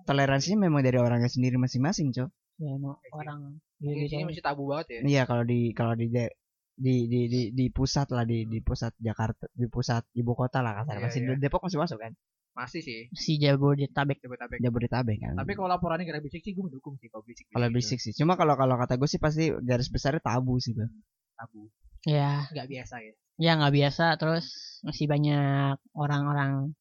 Toleransinya 0.04 0.68
memang 0.68 0.84
dari 0.84 1.00
orangnya 1.00 1.26
sendiri 1.26 1.56
masing-masing, 1.56 2.12
Cok. 2.12 2.28
Ya 2.62 2.78
emang 2.78 2.94
orang 3.10 3.40
Mungkin 3.82 4.06
gitu. 4.06 4.14
sini 4.14 4.22
masih 4.30 4.44
tabu 4.46 4.70
banget 4.70 4.86
ya 4.94 4.98
Iya, 5.02 5.22
kalau 5.26 5.42
di 5.42 5.74
kalau 5.74 5.94
di 5.98 6.06
di 6.06 6.94
di 7.10 7.20
di 7.26 7.40
di 7.50 7.64
pusat 7.74 8.06
lah 8.14 8.22
di 8.22 8.46
di 8.46 8.58
pusat 8.62 8.94
Jakarta, 9.02 9.44
di 9.52 9.66
pusat 9.66 10.06
ibu 10.14 10.32
kota 10.32 10.62
lah 10.62 10.78
kasar. 10.80 10.96
Iya, 10.98 11.02
Masih 11.04 11.20
iya. 11.26 11.34
Depok 11.42 11.62
masih 11.66 11.78
masuk 11.82 11.98
kan? 11.98 12.14
masih 12.52 12.84
sih 12.84 13.08
Si 13.16 13.40
Jabodetabek 13.40 14.20
Jabodetabek 14.20 14.60
Jabodetabek 14.60 15.16
kan. 15.24 15.32
tapi 15.40 15.56
kalau 15.56 15.72
laporannya 15.72 16.04
kira 16.04 16.20
bisik 16.20 16.44
sih 16.44 16.52
gue 16.52 16.60
mendukung 16.60 17.00
sih 17.00 17.08
kalau 17.08 17.24
bisik 17.24 17.48
kalau 17.48 17.68
bisik 17.72 17.96
sih. 17.98 18.12
Cuma 18.12 18.36
kalau 18.36 18.54
kalau 18.60 18.76
kata 18.76 19.00
gue 19.00 19.08
sih 19.08 19.16
pasti 19.16 19.48
garis 19.64 19.88
besarnya 19.88 20.20
tabu 20.20 20.60
sih, 20.60 20.76
Bang. 20.76 20.92
tabu 21.32 21.72
ya 22.04 22.44
nggak 22.52 22.68
biasa 22.68 22.94
ya 23.00 23.12
ya 23.40 23.50
nggak 23.56 23.72
biasa 23.72 24.04
terus 24.20 24.46
masih 24.84 25.06
banyak 25.08 25.80
orang-orang 25.96 26.76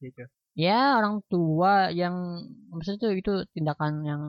gitu 0.00 0.24
ya 0.56 0.96
orang 0.96 1.20
tua 1.28 1.92
yang 1.92 2.16
maksudnya 2.72 2.98
tuh 3.04 3.12
itu 3.12 3.32
tindakan 3.52 3.92
yang 4.08 4.22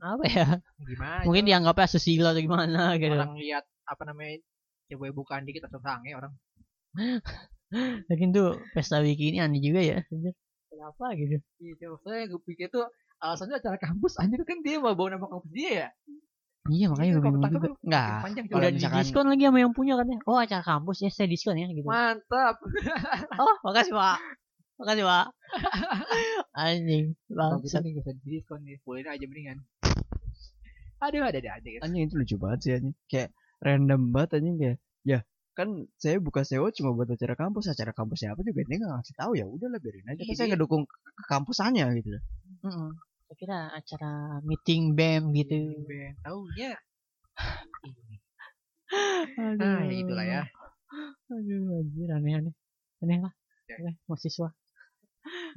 apa 0.00 0.24
ya? 0.28 0.46
Gimana 0.82 1.22
mungkin 1.24 1.44
dianggapnya 1.44 1.88
susilo 1.88 2.28
atau 2.28 2.42
gimana 2.42 2.94
gitu. 2.96 3.16
Orang 3.16 3.36
lihat 3.36 3.64
apa 3.86 4.02
namanya 4.04 4.40
coba 4.92 5.06
bukan 5.12 5.40
dikit 5.44 5.66
atau 5.66 5.80
sange 5.80 6.12
orang. 6.12 6.32
Lakin 8.08 8.28
tuh 8.30 8.62
pesta 8.72 9.02
bikini 9.02 9.42
aneh 9.42 9.58
juga 9.58 9.82
ya 9.82 9.98
kenapa 10.70 11.16
gitu? 11.16 11.36
Gitu 11.58 11.86
saya 12.04 12.28
gue 12.28 12.40
pikir 12.44 12.68
tuh 12.68 12.86
alasannya 13.18 13.58
acara 13.58 13.80
kampus 13.80 14.20
anjir 14.20 14.44
kan 14.44 14.60
dia 14.60 14.76
mau 14.78 14.92
bawa 14.92 15.16
nama 15.16 15.26
kampus 15.26 15.50
dia 15.50 15.70
ya? 15.72 15.88
Iya 16.66 16.86
makanya 16.90 17.10
gue 17.14 17.22
Kalau 17.22 17.32
bingung 17.38 17.52
juga. 17.54 17.68
Enggak. 17.82 18.08
udah 18.50 18.70
misalkan- 18.74 18.98
diskon 19.02 19.26
lagi 19.30 19.44
sama 19.46 19.58
yang 19.62 19.72
punya 19.72 19.94
katanya. 19.98 20.20
Oh 20.26 20.38
acara 20.38 20.62
kampus 20.62 20.96
ya 21.02 21.10
saya 21.10 21.26
diskon 21.30 21.56
ya 21.56 21.66
gitu. 21.70 21.86
Mantap. 21.86 22.54
Oh 23.42 23.54
makasih 23.64 23.94
pak. 23.94 24.18
Makasih 24.76 25.04
pak. 25.06 25.26
Anjing 26.66 27.04
kalau 27.30 27.58
kita 27.62 27.78
nih 27.80 27.90
gak 27.96 28.02
usah 28.04 28.14
diskon 28.22 28.60
nih 28.66 28.76
boleh 28.82 29.02
aja 29.06 29.24
mendingan 29.24 29.58
aduh 30.96 31.22
ada 31.24 31.38
ada 31.38 31.50
aja 31.60 31.68
Anjing 31.84 32.08
itu 32.08 32.14
lucu 32.16 32.36
banget 32.36 32.58
sih 32.62 32.72
anjing. 32.76 32.94
Kayak 33.06 33.30
random 33.60 34.00
banget 34.14 34.30
anjing 34.40 34.56
kayak. 34.56 34.76
Ya, 35.06 35.18
kan 35.54 35.68
saya 35.96 36.16
buka 36.18 36.42
sewa 36.42 36.68
cuma 36.70 36.90
buat 36.92 37.08
acara 37.08 37.34
kampus, 37.34 37.70
acara 37.70 37.92
kampus 37.92 38.24
siapa 38.24 38.40
juga 38.40 38.60
dia 38.64 38.76
nggak 38.76 38.92
ngasih 38.92 39.14
tahu 39.16 39.32
ya 39.34 39.44
udahlah 39.44 39.78
biarin 39.78 40.06
aja. 40.06 40.18
Kan 40.18 40.26
Iya, 40.26 40.34
saya 40.34 40.46
dia- 40.46 40.52
ngedukung 40.56 40.82
ke 40.88 41.22
kampusannya 41.28 41.86
gitu. 41.98 42.08
Mm-mm. 42.64 42.90
saya 43.26 43.36
kira 43.36 43.58
acara 43.74 44.12
meeting 44.46 44.94
bem 44.94 45.34
gitu 45.34 45.58
Ben 45.82 46.14
taunya 46.22 46.78
Aduh. 49.36 49.58
nah 49.58 49.82
ya 49.82 49.94
itulah 49.98 50.22
ya 50.24 50.42
Aduh, 51.26 51.82
anjir 51.82 52.08
aneh-aneh. 52.08 52.54
Aneh 53.02 53.18
lah. 53.18 53.32
Ya. 53.66 53.76
Aneh, 53.82 53.94
mahasiswa. 54.06 54.54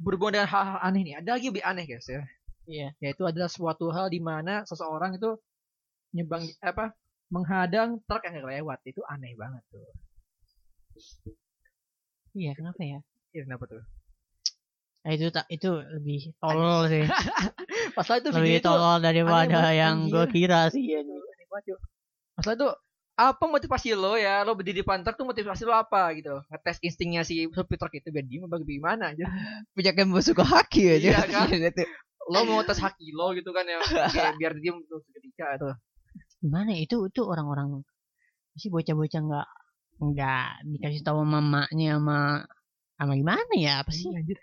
berhubungan 0.02 0.42
dengan 0.42 0.50
hal-hal 0.50 0.78
aneh 0.82 1.02
nih 1.06 1.14
ada 1.22 1.38
lagi 1.38 1.46
lebih 1.54 1.62
aneh 1.62 1.86
guys 1.86 2.02
ya 2.10 2.26
Iya. 2.68 2.92
yaitu 3.00 3.22
adalah 3.24 3.48
suatu 3.48 3.88
hal 3.92 4.12
di 4.12 4.20
mana 4.20 4.64
seseorang 4.68 5.16
itu 5.16 5.36
nyebang 6.12 6.44
apa 6.60 6.92
menghadang 7.30 8.02
truk 8.04 8.26
yang 8.26 8.42
lewat 8.42 8.82
itu 8.84 9.00
aneh 9.06 9.32
banget 9.38 9.62
tuh 9.70 9.86
Iya, 12.30 12.54
kenapa 12.54 12.78
ya? 12.82 12.98
Iya 13.34 13.42
kenapa 13.46 13.64
tuh 13.66 13.82
Nah, 15.00 15.16
itu 15.16 15.32
tak 15.32 15.48
itu 15.48 15.80
lebih 15.96 16.36
tolol 16.36 16.84
sih. 16.92 17.00
masalah 17.96 18.20
itu 18.20 18.28
video 18.36 18.44
lebih 18.44 18.56
itu 18.60 18.68
tolol 18.68 18.98
daripada 19.00 19.72
yang 19.72 20.12
gue 20.12 20.24
kira 20.28 20.68
sih. 20.68 20.84
aneh 20.92 21.46
banget, 21.48 21.72
Cuk. 21.72 21.80
masalah 22.36 22.56
itu 22.56 22.68
apa 23.20 23.44
motivasi 23.44 23.92
lo 23.96 24.16
ya 24.16 24.40
lo 24.44 24.56
berdiri 24.56 24.80
di 24.80 24.84
truk 24.84 25.16
tuh 25.16 25.28
motivasi 25.28 25.68
lo 25.68 25.76
apa 25.76 26.08
gitu 26.16 26.40
ngetes 26.48 26.80
instingnya 26.80 27.20
si 27.20 27.44
supir 27.52 27.76
truk 27.76 27.92
itu 27.96 28.08
biar 28.08 28.24
dia 28.24 28.40
mau 28.44 28.60
gimana 28.60 29.12
aja 29.12 29.24
Punya 29.76 29.92
kan 29.96 30.08
suka 30.20 30.44
haki 30.44 31.00
aja. 31.00 31.08
Iya 31.20 31.20
kan? 31.28 31.48
Gitu. 32.20 32.32
lo 32.36 32.40
mau 32.44 32.60
tes 32.62 32.78
haki 32.78 33.06
lo 33.16 33.32
gitu 33.32 33.50
kan 33.56 33.64
ya 33.64 33.80
kayak 33.80 34.34
biar 34.40 34.52
dia 34.60 34.72
untuk 34.76 35.00
seketika 35.08 35.56
tuh 35.56 35.74
Gimana 36.40 36.74
ya? 36.74 36.84
itu 36.84 36.96
itu 37.06 37.22
orang-orang 37.22 37.80
sih 38.60 38.68
bocah-bocah 38.68 39.20
nggak 39.24 39.48
nggak 40.00 40.46
dikasih 40.68 41.00
tahu 41.04 41.24
mamanya 41.24 41.96
sama 41.96 42.18
sama 42.96 43.12
gimana 43.16 43.52
ya 43.56 43.80
apa 43.80 43.92
sih 43.92 44.12
anjir 44.12 44.36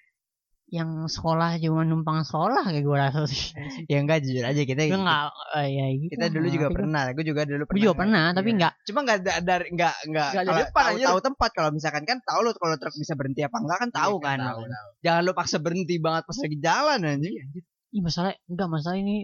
yang 0.69 0.89
sekolah 1.05 1.55
cuma 1.57 1.81
numpang 1.81 2.21
sekolah 2.21 2.59
kayak 2.61 2.83
gue 2.83 2.97
rasa 2.97 3.23
sih 3.23 3.55
ya 3.87 3.97
enggak 3.97 4.19
jujur 4.19 4.43
aja 4.43 4.61
kita 4.61 4.83
gue 4.83 4.99
nggak 4.99 5.21
eh, 5.55 5.67
ya 5.69 5.85
gitu 5.93 6.11
kita 6.11 6.25
dulu 6.27 6.43
juga 6.45 6.51
Tapi 6.59 6.67
gua- 6.67 6.75
pernah. 6.75 7.03
Gue 7.09 7.23
juga 7.23 7.41
dulu 7.41 7.55
gue 7.57 7.67
pernah. 7.67 7.81
juga 7.81 7.95
pernah 7.95 8.25
tapi 8.29 8.47
Iya. 8.47 8.57
nggak 8.57 8.73
Cuma 8.83 8.99
enggak 9.01 9.19
da- 9.21 9.41
dari 9.41 9.65
enggak 9.69 9.95
enggak 10.03 10.29
kalau 10.33 10.51
depan, 10.57 10.67
tahu, 10.77 10.91
anjir. 10.91 11.07
tahu 11.07 11.19
tempat 11.23 11.49
kalau 11.51 11.69
misalkan 11.71 12.03
kan 12.03 12.17
tahu 12.21 12.39
lo 12.41 12.51
kalau 12.53 12.75
truk 12.75 12.95
bisa 12.95 13.13
berhenti 13.13 13.41
apa 13.41 13.57
enggak 13.57 13.77
kan 13.79 13.89
tahu 13.91 14.13
Iya, 14.13 14.25
kan. 14.25 14.37
tahu, 14.41 14.61
tahu. 14.65 14.89
Jangan 15.01 15.21
lo 15.21 15.31
paksa 15.33 15.57
berhenti 15.57 15.95
banget 15.97 16.23
pas 16.25 16.37
lagi 16.37 16.57
jalan 16.57 16.99
anjing. 17.01 17.33
Ih 17.89 18.01
masalah 18.01 18.31
enggak 18.45 18.67
masalah 18.67 18.97
ini 18.97 19.15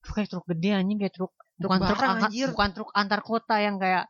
truk 0.00 0.14
kayak 0.14 0.28
truk 0.28 0.46
gede 0.46 0.70
anjing 0.72 0.98
kayak 1.00 1.12
truk 1.12 1.32
Truk 1.54 1.70
bukan 1.70 1.78
truk 1.80 1.90
barang, 1.96 2.10
angka- 2.12 2.28
anjir. 2.28 2.48
bukan 2.50 2.70
truk 2.72 2.90
antar 2.92 3.20
kota 3.20 3.56
yang 3.56 3.76
kayak 3.76 4.06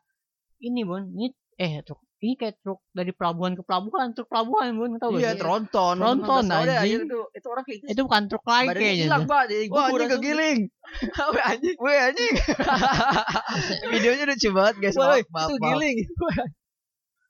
ini 0.59 0.81
bun 0.83 1.09
ini 1.09 1.27
eh 1.57 1.81
truk 1.81 2.01
ini 2.25 2.35
kayak 2.35 2.57
truk 2.65 2.81
dari 2.91 3.13
pelabuhan 3.13 3.53
ke 3.53 3.61
pelabuhan 3.61 4.17
truk 4.17 4.33
pelabuhan 4.33 4.73
bun 4.75 4.97
tau 4.97 5.13
Iya, 5.13 5.37
tronton. 5.37 6.01
Tronton, 6.01 6.45
anjing. 6.49 7.05
itu 7.05 7.21
itu 7.37 7.47
orang 7.53 7.65
kayak 7.69 7.79
gitu 7.85 7.89
itu 7.93 8.01
bukan 8.09 8.23
truk 8.33 8.41
badannya 8.43 8.73
kayaknya 8.81 9.05
hilang 9.05 9.25
pak 9.29 9.43
jadi 9.53 9.63
anjing 9.69 9.77
langsung. 9.85 10.11
kegiling. 10.17 10.59
Weh, 11.29 11.45
anjing 11.45 11.77
Weh, 11.77 11.99
anjing. 12.01 12.35
Videonya 13.93 14.25
lucu 14.25 14.49
banget, 14.57 14.75
guys. 14.81 14.97
Maaf, 14.97 15.21
itu 15.21 15.55
giling 15.61 15.99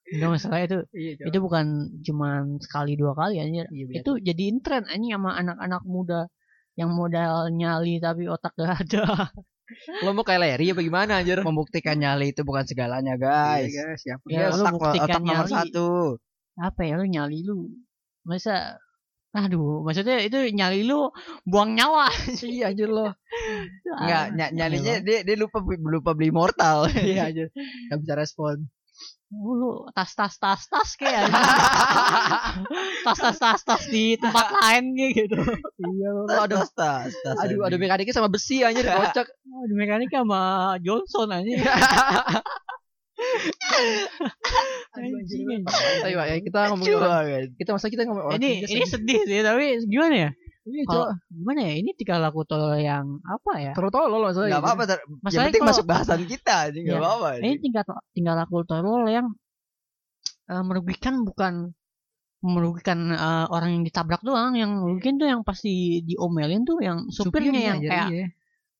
enggak 0.04 0.30
masalah 0.36 0.60
itu 0.60 0.78
iya 0.92 1.16
itu 1.16 1.38
bukan 1.40 1.64
cuman 2.04 2.60
sekali 2.60 2.92
dua 2.92 3.16
kali 3.16 3.40
anjir 3.40 3.64
Iya, 3.72 3.84
biasa. 3.88 3.98
itu 4.04 4.12
jadiin 4.20 4.56
tren 4.60 4.84
anjing 4.84 5.16
sama 5.16 5.32
anak-anak 5.32 5.82
muda 5.88 6.28
yang 6.76 6.92
modal 6.92 7.48
nyali 7.48 7.96
tapi 8.04 8.28
otak 8.28 8.52
gak 8.52 8.84
ada 8.84 9.04
lo 10.00 10.10
mau 10.12 10.22
kayak 10.22 10.40
Larry 10.40 10.72
apa 10.72 10.80
gimana 10.80 11.12
anjir 11.20 11.38
Membuktikan 11.40 11.96
nyali 11.96 12.30
itu 12.30 12.42
bukan 12.42 12.64
segalanya, 12.64 13.14
guys. 13.14 13.68
Iya, 13.68 13.82
guys 13.90 14.02
ya 14.02 14.16
Ya, 14.26 14.46
lu 14.50 14.64
otak, 14.64 15.20
nomor 15.20 15.46
nyali. 15.46 15.52
satu. 15.52 15.88
apa 16.54 16.80
ya 16.86 16.94
lu 16.94 17.04
nyali 17.04 17.42
lu 17.42 17.66
masa 18.22 18.78
aduh 19.34 19.82
maksudnya 19.82 20.22
itu 20.22 20.38
nyali 20.54 20.86
lu 20.86 21.10
buang 21.42 21.74
nyawa 21.74 22.06
iya 22.46 22.70
anjir 22.70 22.86
lo 22.86 23.10
Enggak, 23.98 24.24
ny 24.38 24.42
nyalinya 24.54 24.94
dia 25.02 25.26
dia 25.26 25.34
lupa 25.34 25.58
lupa 25.66 26.14
beli 26.14 26.30
mortal. 26.30 26.86
iya 26.94 27.26
anjir 27.26 27.50
gak 27.90 27.98
bisa 27.98 28.14
respon 28.14 28.70
lu 29.42 29.90
tas 29.90 30.14
tas 30.14 30.34
tas 30.38 30.62
tas 30.70 30.90
kayak 30.94 31.26
tas 33.06 33.18
tas 33.18 33.36
tas 33.38 33.60
tas 33.66 33.82
di 33.90 34.14
tempat 34.14 34.46
lain 34.52 34.94
gitu. 34.94 35.38
Iya 35.80 36.08
lo 36.14 36.22
ada 36.30 36.62
tas, 36.62 37.10
tas. 37.10 37.36
aduh 37.42 37.66
ada 37.66 37.76
mekaniknya 37.80 38.14
sama 38.14 38.30
besi 38.30 38.62
anjir 38.62 38.86
kocak. 39.00 39.26
Di 39.70 39.74
mekanik 39.74 40.12
sama 40.12 40.74
Johnson 40.80 41.34
aja. 41.34 41.54
Ayo, 46.04 46.18
ya, 46.18 46.38
kita 46.38 46.70
banget. 46.74 47.54
kita 47.58 47.70
masa 47.74 47.86
kita 47.90 48.06
ngomong 48.06 48.26
orang 48.30 48.42
ini 48.42 48.62
ini 48.66 48.86
sedih. 48.86 48.90
sedih 48.90 49.20
sih 49.26 49.40
tapi 49.42 49.66
gimana 49.86 50.14
ya 50.14 50.30
Iya, 50.64 50.82
kalau 50.84 51.06
gimana 51.28 51.60
ya 51.60 51.74
ini 51.76 51.90
tingkah 51.92 52.16
laku 52.16 52.40
tolol 52.42 52.72
yang 52.74 53.20
apa 53.20 53.52
ya 53.60 53.72
Tolol-tolol 53.72 54.24
maksudnya. 54.24 54.48
Enggak 54.48 54.64
apa-apa, 54.64 54.82
ter- 54.86 55.04
yang 55.04 55.20
Masalahnya 55.20 55.44
penting 55.46 55.60
kalau- 55.60 55.76
masuk 55.76 55.86
bahasan 55.86 56.20
kita 56.24 56.54
aja 56.64 56.78
enggak 56.78 56.96
Iya. 56.96 57.04
apa-apa. 57.04 57.28
ini 57.38 57.54
tingkah 57.58 57.82
tingkah 58.10 58.34
laku 58.34 58.56
tolol 58.64 59.04
yang 59.06 59.26
eh, 60.46 60.62
merugikan 60.62 61.14
bukan 61.22 61.54
merugikan 62.40 62.98
eh, 63.10 63.46
orang 63.46 63.70
yang 63.72 63.82
ditabrak 63.82 64.20
doang 64.20 64.52
yang 64.52 64.72
merugikan 64.74 65.16
tuh 65.16 65.28
yang 65.28 65.40
pasti 65.40 65.72
diomelin 66.02 66.64
tuh 66.64 66.80
yang 66.80 67.08
supirnya 67.08 67.60
yang 67.72 67.78
anjir, 67.80 67.88
kayak 67.88 68.08
iya. 68.12 68.26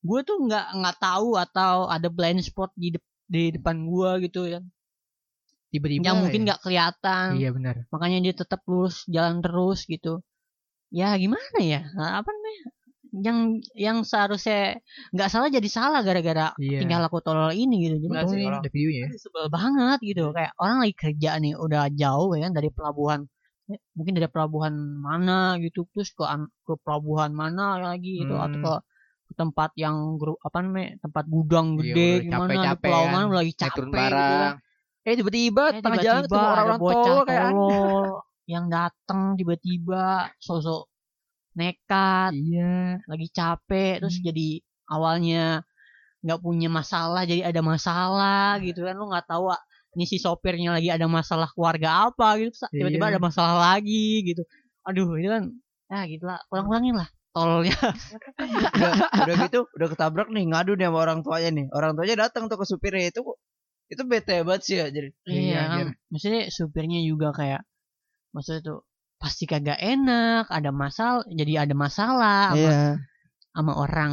gue 0.01 0.21
tuh 0.21 0.37
nggak 0.41 0.67
nggak 0.77 0.97
tahu 1.01 1.29
atau 1.37 1.89
ada 1.89 2.09
blind 2.09 2.41
spot 2.41 2.73
di 2.75 2.93
dep- 2.93 3.13
di 3.25 3.53
depan 3.53 3.77
gue 3.83 4.11
gitu 4.25 4.45
ya 4.47 4.61
tiba-tiba 5.69 6.05
yang 6.05 6.21
mungkin 6.21 6.41
ya. 6.41 6.47
nggak 6.49 6.61
kelihatan 6.61 7.27
Iya 7.41 7.51
benar. 7.53 7.75
makanya 7.89 8.19
dia 8.21 8.35
tetap 8.37 8.61
lurus 8.69 9.09
jalan 9.09 9.41
terus 9.41 9.85
gitu 9.85 10.21
ya 10.95 11.09
gimana 11.19 11.59
ya? 11.59 11.81
Nah, 11.93 12.23
apa 12.23 12.31
namanya? 12.31 12.63
Yang 13.15 13.39
yang 13.79 13.99
seharusnya 14.03 14.83
nggak 15.11 15.31
salah 15.31 15.47
jadi 15.47 15.69
salah 15.69 16.01
gara-gara 16.03 16.51
Iya. 16.57 16.79
tingkah 16.83 16.99
laku 16.99 17.19
tolol 17.19 17.51
ini 17.53 17.87
gitu. 17.87 17.97
Jadi 18.03 18.27
sih, 18.27 18.43
orang 18.43 18.63
ya. 18.91 19.07
sebel 19.15 19.47
banget 19.49 19.99
gitu. 20.03 20.25
Kayak 20.31 20.53
orang 20.57 20.77
lagi 20.83 20.95
kerja 20.95 21.31
nih 21.39 21.55
udah 21.55 21.83
jauh 21.93 22.35
ya 22.35 22.47
kan 22.47 22.53
dari 22.53 22.71
pelabuhan. 22.71 23.21
Eh, 23.65 23.81
mungkin 23.95 24.13
dari 24.13 24.29
pelabuhan 24.29 24.75
mana 25.01 25.57
gitu 25.57 25.89
terus 25.91 26.13
ke 26.13 26.21
ke 26.63 26.73
pelabuhan 26.85 27.33
mana 27.33 27.81
lagi 27.81 28.21
gitu 28.21 28.35
Hmm. 28.35 28.47
atau 28.47 28.83
ke 29.25 29.33
tempat 29.35 29.71
yang 29.75 30.21
grup 30.21 30.37
apa 30.43 30.61
namanya 30.61 31.01
tempat 31.01 31.25
gudang 31.27 31.67
Iya, 31.75 31.81
gede 31.81 32.05
udah 32.05 32.21
gimana 32.21 32.45
di 32.45 32.55
capek-capek 32.61 32.85
pulau 32.85 33.01
kan, 33.01 33.13
mana 33.15 33.25
udah 33.25 33.39
lagi 33.41 33.53
capek 33.57 33.73
gitu. 33.81 34.35
kan. 34.37 34.53
Eh 35.05 35.15
tiba-tiba 35.17 35.65
Eh, 35.65 35.81
tengah 35.81 35.99
jalan 36.03 36.23
ketemu 36.25 36.39
ada 36.41 36.51
orang-orang 36.53 36.81
tolol 36.83 37.21
kayak 37.25 37.43
yang 38.45 38.69
datang 38.69 39.35
tiba-tiba 39.35 40.29
sosok 40.39 40.89
nekat 41.55 42.35
Iya. 42.35 42.99
lagi 43.07 43.27
capek 43.31 44.03
terus 44.03 44.19
Hmm. 44.19 44.27
jadi 44.27 44.49
awalnya 44.91 45.63
nggak 46.25 46.41
punya 46.41 46.69
masalah 46.69 47.23
jadi 47.25 47.53
ada 47.53 47.61
masalah 47.63 48.59
gitu 48.59 48.83
kan 48.83 48.97
lu 48.97 49.07
nggak 49.09 49.29
tahu 49.29 49.53
ah, 49.53 49.61
ini 49.95 50.05
si 50.05 50.19
sopirnya 50.19 50.75
lagi 50.75 50.89
ada 50.91 51.07
masalah 51.07 51.47
keluarga 51.55 52.11
apa 52.11 52.37
gitu 52.43 52.51
Terus 52.53 52.69
tiba-tiba 52.73 53.07
Iya. 53.07 53.13
ada 53.17 53.21
masalah 53.23 53.57
lagi 53.73 54.25
gitu 54.27 54.43
aduh 54.85 55.09
itu 55.17 55.29
kan 55.31 55.45
ya 55.93 56.01
gitu 56.11 56.25
lah 56.27 56.41
kurang-kurangin 56.51 56.97
lah 56.99 57.09
tololnya 57.31 57.75
udah, 58.39 58.93
udah 59.27 59.35
gitu, 59.47 59.61
udah 59.75 59.89
ketabrak 59.91 60.29
nih 60.31 60.45
ngadu 60.51 60.75
nih 60.75 60.87
sama 60.87 60.99
orang 61.03 61.19
tuanya 61.27 61.51
nih. 61.51 61.67
Orang 61.75 61.99
tuanya 61.99 62.15
datang 62.27 62.47
tuh 62.47 62.57
ke 62.63 62.67
supirnya 62.67 63.11
itu 63.11 63.21
itu 63.91 64.03
bete 64.07 64.43
banget 64.47 64.63
sih 64.63 64.77
ya. 64.79 64.87
Jadi 64.89 65.09
Iya, 65.27 65.43
iya 65.43 65.61
kan 65.67 65.87
maksudnya 66.15 66.43
supirnya 66.49 67.01
juga 67.03 67.35
kayak 67.35 67.63
maksudnya 68.35 68.61
tuh 68.61 68.79
pasti 69.17 69.47
kagak 69.47 69.79
enak 69.79 70.51
ada 70.51 70.75
masalah 70.75 71.23
jadi 71.31 71.65
ada 71.65 71.73
masalah 71.73 72.53
sama, 72.53 72.59
iya. 72.61 72.99
sama 73.55 73.73
orang 73.79 74.13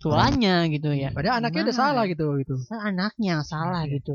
tuanya 0.00 0.64
gitu 0.70 0.94
ya 0.94 1.10
Padahal 1.12 1.42
anaknya 1.44 1.68
udah 1.68 1.74
Gimana 1.74 1.90
salah 1.90 2.04
gitu 2.08 2.26
gitu. 2.40 2.54
Anaknya 2.70 3.34
salah 3.44 3.82
Iya. 3.84 3.98
gitu 4.00 4.14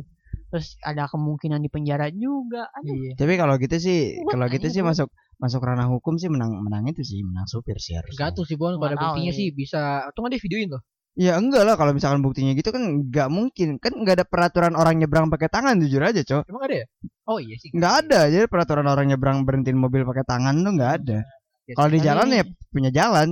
terus 0.56 0.78
ada 0.80 1.10
kemungkinan 1.12 1.60
di 1.60 1.68
penjara 1.68 2.08
juga 2.16 2.72
aduh 2.72 2.96
Iya. 2.96 3.12
Tapi 3.20 3.34
kalau 3.36 3.60
gitu 3.60 3.76
sih, 3.76 4.24
Buat 4.24 4.32
kalau 4.40 4.46
gitu 4.48 4.68
sih 4.72 4.82
masuk 4.86 5.10
masuk 5.36 5.60
ranah 5.68 5.92
hukum 5.92 6.16
sih 6.16 6.32
menang 6.32 6.56
menang 6.64 6.88
itu 6.88 7.04
sih, 7.04 7.20
menang 7.28 7.44
supir 7.44 7.76
sih 7.76 7.92
harusnya. 8.00 8.16
Tergantung 8.16 8.46
sih 8.48 8.56
Bon, 8.56 8.72
ada 8.80 8.96
tahu 8.96 9.20
buktinya 9.20 9.34
ya. 9.36 9.38
sih 9.38 9.48
bisa. 9.52 10.08
Atau 10.08 10.24
nggak 10.24 10.32
dia 10.40 10.42
videoin 10.48 10.70
loh. 10.72 10.82
Ya 11.16 11.40
enggak 11.40 11.64
lah 11.64 11.80
kalau 11.80 11.96
misalkan 11.96 12.20
buktinya 12.20 12.52
gitu 12.52 12.76
kan 12.76 13.08
nggak 13.08 13.32
mungkin. 13.32 13.80
Kan 13.80 14.04
nggak 14.04 14.20
ada 14.20 14.26
peraturan 14.28 14.76
orang 14.76 15.00
nyebrang 15.00 15.32
pakai 15.32 15.48
tangan 15.48 15.80
jujur 15.80 16.04
aja, 16.04 16.20
Cok. 16.22 16.44
Emang 16.52 16.64
ada 16.68 16.76
ya? 16.84 16.86
Oh 17.26 17.40
iya 17.40 17.56
sih. 17.56 17.72
Nggak 17.72 17.94
ada 18.04 18.20
jadi 18.28 18.46
peraturan 18.52 18.84
orang 18.84 19.08
nyebrang 19.08 19.48
berhentiin 19.48 19.80
mobil 19.80 20.04
pakai 20.04 20.28
tangan 20.28 20.60
tuh 20.60 20.72
nggak 20.76 20.92
ada. 21.02 21.20
Ya, 21.66 21.74
Kalau 21.74 21.90
di 21.90 22.00
jalan 22.00 22.28
ya 22.30 22.44
punya 22.70 22.92
jalan. 22.92 23.30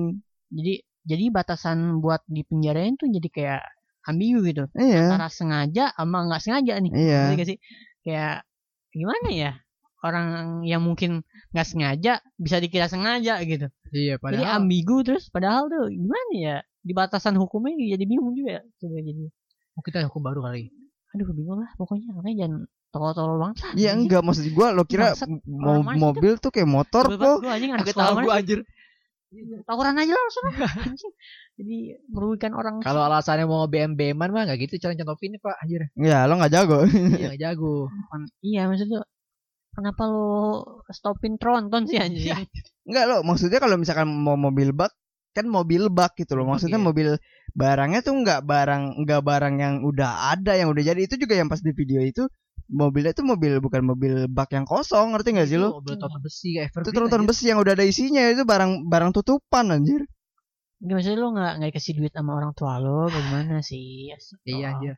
jadi 0.49 0.73
jadi 1.03 1.25
batasan 1.29 1.99
buat 1.99 2.23
di 2.25 2.41
penjarain 2.41 2.95
tuh 2.95 3.11
jadi 3.11 3.27
kayak 3.27 3.61
ambigu 4.05 4.39
gitu 4.45 4.63
Iya. 4.73 5.11
antara 5.11 5.27
sengaja 5.27 5.85
sama 5.91 6.25
nggak 6.25 6.41
sengaja 6.41 6.73
nih 6.79 6.91
Iya. 6.93 7.21
Sih 7.43 7.57
kayak 8.01 8.45
gimana 8.89 9.27
ya 9.29 9.51
orang 10.01 10.27
yang 10.61 10.81
mungkin 10.81 11.21
nggak 11.51 11.67
sengaja 11.67 12.13
bisa 12.35 12.57
dikira 12.57 12.85
sengaja 12.85 13.41
gitu 13.43 13.67
Iya, 13.89 14.15
jadi 14.15 14.21
padahal 14.21 14.61
ambigu 14.61 15.01
terus 15.01 15.27
padahal 15.27 15.67
tuh 15.67 15.89
gimana 15.89 16.31
ya 16.33 16.57
di 16.83 16.91
batasan 16.91 17.33
hukumnya 17.33 17.71
jadi 17.89 18.03
bingung 18.03 18.31
juga 18.31 18.59
Coba 18.75 18.99
jadi 18.99 19.23
oh, 19.73 19.81
kita 19.81 20.03
hukum 20.05 20.21
baru 20.21 20.39
kali. 20.41 20.67
aduh 21.09 21.29
bingung 21.29 21.57
lah 21.57 21.71
pokoknya 21.73 22.11
makanya 22.11 22.37
jangan 22.41 22.53
tolol-tolol 22.89 23.37
banget 23.39 23.57
lah 23.59 23.71
Iya 23.73 23.91
enggak 23.95 24.21
maksud 24.21 24.45
gua 24.51 24.67
lo 24.69 24.83
kira 24.83 25.11
Bangsat, 25.11 25.27
m- 25.27 25.41
mau 25.47 25.71
orang 25.73 25.83
mana 25.83 25.93
sih 25.93 26.01
mobil 26.03 26.31
tuh 26.37 26.49
kayak 26.49 26.67
motor 26.67 27.03
kok. 27.07 27.37
gua 27.39 27.51
anjing 27.51 27.71
Agak 27.71 27.87
sekolah 27.89 28.07
tahu 28.11 28.17
gua 28.21 28.35
anjir. 28.35 28.59
tawuran 29.63 29.95
aja 29.95 30.11
lah 30.11 30.21
langsung 30.21 30.45
anjing 30.83 31.13
jadi 31.53 31.77
merugikan 32.07 32.51
orang 32.51 32.75
Kalau 32.79 33.01
alasannya 33.01 33.45
mau 33.45 33.65
BM-BM-an 33.65 34.29
mah 34.29 34.41
enggak 34.43 34.59
gitu 34.63 34.77
cara 34.79 34.93
contohin 34.95 35.37
Pak, 35.37 35.55
anjir. 35.59 35.81
Ya 35.95 36.25
lo 36.25 36.33
nggak 36.35 36.49
jago. 36.51 36.85
Iya, 36.85 37.29
nggak 37.29 37.41
jago. 37.45 37.75
iya 38.41 38.61
maksudnya 38.65 39.01
kenapa 39.71 40.03
lo 40.05 40.29
stopin 40.87 41.37
tronton 41.37 41.85
sih 41.85 41.97
anjing 41.97 42.25
Iya. 42.27 42.37
Enggak 42.83 43.03
lo 43.07 43.17
maksudnya 43.21 43.57
kalau 43.57 43.73
misalkan 43.75 44.05
mau 44.07 44.33
mobil 44.35 44.69
bak 44.69 44.89
kan 45.33 45.45
mobil 45.49 45.89
bak 45.89 46.13
gitu 46.15 46.37
loh. 46.37 46.45
Maksudnya 46.47 46.77
Oke. 46.79 46.87
mobil 46.93 47.07
barangnya 47.57 47.99
tuh 48.05 48.13
nggak 48.13 48.41
barang 48.45 48.83
nggak 49.05 49.21
barang 49.21 49.55
yang 49.59 49.75
udah 49.83 50.33
ada 50.33 50.53
yang 50.57 50.69
udah 50.73 50.83
jadi 50.85 51.01
itu 51.05 51.15
juga 51.17 51.33
yang 51.37 51.49
pas 51.49 51.61
di 51.61 51.73
video 51.73 52.01
itu 52.01 52.25
mobilnya 52.71 53.13
tuh 53.13 53.25
mobil 53.27 53.59
bukan 53.59 53.81
mobil 53.83 54.13
bak 54.31 54.49
yang 54.55 54.63
kosong 54.65 55.13
ngerti 55.13 55.35
nggak 55.35 55.49
sih 55.49 55.57
lo? 55.59 55.81
Mobil 55.83 55.97
tonton 55.99 56.21
besi 56.23 56.55
kayak 56.57 56.69
Itu 56.71 56.89
anjir. 56.95 57.27
besi 57.27 57.43
yang 57.51 57.59
udah 57.59 57.73
ada 57.75 57.85
isinya 57.85 58.23
itu 58.31 58.45
barang 58.47 58.87
barang 58.87 59.11
tutupan 59.13 59.73
anjir. 59.73 60.01
Gak 60.83 60.95
maksudnya 60.99 61.19
lo 61.23 61.27
gak, 61.31 61.51
nggak 61.63 61.69
dikasih 61.71 61.93
duit 61.95 62.11
sama 62.11 62.35
orang 62.35 62.51
tua 62.51 62.75
lo 62.75 63.07
Bagaimana 63.07 63.63
sih 63.63 64.11
Iya 64.43 64.75
anjir. 64.75 64.93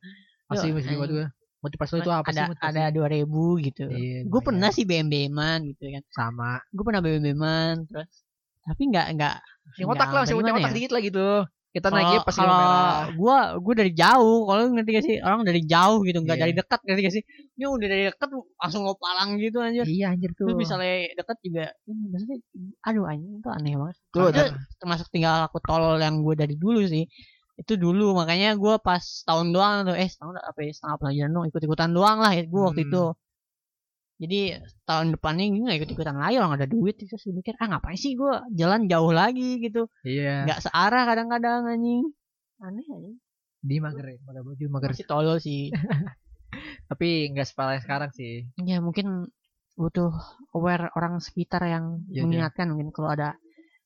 Pasti 0.49 0.73
Yo, 0.73 0.77
masih 0.77 0.97
buat 0.97 1.11
gue. 1.13 1.27
Motivasi 1.61 1.91
lu 1.93 1.99
itu 2.05 2.11
apa 2.13 2.29
sih? 2.29 2.37
ada 2.37 2.43
motivasi? 2.53 2.77
ada 2.77 2.83
dua 2.93 3.07
ribu 3.09 3.43
gitu 3.57 3.85
Iya, 3.89 4.19
gue 4.29 4.41
pernah 4.45 4.69
sih 4.69 4.85
BM-BM-an 4.85 5.65
gitu 5.65 5.89
kan 5.89 6.03
sama. 6.13 6.51
gue 6.69 6.83
pernah 6.85 7.01
BM-BM-an 7.01 7.89
terus 7.89 8.25
tapi 8.65 8.81
nggak 8.89 9.07
nggak 9.17 9.35
Yang 9.75 9.89
otak 9.91 10.09
lah, 10.09 10.23
yang 10.23 10.37
gimana 10.37 10.55
otak 10.55 10.71
ya? 10.71 10.75
dikit 10.77 10.91
lah 10.93 11.01
gitu. 11.01 11.27
Kita 11.69 11.91
Kalau- 11.91 11.97
naiknya 11.99 12.19
pasti 12.23 12.39
kalau 12.39 12.63
gue 13.11 13.37
gue 13.59 13.73
dari 13.75 13.91
jauh 13.91 14.37
kalau 14.47 14.61
ngerti 14.71 14.89
gak 14.95 15.05
sih 15.05 15.17
orang 15.19 15.43
dari 15.43 15.61
jauh 15.61 15.99
gitu 16.01 16.23
nggak 16.23 16.37
Iya. 16.39 16.43
dari 16.47 16.53
dekat 16.55 16.79
ngerti 16.87 17.01
gak 17.03 17.15
sih 17.19 17.23
ini 17.51 17.63
udah 17.67 17.87
dari 17.91 18.03
dekat 18.07 18.29
langsung 18.31 18.81
lo 18.81 18.95
palang 18.95 19.35
gitu 19.35 19.59
anjir 19.59 19.83
Iya 19.83 20.15
anjir 20.15 20.31
tuh. 20.31 20.47
terus 20.47 20.55
misalnya 20.55 20.87
dekat 21.11 21.35
juga 21.43 21.75
ini 21.83 22.03
maksudnya 22.07 22.37
aduh 22.81 23.03
anjing 23.05 23.31
itu 23.35 23.49
aneh 23.51 23.73
banget 23.75 23.95
Tuh, 24.07 24.31
termasuk 24.79 25.07
tinggal 25.11 25.35
aku 25.43 25.59
tolol 25.59 25.99
yang 25.99 26.23
gue 26.23 26.35
dari 26.37 26.55
dulu 26.55 26.79
sih 26.85 27.11
itu 27.55 27.73
dulu 27.75 28.15
makanya 28.15 28.55
gue 28.55 28.75
pas 28.79 29.03
tahun 29.27 29.51
doang 29.51 29.83
tuh 29.83 29.95
eh 29.95 30.07
tahun 30.07 30.35
apa 30.37 30.59
ya 30.61 30.71
setengah 30.71 30.95
pelajaran 30.95 31.31
doang 31.33 31.45
ikut 31.45 31.59
ikutan 31.61 31.91
doang 31.91 32.17
lah 32.19 32.31
gue 32.31 32.61
waktu 32.61 32.81
Hmm. 32.83 32.87
itu 32.87 33.03
jadi 34.15 34.39
tahun 34.83 35.11
depannya 35.11 35.43
gue 35.49 35.63
gak 35.65 35.77
ikut 35.77 35.91
ikutan 35.91 36.15
lagi 36.15 36.35
orang 36.35 36.55
ada 36.55 36.65
duit 36.65 36.95
terus 36.95 37.19
gue 37.19 37.33
mikir 37.33 37.53
ah 37.57 37.67
ngapain 37.67 37.95
sih 37.95 38.13
gue 38.13 38.31
jalan 38.51 38.85
jauh 38.85 39.11
lagi 39.11 39.59
gitu 39.59 39.91
Iya. 40.01 40.47
nggak 40.47 40.59
searah 40.61 41.03
kadang-kadang 41.03 41.67
anjing 41.67 42.01
aneh 42.57 42.85
aja 42.85 43.11
Di 43.59 43.77
mager 43.77 44.05
ya, 44.05 44.17
pakai 44.21 44.41
baju 44.41 44.65
mager. 44.69 44.89
masih 44.89 45.05
tolol 45.05 45.37
sih 45.37 45.67
Tapi 46.85 47.27
enggak 47.27 47.45
sepala 47.45 47.75
yang 47.75 47.83
sekarang 47.83 48.11
sih. 48.11 48.45
ya 48.61 48.77
mungkin 48.79 49.27
butuh 49.75 50.13
aware 50.53 50.87
orang 50.93 51.19
sekitar 51.19 51.65
yang 51.65 52.05
iya. 52.07 52.23
mengingatkan 52.23 52.71
mungkin 52.71 52.93
kalau 52.93 53.11
ada 53.11 53.35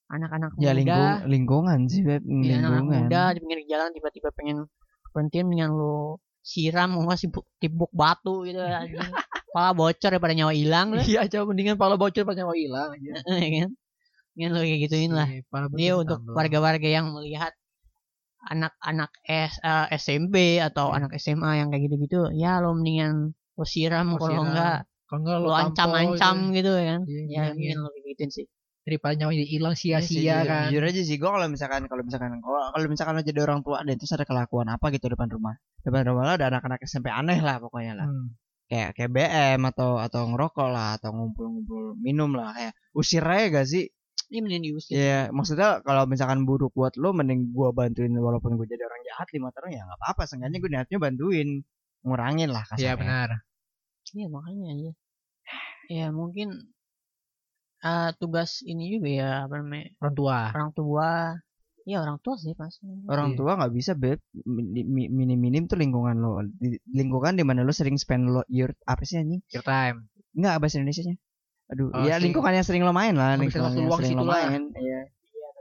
anak-anak 0.07 0.53
Ya 0.55 0.69
muda 0.69 0.77
lingkung, 0.77 1.09
lingkungan 1.27 1.79
sih 1.87 2.01
Beb. 2.03 2.21
Iya, 2.21 2.59
anak 2.59 2.69
lingkungan. 2.75 3.01
muda 3.07 3.21
di 3.31 3.39
pinggir 3.39 3.59
jalan 3.65 3.89
tiba-tiba 3.89 4.29
pengen 4.31 4.57
berhentiin 5.09 5.45
mendingan 5.47 5.71
lu 5.71 6.19
siram 6.41 6.89
mau 6.91 7.03
nggak 7.03 7.19
sibuk 7.19 7.45
tibuk 7.57 7.89
batu 7.91 8.43
gitu 8.43 8.59
anjing. 8.59 8.99
Pala 9.49 9.73
bocor 9.73 10.09
daripada 10.13 10.33
nyawa 10.37 10.53
hilang 10.53 10.87
lah. 10.93 11.01
Iya, 11.09 11.25
coba 11.25 11.43
mendingan 11.53 11.75
pala 11.79 11.95
bocor 11.97 12.23
pas 12.23 12.37
nyawa 12.37 12.53
hilang 12.53 12.89
aja. 12.93 13.11
ya 13.43 13.49
kan. 13.65 13.69
Mendingan 14.37 14.49
lu 14.53 14.59
kayak 14.61 14.79
gituin 14.85 15.11
lah. 15.11 15.27
Iya, 15.27 15.41
pala 15.49 15.65
bocor 15.67 15.79
Dia 15.81 15.91
untuk 15.97 16.19
warga-warga 16.37 16.87
yang 16.87 17.05
melihat 17.13 17.53
anak-anak 18.39 19.11
S, 19.27 19.59
eh, 19.59 19.87
SMP 19.99 20.63
atau 20.63 20.95
anak 20.95 21.11
SMA 21.19 21.59
yang 21.59 21.67
kayak 21.73 21.91
gitu-gitu, 21.91 22.31
ya 22.31 22.63
lo 22.63 22.71
mendingan 22.71 23.35
lu 23.35 23.65
siram 23.67 24.15
kalau 24.15 24.47
enggak 24.47 24.87
kalau 25.11 25.19
enggak 25.19 25.43
tampol 25.43 25.59
ancam-ancam 25.59 26.37
gitu 26.55 26.71
ya 26.71 26.83
kan. 26.95 27.01
Iya, 27.03 27.21
Ya 27.27 27.41
mendingan 27.51 27.77
lu 27.83 27.89
kayak 27.91 28.05
gituin 28.15 28.31
sih. 28.31 28.45
daripada 28.89 29.13
nyawanya 29.21 29.45
hilang 29.45 29.75
Iya 29.77 30.01
sia-sia 30.01 30.35
kan 30.49 30.73
Jujur 30.73 30.81
aja 30.81 31.01
sih 31.05 31.21
gue 31.21 31.29
kalau 31.29 31.45
misalkan 31.45 31.85
kalau 31.85 32.01
misalkan 32.01 32.41
kalau 32.41 32.73
kalau 32.73 32.85
misalkan 32.89 33.13
lo 33.13 33.21
jadi 33.21 33.39
orang 33.45 33.61
tua 33.61 33.85
dan 33.85 33.95
terus 34.01 34.17
ada 34.17 34.25
kelakuan 34.25 34.65
apa 34.71 34.85
gitu 34.89 35.05
depan 35.13 35.29
rumah. 35.29 35.61
Depan 35.85 36.09
rumah 36.09 36.23
lo 36.25 36.31
ada 36.39 36.49
anak-anak 36.49 36.79
SMP 36.89 37.11
aneh 37.13 37.37
lah 37.43 37.61
pokoknya 37.61 37.93
lah. 38.01 38.07
Hmm. 38.09 38.33
Kayak 38.69 38.89
kayak 38.93 39.11
BM 39.11 39.59
atau 39.65 39.97
atau 39.97 40.29
ngerokok 40.29 40.69
lah 40.69 41.01
atau 41.01 41.09
ngumpul-ngumpul 41.09 41.97
minum 41.97 42.29
lah 42.37 42.53
kayak 42.53 42.73
usir 42.93 43.25
aja 43.25 43.45
gak 43.61 43.67
sih? 43.67 43.89
Ini 44.29 44.45
mending 44.45 44.61
diusir. 44.69 44.93
Iya, 44.93 45.19
maksudnya 45.33 45.81
kalau 45.81 46.05
misalkan 46.05 46.45
buruk 46.45 46.69
buat 46.77 46.93
lo 47.01 47.09
mending 47.17 47.49
gua 47.49 47.73
bantuin 47.73 48.13
walaupun 48.13 48.61
gue 48.61 48.69
jadi 48.69 48.85
orang 48.85 49.01
jahat 49.09 49.25
lima 49.33 49.49
tahun 49.49 49.73
ya 49.73 49.81
nggak 49.89 49.99
apa-apa, 50.05 50.21
seenggaknya 50.29 50.57
gue 50.61 50.69
niatnya 50.69 50.97
bantuin 51.01 51.49
ngurangin 52.05 52.49
lah 52.53 52.61
kasarnya. 52.69 52.85
Iya 52.85 52.93
benar. 53.01 53.29
Iya 54.13 54.27
makanya 54.29 54.65
aja. 54.69 54.91
Ya 55.89 56.05
mungkin 56.13 56.47
eh, 57.81 58.09
tugas 58.21 58.61
ini 58.61 58.83
juga 58.93 59.09
ya 59.09 59.29
apa 59.49 59.55
namanya 59.65 59.87
Orang 59.97 60.13
tua. 60.13 60.37
orang 60.53 60.71
tua. 60.77 61.09
Iya 61.89 61.97
orang 61.99 62.17
tua 62.19 62.35
sih 62.35 62.53
pasti. 62.53 62.85
Orang 63.03 63.33
Iya. 63.33 63.37
tua 63.39 63.51
nggak 63.57 63.73
bisa 63.73 63.91
beb 63.93 64.21
Mi- 64.45 64.85
mi- 64.85 65.09
minim-minim 65.09 65.65
tuh 65.65 65.73
lingkungan 65.75 66.13
lo 66.15 66.37
Di- 66.53 66.77
lingkungan 66.87 67.33
di 67.33 67.41
mana 67.41 67.65
lo 67.65 67.71
sering 67.71 67.97
spend 67.97 68.29
lo 68.29 68.45
your 68.47 68.77
apa 68.83 69.01
sih 69.01 69.17
anjing 69.17 69.41
Your 69.49 69.65
time. 69.65 70.05
nggak 70.31 70.55
bahasa 70.55 70.77
Indonesia 70.77 71.01
nya 71.03 71.17
aduh 71.67 71.89
Oh, 71.89 72.01
ya 72.03 72.13
sering- 72.13 72.29
lingkungan 72.29 72.51
yang 72.51 72.61
sering 72.63 72.83
lo 72.83 72.93
main 72.93 73.13
lah 73.13 73.33
Habis 73.33 73.49
lingkungan 73.49 73.65
waktu 73.65 73.73
yang 73.75 73.87
luang 73.87 73.99
sering 73.99 74.17
lo 74.19 74.25
main 74.27 74.61
iya 74.75 74.99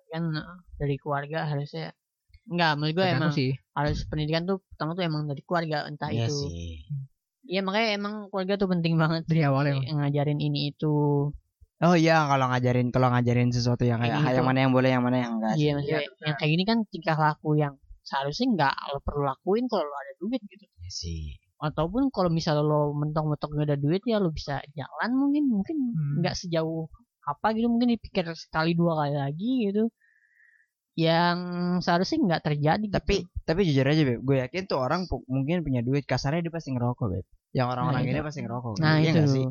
Kan 0.07 0.23
eh, 0.31 0.47
dari 0.77 0.97
keluarga 0.97 1.39
harusnya 1.47 1.97
Enggak, 2.45 2.73
menurut 2.75 2.93
gue 2.95 3.01
Tergantung 3.03 3.21
emang 3.25 3.33
sih. 3.35 3.51
harus 3.75 3.99
pendidikan 4.05 4.43
tuh 4.43 4.57
pertama 4.67 4.91
tuh 4.93 5.05
emang 5.05 5.23
dari 5.25 5.43
keluarga 5.43 5.85
entah 5.85 6.09
Iya 6.09 6.27
itu. 6.27 6.37
sih 6.39 6.81
Iya 7.47 7.61
makanya 7.61 7.89
emang 7.95 8.15
keluarga 8.29 8.55
tuh 8.55 8.69
penting 8.69 8.95
banget 8.95 9.25
Dari 9.25 9.41
awal 9.43 9.65
emang. 9.67 9.85
ngajarin 9.99 10.37
ini 10.39 10.69
itu. 10.71 11.29
Oh 11.79 11.95
iya 11.95 12.27
kalau 12.27 12.47
ngajarin 12.49 12.89
kalau 12.91 13.09
ngajarin 13.11 13.51
sesuatu 13.51 13.83
yang 13.83 13.99
kayak 13.99 14.19
Kayak 14.19 14.25
yang 14.29 14.35
gitu. 14.37 14.49
mana 14.49 14.59
yang 14.65 14.73
boleh 14.73 14.91
yang 14.91 15.03
mana 15.03 15.17
yang 15.21 15.33
enggak 15.39 15.53
Iya 15.55 15.59
sih. 15.59 15.71
maksudnya 15.75 16.01
yang 16.25 16.37
kayak 16.37 16.51
gini 16.51 16.65
kan 16.65 16.79
tingkah 16.89 17.17
laku 17.17 17.51
yang 17.55 17.75
seharusnya 18.03 18.47
nggak 18.57 18.75
lo 18.89 18.99
perlu 19.01 19.23
lakuin 19.23 19.65
kalau 19.67 19.85
lo 19.85 19.95
ada 19.95 20.13
duit 20.17 20.41
gitu. 20.43 20.65
Iya 20.81 20.91
sih 20.91 21.23
Ataupun 21.59 22.09
kalau 22.09 22.31
misalnya 22.31 22.63
lo 22.63 22.95
mentok-mentok 22.95 23.51
gak 23.51 23.67
ada 23.67 23.77
duit 23.77 24.03
ya 24.07 24.17
lo 24.17 24.31
bisa 24.31 24.63
jalan 24.73 25.11
mungkin 25.13 25.43
mungkin 25.47 25.77
Hmm. 25.95 26.23
nggak 26.23 26.35
sejauh 26.35 26.87
apa 27.27 27.47
gitu 27.53 27.69
mungkin 27.69 27.93
dipikir 27.93 28.25
sekali 28.33 28.73
dua 28.73 28.95
kali 28.97 29.15
lagi 29.15 29.51
gitu. 29.67 29.91
Yang 30.99 31.39
seharusnya 31.83 32.19
nggak 32.27 32.43
terjadi. 32.43 32.87
tapi 32.91 33.23
gitu. 33.23 33.31
tapi 33.47 33.61
jujur 33.63 33.87
aja 33.87 34.03
beb 34.03 34.19
gue 34.19 34.37
yakin 34.43 34.63
tuh 34.67 34.79
orang 34.79 35.07
mungkin 35.27 35.63
punya 35.63 35.79
duit 35.79 36.03
kasarnya 36.03 36.43
dia 36.43 36.51
pasti 36.51 36.75
ngerokok 36.75 37.07
beb 37.07 37.27
yang 37.55 37.71
orang-orang 37.71 38.03
Nah, 38.03 38.11
ini 38.11 38.21
pasti 38.21 38.41
ngerokok 38.43 38.73
nah 38.79 38.99
Iya 38.99 39.11
itu 39.15 39.23
sih 39.31 39.47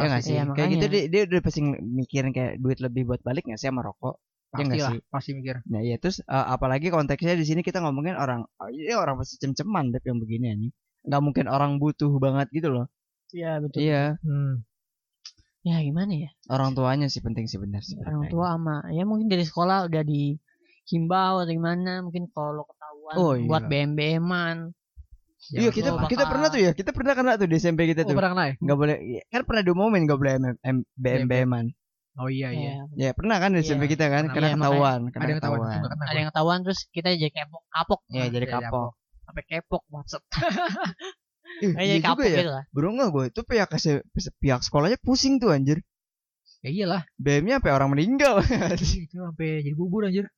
ya 0.00 0.06
nggak 0.08 0.22
sih 0.22 0.32
iya, 0.32 0.42
kayak 0.48 0.68
gitu 0.72 0.86
dia, 0.88 1.02
dia 1.06 1.20
udah 1.26 1.40
pasti 1.40 1.60
mikirin 1.78 2.30
kayak 2.30 2.52
duit 2.56 2.78
lebih 2.78 3.02
buat 3.04 3.20
balik 3.20 3.44
nggak 3.44 3.56
sih 3.56 3.68
sama 3.68 3.82
rokok 3.82 4.16
ya 4.16 4.24
Pasti 4.50 4.64
nggak 4.66 4.78
lah. 4.80 4.90
sih 4.90 5.00
Pasti 5.06 5.30
mikir. 5.32 5.54
nah 5.64 5.78
iya 5.78 5.96
terus 5.96 6.16
eh, 6.20 6.46
apalagi 6.48 6.88
konteksnya 6.88 7.34
di 7.34 7.44
sini 7.44 7.60
kita 7.60 7.78
ngomongin 7.78 8.14
orang 8.14 8.42
oh, 8.56 8.68
iya 8.68 8.96
orang 8.96 9.14
pasti 9.16 9.38
cem-ceman 9.38 9.90
beb 9.90 10.02
yang 10.02 10.18
begini 10.18 10.46
anjing 10.48 10.72
nggak 11.00 11.20
mungkin 11.20 11.46
orang 11.46 11.76
butuh 11.76 12.10
banget 12.16 12.48
gitu 12.50 12.68
loh 12.68 12.86
Iya 13.30 13.62
betul. 13.62 13.78
iya 13.78 14.18
Hmm. 14.20 14.66
Ya 15.60 15.76
gimana 15.78 16.08
ya? 16.10 16.30
orang 16.48 16.72
tuanya 16.72 17.06
sih 17.06 17.20
penting 17.20 17.44
sih 17.44 17.60
benar 17.60 17.80
sih 17.80 17.94
orang 18.00 18.26
tua 18.26 18.56
sama 18.56 18.80
ya 18.88 19.04
mungkin 19.04 19.28
dari 19.28 19.44
sekolah 19.44 19.86
udah 19.86 20.02
dihimbau 20.02 21.34
atau 21.38 21.52
gimana 21.52 22.00
mungkin 22.00 22.26
kalau 22.26 22.64
ketahuan 22.64 23.14
Oh, 23.14 23.32
iya. 23.34 23.44
buat 23.44 23.62
BM 23.66 23.92
BM-an 25.42 25.56
iya 25.56 25.66
Ya, 25.66 25.70
kita 25.72 25.88
lo 25.90 25.98
kita 26.04 26.14
bakal- 26.20 26.30
pernah 26.30 26.48
tuh 26.48 26.60
ya 26.60 26.70
kita 26.72 26.90
pernah 26.92 27.12
kena 27.14 27.32
tuh 27.34 27.46
di 27.46 27.56
SMP 27.56 27.80
kita 27.88 28.02
Oh, 28.02 28.08
tuh. 28.08 28.16
pernah 28.16 28.30
kena 28.30 28.44
ya? 28.44 28.54
nggak 28.60 28.76
boleh 28.76 28.96
kan 29.26 29.40
pernah 29.42 29.62
diumumin 29.62 30.02
nggak 30.04 30.18
boleh 30.18 30.32
M- 30.36 30.60
M- 30.62 30.86
BM 30.94 31.24
BM-an 31.26 31.66
Oh 32.16 32.26
iya 32.26 32.50
iya. 32.50 32.84
ya 32.92 33.10
pernah 33.14 33.38
kan 33.38 33.50
di 33.50 33.58
Iya, 33.58 33.66
SMP 33.66 33.86
kita 33.86 34.06
kan 34.06 34.28
kena 34.28 34.52
Iya, 34.52 34.56
ketahuan 34.58 35.00
Ada 35.08 35.24
yang 35.24 35.38
ketahuan. 35.40 35.60
kena 35.80 36.04
ada 36.04 36.18
yang 36.18 36.28
ketahuan. 36.28 36.58
terus 36.60 36.80
kita 36.90 37.08
jadi 37.12 37.32
kapok 37.32 37.62
kapok. 37.70 38.00
Ya 38.08 38.24
jadi 38.28 38.46
kapok. 38.46 38.92
sampai 39.22 39.44
kepok 39.46 39.82
maksud 39.88 40.20
kayak 40.26 40.50
iya 41.86 41.86
jadi 41.88 41.96
juga 41.96 42.08
kapok 42.10 42.24
ya? 42.26 42.36
gitu 42.36 42.50
lah. 42.50 42.64
Bro 42.68 42.88
nggak 42.92 43.08
gue 43.08 43.24
itu 43.30 43.40
pihak 43.42 43.68
kese- 43.68 44.04
pihak 44.36 44.60
sekolahnya 44.60 44.98
pusing 44.98 45.38
tuh 45.38 45.50
anjir. 45.50 45.78
Ya 46.60 46.68
iyalah. 46.68 47.02
BM-nya 47.16 47.56
sampai 47.56 47.72
orang 47.72 47.88
meninggal. 47.88 48.44
Itu 48.76 49.16
sampai 49.16 49.64
jadi 49.64 49.72
bubur 49.72 50.04
anjir. 50.04 50.28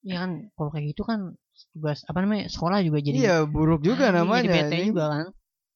Iya 0.00 0.22
kan 0.22 0.30
kalau 0.54 0.70
kayak 0.70 0.94
gitu 0.94 1.02
kan 1.02 1.34
tugas 1.70 1.98
apa 2.04 2.18
namanya 2.20 2.46
sekolah 2.46 2.78
juga 2.80 2.98
jadi 2.98 3.16
iya 3.16 3.36
buruk 3.42 3.80
juga 3.80 4.08
Ah, 4.08 4.14
namanya 4.16 4.44
jadi 4.44 4.54
bete 4.54 4.66
anjing. 4.72 4.88
juga 4.90 5.04
kan. 5.08 5.26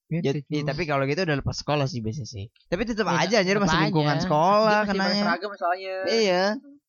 Ya, 0.07 0.21
iya, 0.47 0.63
tapi 0.63 0.85
kalau 0.85 1.03
gitu 1.05 1.21
udah 1.21 1.37
lepas 1.37 1.57
sekolah 1.57 1.85
sih 1.85 1.99
biasanya 1.99 2.29
sih. 2.29 2.45
Tapi 2.69 2.85
tetap 2.85 3.09
Ya, 3.09 3.19
aja 3.19 3.37
anjir 3.41 3.57
masih 3.57 3.73
aja. 3.73 3.85
lingkungan 3.85 4.15
Dia 4.15 4.23
sekolah 4.23 4.63
masih 4.63 4.87
pakai 4.87 4.93
kenanya. 4.95 5.23
seragam 5.25 5.49
masalahnya. 5.51 5.97
iya. 6.07 6.43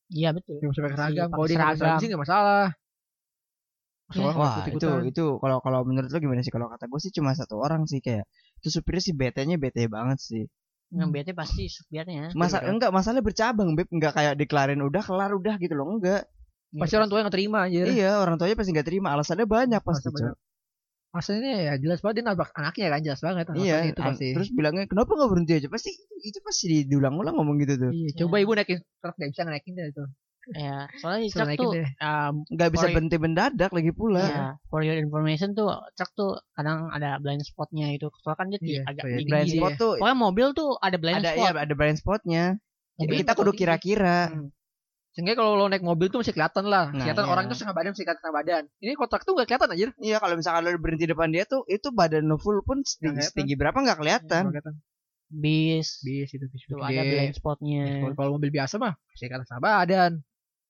Iya 0.08 0.30
betul. 0.32 0.56
Dia 0.56 0.68
masih 0.68 0.82
pakai 0.82 0.92
Masih 0.92 1.00
seragam. 1.02 1.28
Kalau 1.28 1.46
dia 1.46 1.56
nggak 1.56 1.66
pakai 1.66 1.80
seragam. 1.80 1.98
sih 1.98 2.08
nggak 2.08 2.22
masalah. 2.22 2.66
Sekolah 4.06 4.32
nggak 4.32 4.44
Wah 4.46 4.66
itu 4.70 4.90
itu 5.10 5.26
kalau 5.36 5.58
kalau 5.60 5.80
menurut 5.82 6.08
lo 6.08 6.20
gimana 6.20 6.42
sih? 6.42 6.54
Kalau 6.54 6.68
kata 6.70 6.86
gue 6.86 7.00
sih 7.00 7.12
cuma 7.12 7.32
satu 7.34 7.56
orang 7.58 7.82
sih 7.86 8.00
kayak 8.00 8.28
itu 8.60 8.70
supirnya 8.70 9.02
sih 9.02 9.14
betenya 9.14 9.56
bete 9.58 9.88
banget 9.88 10.20
sih. 10.22 10.44
Yang 10.94 11.10
bete 11.10 11.32
pasti 11.34 11.66
supirnya. 11.68 12.30
Masa 12.34 12.62
Betul. 12.62 12.70
enggak 12.78 12.92
masalah 12.94 13.20
bercabang 13.20 13.74
beb. 13.74 13.88
Enggak 13.90 14.14
kayak 14.14 14.34
deklarin 14.38 14.80
udah 14.80 15.02
kelar 15.02 15.32
udah 15.34 15.56
gitu 15.58 15.74
loh 15.74 15.90
enggak 15.90 16.30
Pasti 16.78 16.94
orang 16.96 17.08
tua 17.08 17.18
yang 17.20 17.26
nggak 17.28 17.38
terima 17.38 17.60
anjir. 17.64 17.86
iya 17.88 18.12
orang 18.18 18.36
tuanya 18.36 18.56
pasti 18.56 18.72
nggak 18.76 18.88
terima 18.88 19.08
alasannya 19.14 19.48
banyak 19.48 19.82
pasti 19.82 20.08
Alasan 20.08 20.20
Cok. 20.32 20.38
Maksudnya 21.16 21.56
ya 21.56 21.74
jelas 21.80 22.00
banget 22.04 22.16
dia 22.20 22.26
nabrak 22.28 22.52
anaknya 22.52 22.88
kan 22.92 23.02
jelas 23.02 23.22
banget. 23.24 23.46
iya 23.48 23.56
alasannya 23.56 23.92
itu 23.92 24.02
pasti. 24.04 24.28
terus 24.36 24.50
bilangnya 24.52 24.84
kenapa 24.86 25.12
nggak 25.12 25.30
berhenti 25.32 25.54
aja 25.56 25.68
pasti 25.72 25.90
itu, 26.20 26.40
pasti 26.44 26.64
di- 26.68 26.86
diulang-ulang 26.86 27.36
ngomong 27.36 27.56
gitu 27.64 27.74
tuh 27.80 27.92
Iya, 27.94 28.10
coba 28.20 28.36
ibu 28.40 28.52
naikin 28.52 28.80
truk 29.00 29.16
nggak 29.16 29.30
bisa 29.32 29.42
naikin 29.46 29.74
deh 29.74 29.88
itu. 29.88 30.04
ya 30.54 30.86
soalnya 31.00 31.26
truk 31.32 31.48
naikin 31.48 31.68
tuh 31.72 31.84
um, 32.04 32.34
nggak 32.52 32.70
bisa 32.70 32.86
Sorry. 32.86 32.94
berhenti 32.94 33.18
mendadak 33.18 33.72
lagi 33.74 33.92
pula 33.92 34.22
ya 34.22 34.46
for 34.68 34.84
your 34.84 34.94
information 34.94 35.56
tuh 35.56 35.72
truk 35.96 36.12
tuh 36.14 36.36
kadang 36.54 36.92
ada 36.92 37.18
blind 37.18 37.42
spotnya 37.42 37.90
itu 37.90 38.12
soalnya 38.20 38.38
kan 38.38 38.48
dia 38.52 38.60
Iya, 38.62 38.82
agak 38.86 39.04
tinggi 39.08 39.26
blind 39.26 39.50
spot 39.56 39.72
tuh 39.76 39.92
pokoknya 39.98 40.18
mobil 40.20 40.48
tuh 40.52 40.70
ada 40.78 40.98
blind 41.00 41.18
ada 41.18 41.32
spot 41.32 41.42
iya 41.42 41.52
ada 41.56 41.74
blind 41.74 41.98
spotnya 41.98 42.44
Jadi 42.96 43.14
kita 43.24 43.32
kudu 43.34 43.52
kira-kira 43.52 44.18
Hmm. 44.30 44.48
Sehingga 45.16 45.40
kalau 45.40 45.56
lo 45.56 45.72
naik 45.72 45.80
mobil 45.80 46.12
tuh 46.12 46.20
masih 46.20 46.36
kelihatan 46.36 46.68
lah. 46.68 46.92
Nah, 46.92 47.08
kelihatan 47.08 47.24
iya. 47.24 47.32
orang 47.32 47.44
tuh 47.48 47.56
setengah 47.56 47.76
badan 47.80 47.92
masih 47.96 48.04
kelihatan 48.04 48.20
setengah 48.20 48.38
badan. 48.44 48.64
Ini 48.84 48.92
kotak 49.00 49.22
tuh 49.24 49.32
nggak 49.40 49.48
kelihatan 49.48 49.70
anjir. 49.72 49.90
iya 50.04 50.18
kalau 50.20 50.36
misalkan 50.36 50.62
lo 50.68 50.70
berhenti 50.76 51.06
depan 51.08 51.32
dia 51.32 51.44
tuh 51.48 51.64
itu 51.72 51.88
badan 51.96 52.28
lo 52.28 52.36
full 52.36 52.60
pun 52.68 52.84
setinggi, 52.84 53.24
setinggi 53.24 53.56
berapa 53.56 53.80
nggak 53.80 53.96
kelihatan 53.96 54.52
Nggak 54.52 54.60
kelihatan. 54.60 54.76
bis 55.32 56.04
Bis 56.04 56.30
itu 56.36 56.46
bis. 56.52 56.62
tuh 56.68 56.84
ada 56.84 57.02
blind 57.02 57.32
spotnya 57.32 58.04
Kalau 58.04 58.14
kalau 58.20 58.30
mobil 58.36 58.52
biasa 58.52 58.76
mah 58.76 58.94
masih 59.16 59.32
kelihatan 59.32 59.48
setengah 59.48 59.64
badan. 59.64 60.12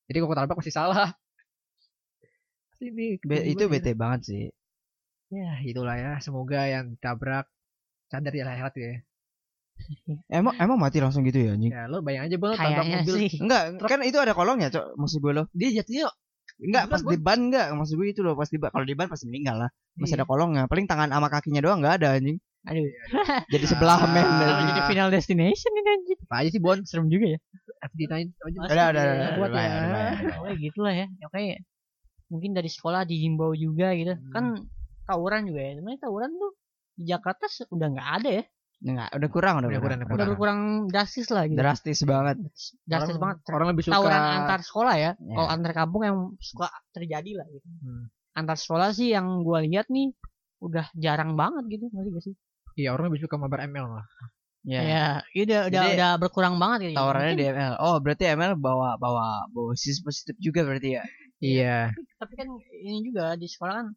Jadi 0.06 0.18
kalau 0.22 0.32
ketabrak 0.38 0.58
masih 0.62 0.76
salah. 0.78 1.10
Ini 2.86 3.18
Be- 3.26 3.50
itu 3.50 3.66
bete 3.66 3.98
banget 3.98 4.22
sih 4.30 4.46
Ya 5.34 5.58
itulah 5.66 5.98
ya. 5.98 6.22
Semoga 6.22 6.70
yang 6.70 6.94
ditabrak 6.94 7.50
sadar 8.14 8.30
ya 8.30 8.46
akhirat 8.46 8.74
ya. 8.78 8.94
emang 10.40 10.54
emang 10.58 10.78
mati 10.78 10.98
langsung 11.00 11.22
gitu 11.24 11.38
ya 11.38 11.54
anjing? 11.54 11.72
Ya 11.72 11.86
lo 11.86 12.00
bayang 12.02 12.26
aja 12.26 12.36
bang 12.36 12.54
tabrak 12.56 12.86
mobil. 12.86 13.16
sih. 13.28 13.32
Enggak 13.40 13.62
kan 13.82 14.00
itu 14.02 14.18
ada 14.18 14.34
kolongnya 14.34 14.70
cok 14.70 14.86
maksud 14.96 15.20
gue 15.20 15.32
lo. 15.36 15.44
Dia 15.52 15.70
jatuhnya 15.76 16.08
enggak 16.56 16.84
pas 16.88 17.02
di 17.02 17.18
ban 17.18 17.40
enggak. 17.42 17.68
Maksud 17.72 17.94
gue 17.96 18.08
itu 18.10 18.22
loh 18.24 18.34
pas 18.34 18.48
di 18.48 18.58
ban. 18.58 18.70
Kalau 18.72 18.86
di 18.86 18.96
ban 18.96 19.08
pasti 19.08 19.26
meninggal 19.28 19.68
lah. 19.68 19.70
Masih 19.96 20.16
Iya. 20.16 20.24
ada 20.24 20.26
kolongnya. 20.26 20.64
Paling 20.66 20.86
tangan 20.86 21.10
sama 21.10 21.28
kakinya 21.28 21.62
doang 21.62 21.80
nggak 21.84 21.96
ada 22.02 22.08
anjing. 22.16 22.38
Aduh 22.66 22.82
jadi 23.54 23.66
sebelah 23.68 24.00
Ah. 24.02 24.10
men 24.10 24.26
anjing. 24.26 24.68
jadi 24.74 24.82
final 24.90 25.10
destination 25.14 25.70
ini 25.72 25.86
anjir 25.86 26.18
apa 26.26 26.36
aja 26.42 26.50
sih 26.50 26.62
Bon? 26.64 26.80
serem 26.82 27.08
juga 27.08 27.38
ya. 27.38 27.40
Ditanya 27.94 28.26
aja. 28.26 28.58
Mas- 28.58 28.72
udah 28.74 28.86
udah 28.90 28.90
udah, 28.90 29.04
Iya, 29.06 29.14
udah, 29.14 29.30
buat 29.38 29.52
ya. 29.54 29.70
Oke 30.42 30.54
gitu 30.58 30.80
lah 30.82 30.94
ya. 30.96 31.06
Oke 31.30 31.40
mungkin 32.26 32.58
dari 32.58 32.70
sekolah 32.74 33.06
dihimbau 33.06 33.54
juga 33.54 33.94
gitu. 33.94 34.18
Hmm. 34.18 34.32
kan 34.34 34.44
tawuran 35.06 35.46
juga 35.46 35.62
ya. 35.62 35.72
Sebenarnya 35.78 36.02
tawuran 36.02 36.30
tuh 36.34 36.52
di 36.96 37.04
Jakarta 37.06 37.46
udah 37.70 37.88
nggak 37.94 38.10
ada 38.18 38.30
ya 38.32 38.44
Enggak, 38.86 39.10
udah 39.12 39.30
kurang 39.30 39.56
udah, 39.58 39.70
Udah 39.74 39.82
kurang, 39.82 39.98
kurang, 40.00 40.14
udah 40.14 40.28
berkurang 40.30 40.60
drastis 40.86 41.28
lah 41.28 41.50
gitu. 41.50 41.58
Drastis 41.58 42.00
banget. 42.06 42.38
Drastis 42.86 43.18
Orang- 43.18 43.22
banget. 43.36 43.38
Orang 43.50 43.68
lebih 43.74 43.84
suka 43.84 43.96
tawuran 43.98 44.22
antar 44.22 44.60
sekolah 44.62 44.96
ya. 44.96 45.12
Ya. 45.18 45.34
kalau 45.34 45.50
antar 45.50 45.72
kampung 45.74 46.02
yang 46.04 46.18
suka 46.38 46.70
terjadi 46.92 47.32
lah 47.36 47.48
gitu. 47.50 47.66
Hmm. 47.82 48.06
antar 48.36 48.60
sekolah 48.60 48.92
sih 48.92 49.10
yang 49.10 49.42
gua 49.42 49.64
lihat 49.64 49.88
nih 49.88 50.12
udah 50.60 50.92
jarang 50.94 51.34
banget 51.34 51.66
gitu 51.72 51.88
ngerti 51.88 52.10
gak 52.12 52.24
sih? 52.24 52.34
Iya 52.76 52.92
orang 52.92 53.08
lebih 53.08 53.24
suka 53.24 53.36
mabar 53.36 53.64
ML 53.64 53.88
lah. 53.90 54.06
ya 54.62 54.82
ya 54.82 55.06
iya 55.32 55.44
udah 55.46 55.62
udah 55.70 55.82
Jadi, 55.82 55.94
udah 55.96 56.12
berkurang 56.18 56.56
banget 56.58 56.80
gitu. 56.84 56.98
tawarannya 56.98 57.32
Mungkin- 57.32 57.48
di 57.48 57.54
ML 57.54 57.74
oh 57.80 57.96
berarti 57.98 58.24
ML 58.28 58.54
bawa 58.56 58.98
bawa 58.98 59.46
bawa 59.48 59.72
sisi 59.74 60.02
positif 60.02 60.36
juga 60.38 60.62
berarti 60.62 60.90
ya? 60.94 61.04
Iya. 61.38 61.78
tapi 62.18 62.34
kan 62.34 62.48
ini 62.76 63.00
juga 63.04 63.34
di 63.34 63.46
sekolah 63.46 63.74
kan 63.78 63.88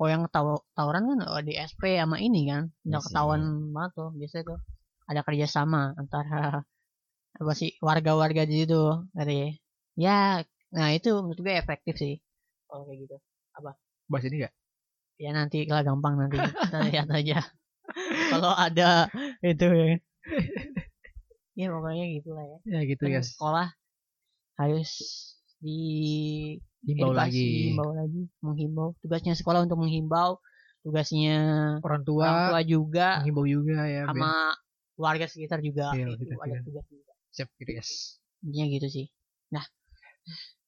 kalau 0.00 0.16
yang 0.16 0.24
taw 0.32 0.64
tawuran 0.72 1.12
kan 1.12 1.18
oh, 1.28 1.44
di 1.44 1.60
SP 1.60 2.00
sama 2.00 2.16
ini 2.24 2.48
kan. 2.48 2.72
Udah 2.88 3.04
Iya 3.04 3.04
ketahuan 3.04 3.42
banget 3.76 3.92
tuh 4.00 4.08
biasanya 4.16 4.44
tuh 4.48 4.58
ada 5.04 5.20
kerjasama 5.20 5.92
antara 6.00 6.64
apa 7.40 7.52
sih 7.52 7.76
warga-warga 7.84 8.48
di 8.48 8.64
situ. 8.64 9.04
Dari 9.12 9.52
ya 10.00 10.40
nah 10.72 10.88
itu 10.88 11.12
menurut 11.20 11.44
gue 11.44 11.52
efektif 11.52 12.00
sih 12.00 12.16
kalau 12.64 12.88
kayak 12.88 13.04
gitu. 13.04 13.16
Bahas 14.08 14.24
ini 14.24 14.48
gak? 14.48 14.54
ya 15.20 15.36
nanti 15.36 15.68
kalau 15.68 15.84
gampang 15.84 16.16
nanti. 16.16 16.40
Kita 16.40 16.78
lihat 16.88 17.08
aja. 17.12 17.44
Kalau 18.32 18.56
ada 18.56 19.12
itu 19.44 19.68
ya. 19.68 20.00
Ya 21.60 21.66
pokoknya 21.68 22.04
gitulah 22.16 22.44
ya. 22.48 22.58
Ya 22.64 22.80
gitu 22.88 23.04
Kan 23.04 23.20
ya. 23.20 23.20
sekolah 23.20 23.68
harus 24.56 24.90
di 25.60 26.56
Himbau 26.80 27.12
lagi. 27.12 27.72
himbau 27.72 27.92
lagi, 27.92 28.22
menghimbau. 28.40 28.88
Tugasnya 29.04 29.36
sekolah 29.36 29.68
untuk 29.68 29.76
menghimbau, 29.84 30.40
tugasnya 30.80 31.36
Orang 31.84 32.02
tua, 32.08 32.24
orang 32.24 32.44
tua 32.56 32.60
juga 32.64 33.08
menghimbau 33.20 33.44
juga 33.44 33.84
ya. 33.84 34.08
sama 34.08 34.56
warga 34.96 35.26
sekitar 35.28 35.60
juga 35.60 35.92
Iya, 35.92 36.16
itu 36.16 36.34
ada 36.40 36.56
tugas 36.64 36.84
juga. 36.88 37.12
Siap 37.36 37.48
gitu. 37.60 37.70
Intinya 38.48 38.66
gitu 38.72 38.86
sih. 38.88 39.06
Nah, 39.52 39.64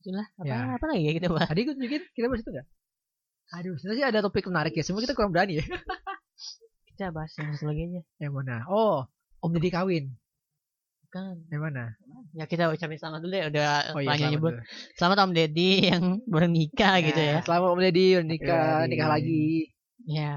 itulah 0.05 0.27
apa 0.37 0.45
Ya. 0.49 0.59
apa 0.77 0.85
lagi 0.93 1.03
ya 1.09 1.13
kita 1.17 1.29
bahas. 1.33 1.49
Tadi 1.49 1.61
gue 1.65 1.75
bikin 1.81 2.03
kita 2.13 2.27
bahas 2.29 2.41
itu 2.45 2.51
enggak? 2.53 2.67
Aduh, 3.53 3.75
sebenarnya 3.77 4.07
ada 4.09 4.19
topik 4.25 4.49
menarik 4.49 4.73
ya. 4.77 4.85
Semua 4.85 5.01
kita 5.05 5.13
kurang 5.17 5.33
berani 5.33 5.61
ya. 5.61 5.65
Kita 6.93 7.09
bahas 7.13 7.33
yang 7.41 7.53
aja. 7.57 8.01
Yang 8.21 8.33
mana? 8.33 8.57
Oh, 8.69 9.05
Om 9.41 9.51
Deddy 9.57 9.73
kawin. 9.73 10.13
Kan. 11.13 11.45
Yang 11.53 11.61
mana? 11.61 11.85
Ya 12.33 12.49
kita 12.49 12.73
ucapin 12.73 12.97
selamat 12.97 13.21
dulu 13.21 13.35
ya 13.37 13.47
udah 13.53 13.69
Oh 13.93 14.01
iya, 14.01 14.09
banyak 14.09 14.17
selamat 14.17 14.33
nyebut. 14.33 14.53
dulu. 14.57 14.63
Selamat 14.97 15.19
Om 15.21 15.33
Deddy 15.37 15.71
yang 15.85 16.05
baru 16.25 16.47
nikah 16.49 16.95
gitu 17.05 17.21
ya. 17.21 17.37
Selamat 17.45 17.69
Om 17.69 17.81
Deddy 17.85 18.07
udah 18.17 18.25
nikah, 18.25 18.73
Iya, 18.81 18.89
nikah 18.89 19.07
iya. 19.07 19.13
lagi. 19.13 19.45
Ya. 20.09 20.33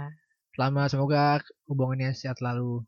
Selamat, 0.51 0.88
semoga 0.91 1.23
hubungannya 1.65 2.11
sehat 2.11 2.35
selalu. 2.38 2.83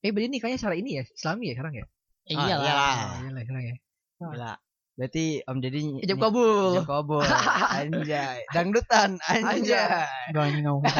Eh, 0.00 0.08
berarti 0.08 0.28
nikahnya 0.32 0.56
secara 0.56 0.74
ini 0.74 0.90
ya? 0.98 1.04
Islami 1.04 1.52
ya 1.52 1.54
sekarang 1.54 1.74
ya? 1.76 1.86
Eh, 2.24 2.32
Ah, 2.32 2.44
iyalah. 2.48 2.64
iyalah. 2.64 2.96
Oh, 2.96 3.20
iyalah, 3.28 3.42
sekarang 3.44 3.64
ya. 3.68 3.76
Gila. 4.16 4.52
Berarti 4.92 5.24
Om 5.44 5.58
Deddy 5.60 5.80
Ijab 6.00 6.18
kabul. 6.18 6.72
Ijab 6.72 6.88
kabul. 6.88 7.24
Anjay. 7.76 8.38
Dangdutan 8.52 9.10
anjay. 9.24 10.04
Gak 10.32 10.44
ini 10.48 10.58
nggak 10.60 10.74
mungkin. 10.80 10.96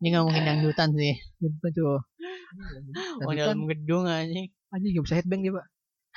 ini 0.00 0.06
nggak 0.12 0.24
mungkin 0.24 0.42
dangdutan 0.44 0.88
sih. 0.92 1.14
Betul 1.40 1.70
tuh. 1.72 1.98
Oh 3.24 3.32
dalam 3.32 3.64
gedung 3.64 4.04
anjing. 4.04 4.52
Anjing 4.68 4.92
gak 4.94 5.04
bisa 5.08 5.16
headbang 5.18 5.40
dia, 5.40 5.52
Pak. 5.56 5.66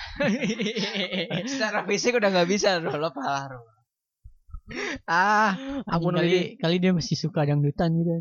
Secara 1.51 1.85
fisik 1.85 2.17
udah 2.17 2.29
nggak 2.33 2.49
bisa 2.49 2.81
loh 2.81 2.95
lo 2.97 3.09
parah. 3.13 3.61
Ah, 5.05 5.51
Ampun 5.83 6.15
kali 6.15 6.55
kali 6.57 6.75
dia 6.79 6.95
masih 6.95 7.19
suka 7.19 7.43
dangdutan 7.43 7.91
gitu. 7.91 8.11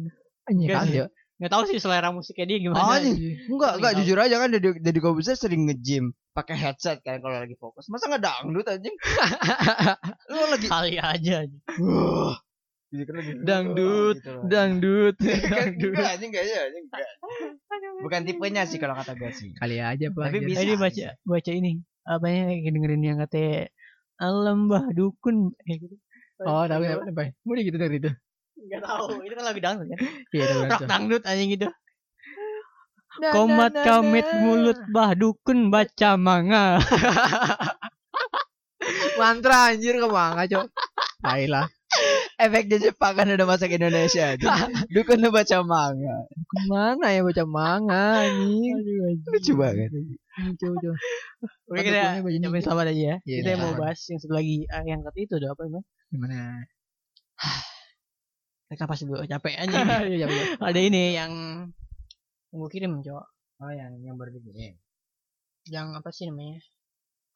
anjing 0.50 0.66
Enggak 0.66 0.82
kan 0.82 0.88
ya. 0.90 1.06
Nggak 1.40 1.50
tahu 1.56 1.62
sih 1.70 1.78
selera 1.80 2.10
musiknya 2.12 2.46
dia 2.52 2.58
gimana. 2.60 3.00
Anjing. 3.00 3.16
Enggak, 3.48 3.72
enggak 3.80 3.92
Tahu. 3.96 4.00
jujur 4.02 4.18
aja 4.18 4.36
kan 4.36 4.48
Deddy 4.52 4.70
Deddy 4.82 5.00
Kobuzer 5.00 5.38
sering 5.38 5.70
nge-gym 5.70 6.12
pakai 6.36 6.58
headset 6.58 7.00
kan 7.00 7.22
kalau 7.22 7.38
lagi 7.38 7.56
fokus. 7.56 7.88
Masa 7.88 8.10
nggak 8.12 8.22
dangdut 8.22 8.66
anjing? 8.66 8.96
Lo 10.34 10.44
lagi 10.52 10.66
Kali 10.68 10.94
aja. 11.00 11.34
anjing. 11.46 11.62
Wah. 12.90 12.96
Jadi 12.98 13.02
keren 13.06 13.22
gitu. 13.22 13.40
Dangdut, 13.46 14.16
Gitu. 14.18 14.32
Dangdut. 14.52 15.16
Kan 15.22 15.66
enggak 15.78 16.10
anjing 16.18 16.30
enggak 16.34 16.44
ya, 16.50 16.58
anjing 16.66 16.84
enggak. 16.90 17.10
Bukan 18.02 18.20
tipenya 18.26 18.62
sih 18.66 18.82
kalau 18.82 18.98
kata 18.98 19.14
gue 19.14 19.30
sih. 19.30 19.54
Kali 19.54 19.78
aja, 19.78 20.10
Pak. 20.10 20.24
Tapi 20.26 20.38
bisa. 20.42 20.58
Tadi 20.58 20.72
baca 20.74 21.06
baca 21.22 21.50
ini 21.54 21.78
apa 22.02 22.26
yang 22.26 22.74
dengerin 22.74 23.02
yang 23.06 23.18
kata 23.22 23.70
alam 24.18 24.66
bah 24.66 24.90
dukun 24.90 25.54
eh 25.70 25.78
gitu. 25.78 25.96
Oh, 26.42 26.64
tahu 26.66 26.82
ya, 26.82 26.98
apa? 26.98 27.30
Mau 27.46 27.54
gitu 27.54 27.78
dari 27.78 28.02
itu. 28.02 28.10
Enggak 28.58 28.82
tahu. 28.82 29.22
Itu 29.22 29.34
kan 29.38 29.44
lagu 29.46 29.60
dangdut 29.62 29.86
kan. 29.86 29.98
Iya. 30.34 30.46
Rock 30.66 30.82
dangdut 30.90 31.22
anjing 31.24 31.48
gitu. 31.54 31.66
Komat 33.30 33.74
kamit 33.86 34.26
mulut 34.42 34.78
bah 34.90 35.14
dukun 35.14 35.70
baca 35.70 36.18
manga. 36.18 36.80
Mantra 39.20 39.72
anjir 39.74 39.94
ke 40.00 40.08
manga, 40.08 40.44
Cok. 40.48 40.66
Baiklah. 41.20 41.66
Efek 42.40 42.70
di 42.70 42.76
Jepang 42.80 43.12
kan 43.18 43.28
udah 43.28 43.44
masuk 43.44 43.68
Indonesia. 43.68 44.32
Dukun 44.88 45.20
lu 45.20 45.28
baca 45.28 45.60
manga. 45.66 46.16
Ke 46.30 46.58
mana 46.70 47.06
ya 47.12 47.20
baca 47.20 47.44
manga 47.44 48.24
anjing? 48.24 48.78
Lucu 49.28 49.52
banget. 49.58 49.90
Lucu, 49.92 50.66
lucu. 50.72 50.90
Oke 51.68 51.80
Kan 51.82 51.82
kita 51.84 52.00
coba 52.24 52.28
gitu. 52.32 52.64
sabar 52.64 52.86
aja 52.88 52.96
ya. 52.96 53.16
Iya, 53.26 53.36
kita 53.44 53.50
mau 53.60 53.74
bahas 53.76 54.00
yang 54.08 54.18
satu 54.22 54.32
lagi 54.32 54.64
ah, 54.72 54.84
yang 54.86 55.04
kata 55.04 55.18
itu 55.20 55.34
udah 55.36 55.50
apa 55.52 55.60
namanya? 55.68 55.82
Gimana? 56.08 56.38
Tarik 58.70 58.78
napas 58.80 59.02
dulu 59.02 59.26
capek 59.26 59.54
aja. 59.58 59.76
Iya. 60.08 60.26
Ada 60.62 60.80
ini 60.80 61.18
yang 61.18 61.32
yang 62.54 62.58
gue 62.62 62.70
kirim 62.70 63.02
cowok. 63.02 63.26
Oh 63.60 63.72
yang 63.74 63.98
yang 64.00 64.14
baru 64.16 64.30
dikirim. 64.38 64.78
Yang 65.68 65.86
apa 66.00 66.08
sih 66.14 66.24
namanya? 66.30 66.62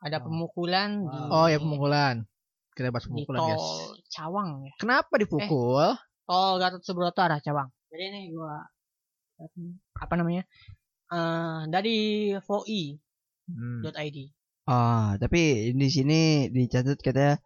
Ada 0.05 0.21
Oh. 0.21 0.29
pemukulan 0.29 0.89
di 1.09 1.19
Oh, 1.33 1.47
ya 1.49 1.57
pemukulan. 1.57 2.29
Kita 2.77 2.93
bahas 2.93 3.07
di 3.07 3.11
pemukulan, 3.11 3.41
tol 3.41 3.49
guys. 3.49 3.67
Cawang 4.13 4.51
ya. 4.69 4.73
Kenapa 4.77 5.15
dipukul? 5.17 5.97
Tol 6.29 6.53
Gatot 6.61 6.83
Subroto 6.85 7.21
arah 7.25 7.41
Cawang. 7.41 7.73
Jadi 7.89 8.05
ini 8.13 8.21
gua 8.37 8.61
apa 9.97 10.15
namanya? 10.15 10.45
Eh 11.09 11.61
dari 11.73 11.97
voi.id. 12.39 12.77
Hmm. 13.45 13.81
Ah, 14.65 15.21
tapi 15.21 15.73
di 15.77 15.89
sini 15.93 16.49
dicatat 16.49 16.97
katanya 17.01 17.37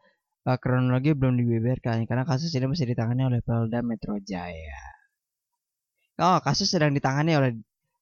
eh, 0.46 0.58
kronologi 0.62 1.14
belum 1.18 1.34
dibeberkan 1.34 2.06
karena 2.06 2.22
kasus 2.22 2.54
ini 2.54 2.70
masih 2.70 2.86
ditangani 2.90 3.26
oleh 3.26 3.40
Polda 3.42 3.82
Metro 3.82 4.14
Jaya. 4.22 4.82
Oh, 6.18 6.38
kasus 6.42 6.70
sedang 6.70 6.94
ditangani 6.94 7.34
oleh 7.34 7.52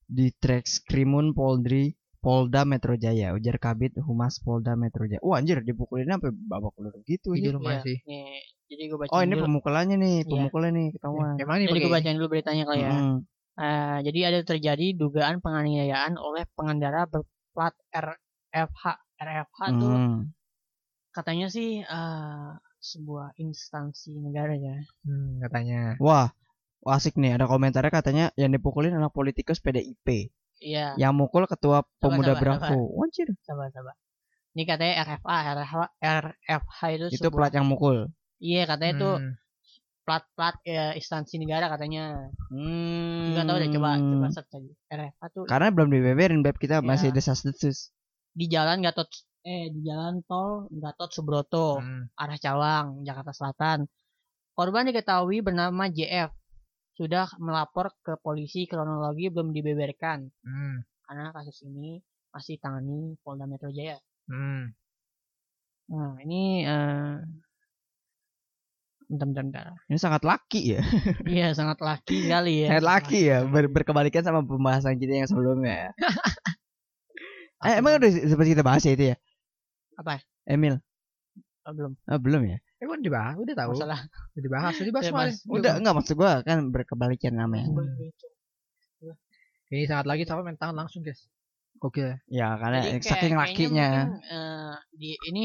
di 0.07 0.33
Treskrimun 0.33 1.33
Poldri 1.37 1.93
Polda 2.27 2.67
Metro 2.67 2.99
Jaya, 2.99 3.31
ujar 3.39 3.55
Kabit 3.63 3.95
Humas 4.03 4.43
Polda 4.43 4.75
Metro 4.75 5.07
Jaya. 5.07 5.23
Wah 5.23 5.39
anjir, 5.39 5.63
dipukulin 5.63 6.11
sampai 6.11 6.35
babak 6.35 6.75
belur 6.75 6.99
gitu 7.07 7.39
Di 7.39 7.39
anjir. 7.39 7.55
rumah 7.55 7.79
Iya, 7.79 7.87
sih. 7.87 7.97
Nih, 8.03 8.43
jadi 8.67 8.83
gue 8.91 8.99
baca 8.99 9.11
Oh, 9.15 9.21
ini 9.23 9.35
dulu. 9.39 9.43
pemukulannya 9.47 9.95
nih, 9.95 10.17
Iya. 10.27 10.31
pemukulnya 10.35 10.71
nih 10.75 10.89
ketahuan. 10.99 11.35
Emang 11.39 11.57
nih 11.63 11.67
Jadi 11.71 11.79
gue 11.87 11.93
bacain 11.95 12.17
dulu 12.19 12.29
beritanya 12.35 12.65
kali 12.67 12.81
ya. 12.83 12.99
Eh, 13.57 13.99
jadi 14.11 14.19
ada 14.35 14.41
terjadi 14.43 14.87
dugaan 14.99 15.39
penganiayaan 15.39 16.19
oleh 16.19 16.45
pengendara 16.59 17.07
berplat 17.07 17.79
RFH. 17.95 18.85
RFH 19.23 19.61
tuh 19.81 19.95
Mm. 19.97 20.21
katanya 21.15 21.47
sih 21.49 21.81
eh, 21.81 22.51
sebuah 22.83 23.39
instansi 23.39 24.19
negara 24.19 24.53
ya. 24.59 24.77
Hmm, 25.07 25.39
katanya. 25.47 25.95
Wah, 26.03 26.35
wah, 26.83 26.99
asik 26.99 27.15
nih. 27.23 27.39
Ada 27.39 27.47
komentarnya 27.47 27.89
katanya 27.95 28.27
yang 28.35 28.51
dipukulin 28.51 28.99
anak 28.99 29.15
politikus 29.15 29.63
PDIP. 29.63 30.35
Iya, 30.57 30.97
Yang 30.97 31.13
mukul 31.15 31.45
ketua 31.45 31.85
pemuda 31.99 32.33
sabar, 32.33 32.43
Bravo. 32.59 32.97
Anjir. 33.01 33.29
sabar 33.45 33.69
sabar. 33.69 33.95
Ini 34.57 34.63
katanya 34.65 34.95
RFA, 35.05 35.37
RFH, 35.53 35.75
RFH 36.01 36.79
itu, 36.91 37.07
Itu 37.13 37.29
sebuah- 37.29 37.37
plat 37.37 37.53
yang 37.53 37.69
mukul. 37.69 38.09
Iya, 38.39 38.65
katanya 38.65 38.93
itu 38.95 39.11
Hmm. 39.17 39.33
plat-plat 40.03 40.57
ya, 40.63 40.95
instansi 40.95 41.37
negara 41.37 41.67
katanya. 41.67 42.33
Hmm. 42.49 43.35
Enggak 43.35 43.45
tahu 43.45 43.57
deh 43.59 43.71
coba 43.71 43.91
coba 43.97 44.27
search 44.31 44.53
aja. 44.55 44.73
RFH 44.89 45.23
tuh 45.31 45.45
Karena 45.45 45.69
belum 45.69 45.89
dibeberin 45.91 46.41
beb 46.41 46.57
kita 46.57 46.79
Ya. 46.79 46.83
masih 46.83 47.11
desas-desus. 47.11 47.93
di 48.33 48.47
jalan 48.47 48.81
Gatot 48.81 49.09
eh 49.43 49.73
di 49.73 49.81
jalan 49.81 50.21
tol 50.23 50.69
Gatot 50.71 51.09
Subroto 51.09 51.81
Hmm. 51.81 52.13
arah 52.15 52.37
Cawang, 52.37 53.01
Jakarta 53.03 53.33
Selatan. 53.33 53.89
Korban 54.53 54.85
diketahui 54.85 55.41
bernama 55.41 55.85
JF. 55.87 56.33
Sudah 56.97 57.29
melapor 57.37 57.93
ke 58.01 58.17
polisi 58.17 58.65
kronologi 58.65 59.29
belum 59.29 59.53
dibeberkan 59.53 60.33
Hmm. 60.41 60.81
karena 61.05 61.29
kasus 61.37 61.61
ini 61.69 62.01
masih 62.33 62.57
tangani 62.57 63.15
Polda 63.21 63.45
Metro 63.45 63.69
Jaya. 63.69 64.01
Hmm. 64.27 64.73
Nah, 65.93 66.19
ini 66.25 66.65
eh 66.67 67.21
bentar, 69.07 69.27
bentar, 69.29 69.45
bentar. 69.45 69.67
Ini 69.87 69.99
sangat 70.03 70.23
laki 70.27 70.61
ya. 70.75 70.81
Iya, 71.37 71.55
sangat 71.55 71.79
laki 71.85 72.27
kali 72.27 72.67
ya. 72.67 72.69
Sangat 72.75 72.87
laki 72.87 73.21
ya. 73.31 73.39
Ber- 73.47 73.71
berkebalikan 73.71 74.25
sama 74.27 74.41
pembahasan 74.43 74.99
kita 74.99 75.23
yang 75.23 75.29
sebelumnya. 75.31 75.75
ya. 75.87 75.91
eh, 77.71 77.75
emang 77.79 78.01
udah 78.01 78.11
seperti 78.11 78.57
kita 78.57 78.65
bahas 78.67 78.83
ya 78.83 78.93
itu 78.97 79.05
ya? 79.15 79.17
Apa? 80.01 80.21
Emil. 80.49 80.81
Oh, 81.67 81.73
belum. 81.75 81.93
Ah, 82.07 82.19
belum 82.19 82.43
ya? 82.47 82.59
Emang 82.77 83.01
dibahas, 83.01 83.35
udah 83.41 83.55
tahu. 83.57 83.73
Masalah. 83.73 84.01
Udah 84.37 84.43
dibahas, 84.45 84.73
udah 84.77 84.87
dibahas 84.87 85.05
Udah 85.05 85.13
kemarin. 85.17 85.35
Udah 85.49 85.73
enggak 85.81 85.95
maksud 85.97 86.15
gua 86.15 86.33
kan 86.45 86.59
berkebalikan 86.69 87.33
namanya. 87.33 87.67
Ini 89.67 89.83
sangat 89.91 90.07
lagi 90.07 90.23
sama 90.23 90.47
main 90.47 90.55
tangan 90.55 90.85
langsung, 90.85 91.03
guys. 91.03 91.27
Gokil. 91.77 92.17
Ya 92.31 92.57
karena 92.57 92.81
Jadi 92.81 93.01
kayak- 93.01 93.09
saking 93.11 93.35
lakinya. 93.35 93.89
Mungkin, 94.07 94.33
eh, 94.33 94.75
di 94.95 95.11
ini 95.29 95.45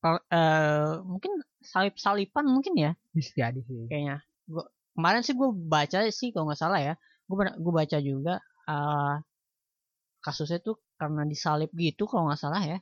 eh, 0.00 0.20
eh, 0.32 0.92
mungkin 1.04 1.32
salip-salipan 1.60 2.44
mungkin 2.44 2.72
ya 2.74 2.92
Bisa 3.12 3.32
jadi 3.36 3.60
sih. 3.62 3.84
kayaknya. 3.86 4.24
Gua 4.48 4.64
kemarin 4.96 5.22
sih 5.22 5.32
gue 5.32 5.48
baca 5.54 5.98
sih 6.10 6.28
kalau 6.32 6.48
nggak 6.48 6.60
salah 6.60 6.80
ya. 6.80 6.94
Gue 7.24 7.36
gue 7.46 7.72
baca 7.72 7.98
juga 8.00 8.34
eh 8.66 9.16
kasusnya 10.20 10.60
tuh 10.60 10.76
karena 10.96 11.24
disalip 11.24 11.72
gitu 11.72 12.04
kalau 12.04 12.28
nggak 12.28 12.40
salah 12.40 12.60
ya. 12.60 12.78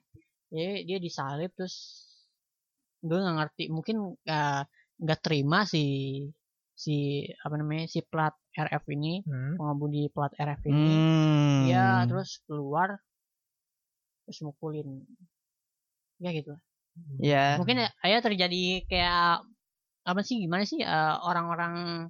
Jadi 0.50 0.88
dia 0.88 0.98
disalip 0.98 1.52
terus 1.54 2.07
gue 3.03 3.18
nggak 3.18 3.36
ngerti 3.38 3.64
mungkin 3.70 3.96
eh, 4.26 4.62
nggak 4.99 5.20
terima 5.22 5.62
si 5.68 5.84
si 6.74 7.26
apa 7.42 7.55
namanya 7.59 7.90
si 7.90 8.03
plat 8.07 8.34
RF 8.55 8.84
ini 8.94 9.22
Hmm. 9.26 9.55
pengemudi 9.59 10.11
plat 10.14 10.30
RF 10.34 10.62
ini 10.70 10.94
Hmm. 10.94 11.62
ya 11.70 12.07
terus 12.07 12.38
keluar 12.46 12.99
terus 14.26 14.38
mukulin 14.46 15.03
ya 16.22 16.30
gitu 16.34 16.55
Ya. 17.18 17.55
mungkin 17.59 17.78
ya, 17.82 17.90
terjadi 18.22 18.86
kayak 18.90 19.46
apa 20.03 20.20
sih 20.26 20.38
gimana 20.42 20.66
sih 20.66 20.82
eh, 20.82 21.14
orang-orang 21.22 22.07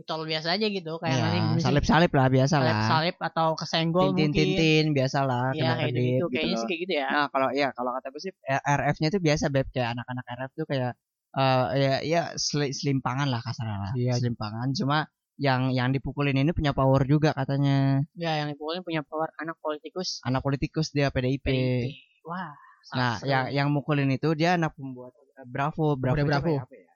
ditol 0.00 0.24
biasa 0.24 0.56
aja 0.56 0.66
gitu 0.66 0.92
kayak 0.96 1.12
Ya, 1.12 1.20
nanti 1.22 1.38
gimana 1.38 1.56
sih? 1.56 1.64
salip-salip 1.64 2.10
lah 2.10 2.26
biasa 2.26 2.56
lah. 2.58 2.76
salip 2.86 3.16
atau 3.16 3.48
kesenggol 3.52 4.10
mungkin 4.10 4.32
Tintin-tintin 4.32 4.86
biasa 4.90 5.18
lah, 5.22 5.52
ya 5.52 5.76
kayak 5.76 5.76
kedip 5.86 6.00
gitu 6.00 6.08
gitu 6.10 6.24
kayaknya 6.32 6.56
sih 6.56 6.66
kayak 6.66 6.80
gitu 6.80 6.92
ya 6.96 7.06
Nah, 7.10 7.26
kalau 7.28 7.48
ya 7.52 7.68
kalau 7.70 7.90
kata 7.92 8.06
gue 8.08 8.20
sih 8.20 8.32
eh, 8.42 8.60
RF-nya 8.62 9.08
tuh 9.10 9.20
biasa 9.20 9.44
beb 9.48 9.66
kayak 9.68 9.88
anak-anak 9.92 10.24
RF 10.26 10.50
tuh 10.54 10.66
kayak 10.66 10.92
eh 11.30 11.64
ya 11.76 11.92
ya 12.02 12.22
seli- 12.34 12.72
selimpangan 12.72 13.28
lah 13.28 13.38
kasarnya 13.38 13.78
lah. 13.78 13.92
Iya. 13.94 14.12
Selimpangan 14.16 14.74
cuma 14.74 14.98
yang 15.36 15.70
yang 15.70 15.88
dipukulin 15.88 16.34
ini 16.34 16.50
punya 16.50 16.72
power 16.72 17.04
juga 17.04 17.30
katanya. 17.30 18.02
ya 18.14 18.32
yang 18.40 18.50
dipukulin 18.50 18.82
punya 18.82 19.00
power 19.00 19.30
anak 19.36 19.54
politikus 19.56 20.18
Anak 20.20 20.40
politikus 20.40 20.90
dia 20.90 21.08
PDIP. 21.08 21.40
PDIP 21.40 21.84
wah 22.24 22.50
Nah, 22.90 23.16
seru. 23.16 23.28
yang 23.28 23.44
yang 23.50 23.68
mukulin 23.68 24.08
itu 24.08 24.32
dia 24.32 24.56
anak 24.56 24.72
pembuat 24.74 25.12
eh, 25.12 25.46
Bravo, 25.46 25.94
Bravo. 25.94 26.16
Udah 26.16 26.24
itu 26.24 26.30
Bravo. 26.32 26.52
apa 26.58 26.74
ya? 26.74 26.90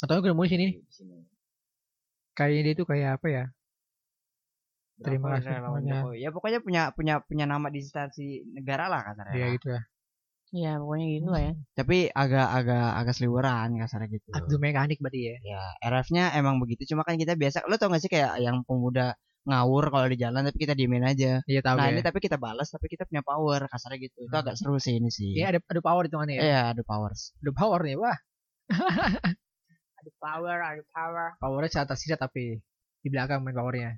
Atau 0.00 0.14
gue 0.16 0.32
di 0.32 0.48
sini. 0.48 0.66
Di 0.72 0.90
sini. 0.90 1.16
Kayaknya 2.34 2.60
dia 2.66 2.74
itu 2.74 2.84
kayak 2.84 3.10
apa 3.18 3.26
ya? 3.30 3.44
Terima 5.02 5.26
kasih 5.38 5.58
semuanya. 5.58 6.00
Ya 6.14 6.30
pokoknya 6.30 6.58
punya 6.62 6.82
punya 6.94 7.14
punya 7.26 7.44
nama 7.50 7.66
di 7.70 7.82
instansi 7.82 8.46
negara 8.54 8.86
lah 8.86 9.02
kasarnya. 9.02 9.34
Iya 9.34 9.46
lah. 9.46 9.54
gitu 9.58 9.68
ya. 9.70 9.82
ya 10.54 10.72
pokoknya 10.78 11.06
gitu 11.18 11.28
lah 11.34 11.42
ya 11.42 11.52
Tapi 11.74 11.98
agak 12.14 12.46
agak 12.46 12.86
agak 13.02 13.14
seliweran 13.18 13.68
kasarnya 13.74 14.08
gitu. 14.14 14.30
Abdul 14.30 14.58
mekanik 14.62 14.98
berarti 15.02 15.20
ya. 15.34 15.36
Ya, 15.42 15.62
RF-nya 15.82 16.24
emang 16.38 16.62
begitu. 16.62 16.86
Cuma 16.94 17.02
kan 17.02 17.18
kita 17.18 17.34
biasa, 17.34 17.66
lo 17.66 17.74
tau 17.74 17.90
gak 17.90 18.02
sih 18.06 18.10
kayak 18.10 18.38
yang 18.38 18.62
pemuda 18.62 19.18
ngawur 19.44 19.92
kalau 19.92 20.06
di 20.08 20.16
jalan 20.16 20.46
tapi 20.46 20.58
kita 20.62 20.72
diemin 20.72 21.04
aja. 21.04 21.44
Iya 21.44 21.60
tahu 21.60 21.76
nah 21.76 21.92
ya. 21.92 22.00
ini 22.00 22.00
tapi 22.00 22.18
kita 22.22 22.40
balas 22.40 22.72
tapi 22.72 22.88
kita 22.88 23.04
punya 23.04 23.20
power 23.20 23.68
kasarnya 23.68 23.98
gitu. 24.00 24.24
Itu 24.24 24.36
agak 24.40 24.56
seru 24.56 24.80
sih 24.80 24.96
ini 24.96 25.10
sih. 25.12 25.36
Iya 25.36 25.52
ada 25.52 25.60
ada 25.60 25.80
power 25.84 26.08
hitungannya 26.08 26.34
ya. 26.38 26.42
Iya, 26.42 26.60
ada 26.72 26.82
powers. 26.86 27.36
Ada 27.44 27.52
power 27.52 27.80
nih. 27.84 27.96
Wah, 28.00 28.18
ada 30.04 30.12
power 30.14 30.56
ada 30.60 30.82
power 30.86 31.26
powernya 31.38 31.70
secara 31.72 31.96
sisa 31.96 32.14
tapi 32.14 32.60
di 33.00 33.08
belakang 33.08 33.40
main 33.40 33.52
powernya. 33.52 33.90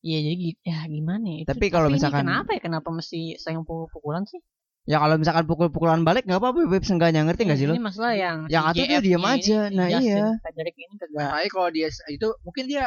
iya 0.00 0.18
jadi 0.20 0.46
ya 0.60 0.78
gimana 0.86 1.24
ya 1.24 1.38
Itu- 1.40 1.50
Tapi 1.50 1.66
kalau 1.68 1.88
ini 1.88 1.96
misalkan- 1.96 2.22
kenapa 2.22 2.50
ya 2.50 2.60
kenapa 2.60 2.88
mesti 2.90 3.20
sayang 3.36 3.62
pukul-pukulan 3.62 4.26
sih 4.26 4.42
Ya 4.84 5.00
kalau 5.00 5.16
misalkan 5.16 5.48
pukul-pukulan 5.48 6.04
balik 6.04 6.28
nggak 6.28 6.36
apa-apa, 6.36 6.68
Beb, 6.68 6.84
seenggaknya 6.84 7.24
ngerti 7.24 7.48
gak 7.48 7.56
sih 7.56 7.64
lo? 7.64 7.72
ini 7.72 7.80
masalah 7.80 8.12
yang 8.12 8.44
Yang 8.46 8.64
si 8.68 8.68
satu 8.76 8.84
tuh 8.84 9.00
diam 9.00 9.24
aja. 9.24 9.58
ini, 9.64 9.76
Nah, 9.80 9.86
Justin 9.88 10.04
iya. 10.04 10.28
Frederick 10.44 10.76
ini 10.76 10.94
kagak 10.94 11.48
kalau 11.48 11.68
dia 11.72 11.88
itu 11.88 12.28
mungkin 12.44 12.64
dia 12.68 12.84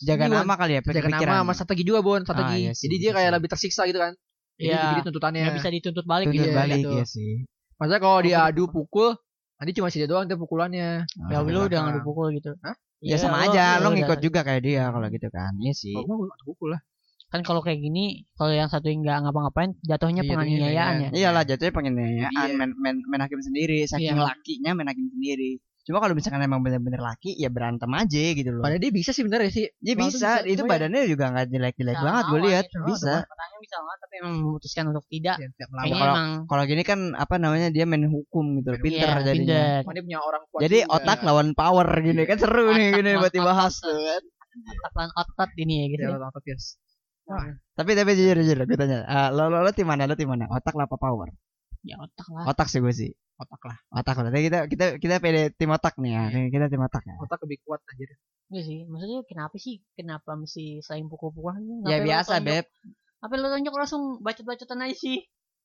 Jaga 0.00 0.26
nama 0.26 0.54
kali 0.56 0.72
ya, 0.74 0.80
jaga 0.80 1.04
pikiran. 1.04 1.20
nama 1.20 1.44
sama 1.44 1.52
strategi 1.52 1.82
juga 1.84 2.00
Bon, 2.00 2.16
strategi. 2.18 2.48
Ah, 2.48 2.56
iya 2.58 2.72
sih, 2.72 2.82
Jadi 2.82 2.96
dia 2.96 3.04
bisa 3.04 3.14
kayak 3.14 3.28
sih. 3.28 3.34
lebih 3.36 3.48
tersiksa 3.52 3.82
gitu 3.84 4.00
kan. 4.00 4.12
Iya. 4.56 4.80
jadi 4.88 5.02
tuntutannya. 5.04 5.40
nggak 5.44 5.56
bisa 5.60 5.70
dituntut 5.70 6.04
balik 6.06 6.24
Tuntut 6.24 6.36
gitu 6.40 6.48
Iya, 6.48 6.56
balik 6.56 6.78
gitu. 6.80 6.90
ya 6.94 7.04
sih. 7.04 7.32
Maksudnya 7.76 8.00
kalau 8.00 8.18
dia 8.20 8.38
Oh, 8.38 8.48
adu 8.48 8.64
pukul, 8.66 9.08
nanti 9.54 9.72
cuma 9.72 9.88
sih 9.88 10.02
dia 10.02 10.08
doang 10.08 10.24
dia 10.24 10.34
pukulannya. 10.34 11.06
ya 11.30 11.38
lu 11.40 11.46
udah 11.46 11.68
belakang. 11.68 11.84
ngadu 11.86 12.00
pukul 12.02 12.28
gitu 12.32 12.52
Hah? 12.60 12.74
Ya 12.98 13.16
sama 13.16 13.44
aja, 13.44 13.76
lu 13.76 13.84
lo 13.84 13.88
udah- 13.88 13.96
ngikut 14.00 14.18
juga 14.18 14.40
kayak 14.42 14.62
dia 14.62 14.88
kalau 14.88 15.06
gitu 15.08 15.28
kan. 15.28 15.52
Iya 15.60 15.72
sih. 15.72 15.92
Oh, 15.92 16.04
gua 16.04 16.32
adu 16.32 16.44
pukul 16.46 16.70
lah. 16.72 16.80
kan 17.26 17.42
kalau 17.42 17.60
kayak 17.60 17.82
gini 17.82 18.30
kalau 18.32 18.54
yang 18.54 18.70
satu 18.70 18.86
nggak 18.86 19.26
ngapa-ngapain 19.26 19.74
jatuhnya 19.82 20.22
Iya, 20.22 20.30
penganiayaan 20.30 20.94
ya. 21.02 21.08
Iyalah 21.10 21.42
jatuhnya 21.42 21.74
penganiayaan 21.74 22.30
Iya. 22.30 22.54
main, 22.54 22.70
main, 22.78 22.96
main 23.04 23.20
hakim 23.20 23.42
sendiri 23.42 23.82
saking 23.84 24.14
Iya. 24.14 24.22
lakinya 24.22 24.70
main 24.72 24.86
hakim 24.86 25.10
sendiri 25.10 25.58
cuma 25.84 26.00
kalau 26.00 26.16
misalkan 26.16 26.40
emang 26.40 26.64
bener-bener 26.64 26.96
laki 26.96 27.36
ya 27.36 27.52
berantem 27.52 27.92
aja 27.92 28.24
gitu 28.32 28.50
loh. 28.56 28.64
Padahal 28.64 28.80
dia 28.80 28.92
bisa 28.92 29.12
sih 29.12 29.20
bener 29.20 29.44
ya 29.44 29.50
sih. 29.52 29.66
ya 29.84 29.92
Bang 29.92 30.08
tuh 30.08 30.16
bisa, 30.16 30.30
itu 30.48 30.64
cuma 30.64 30.66
ya 30.66 30.70
badannya 30.72 31.00
juga 31.04 31.24
nggak 31.28 31.46
jelek-jelek 31.52 31.96
Bisa 32.00 32.04
banget 32.08 32.24
gue 32.24 32.40
lihat. 32.48 32.64
ya, 32.64 32.80
bisa. 32.88 33.14
bisa 33.60 33.76
banget 33.84 33.98
tapi 34.00 34.14
emang 34.24 34.34
memutuskan 34.40 34.84
untuk 34.88 35.04
tidak. 35.12 35.36
Ya, 35.36 35.48
kalau- 35.68 35.84
emang 35.84 36.28
kalau 36.48 36.62
gini 36.64 36.82
kan 36.88 37.00
apa 37.12 37.34
namanya 37.36 37.68
dia 37.68 37.84
main 37.84 38.08
hukum 38.08 38.64
gitu 38.64 38.70
pinter 38.80 39.08
iya, 39.12 39.24
jadinya. 39.28 39.64
Pinter. 39.84 39.88
Oh, 39.88 39.92
dia 39.92 40.02
punya 40.08 40.20
orang 40.24 40.42
kuat. 40.48 40.60
jadi 40.64 40.78
juga. 40.88 40.94
otak 40.96 41.18
lawan 41.20 41.48
power 41.52 41.86
gini 42.00 42.22
kan 42.24 42.36
seru 42.40 42.64
nih 42.72 42.88
Otak 42.88 42.96
gini 42.96 43.08
lawan 43.12 43.22
buat 43.22 43.34
dibahas 43.36 43.74
tuh 43.76 43.92
kan. 43.92 44.22
Otak 44.56 44.92
lawan 44.96 45.12
otot 45.20 45.50
ini 45.60 45.74
ya 45.76 45.86
gitu. 45.92 46.02
Dia 46.08 46.16
ya. 46.16 46.28
otak 46.32 46.44
yes. 46.48 46.64
tapi 47.76 47.90
tapi 47.92 48.10
jujur 48.16 48.36
jujur 48.40 48.56
gue 48.64 48.76
tanya. 48.80 49.04
Eh, 49.04 49.28
lo, 49.36 49.52
lo 49.52 49.60
lo 49.60 49.70
tim 49.76 49.84
mana 49.84 50.08
lo 50.08 50.16
tim 50.16 50.32
mana? 50.32 50.48
Otak 50.48 50.72
apa 50.76 50.96
power 50.96 51.28
ya 51.84 52.00
otak 52.00 52.26
lah. 52.32 52.44
Otak 52.48 52.66
sih 52.66 52.80
gue 52.80 52.90
sih. 52.90 53.12
Otak 53.34 53.62
lah. 53.62 53.76
otak 53.92 54.14
lah. 54.16 54.30
Tapi 54.30 54.42
kita 54.46 54.58
kita 54.66 54.86
kita 54.96 55.14
pede 55.18 55.52
tim 55.52 55.68
otak 55.68 55.94
nih 55.98 56.12
ya. 56.12 56.22
Kita 56.48 56.66
tim 56.66 56.80
otak 56.80 57.04
ya. 57.04 57.14
Otak 57.20 57.44
lebih 57.44 57.60
kuat 57.62 57.84
anjir. 57.84 58.10
Iya 58.48 58.62
sih. 58.62 58.78
Maksudnya 58.86 59.20
kenapa 59.24 59.56
sih? 59.56 59.74
Kenapa 59.92 60.30
mesti 60.34 60.78
saling 60.80 61.06
pukul-pukulan? 61.06 61.60
Ya 61.84 62.00
biasa 62.00 62.40
beb. 62.40 62.64
Apa 63.18 63.32
lo 63.34 63.48
tonjok? 63.48 63.74
Langsung 63.74 64.02
bacot-bacotan 64.20 64.84
aja 64.84 64.94
sih. 64.94 65.18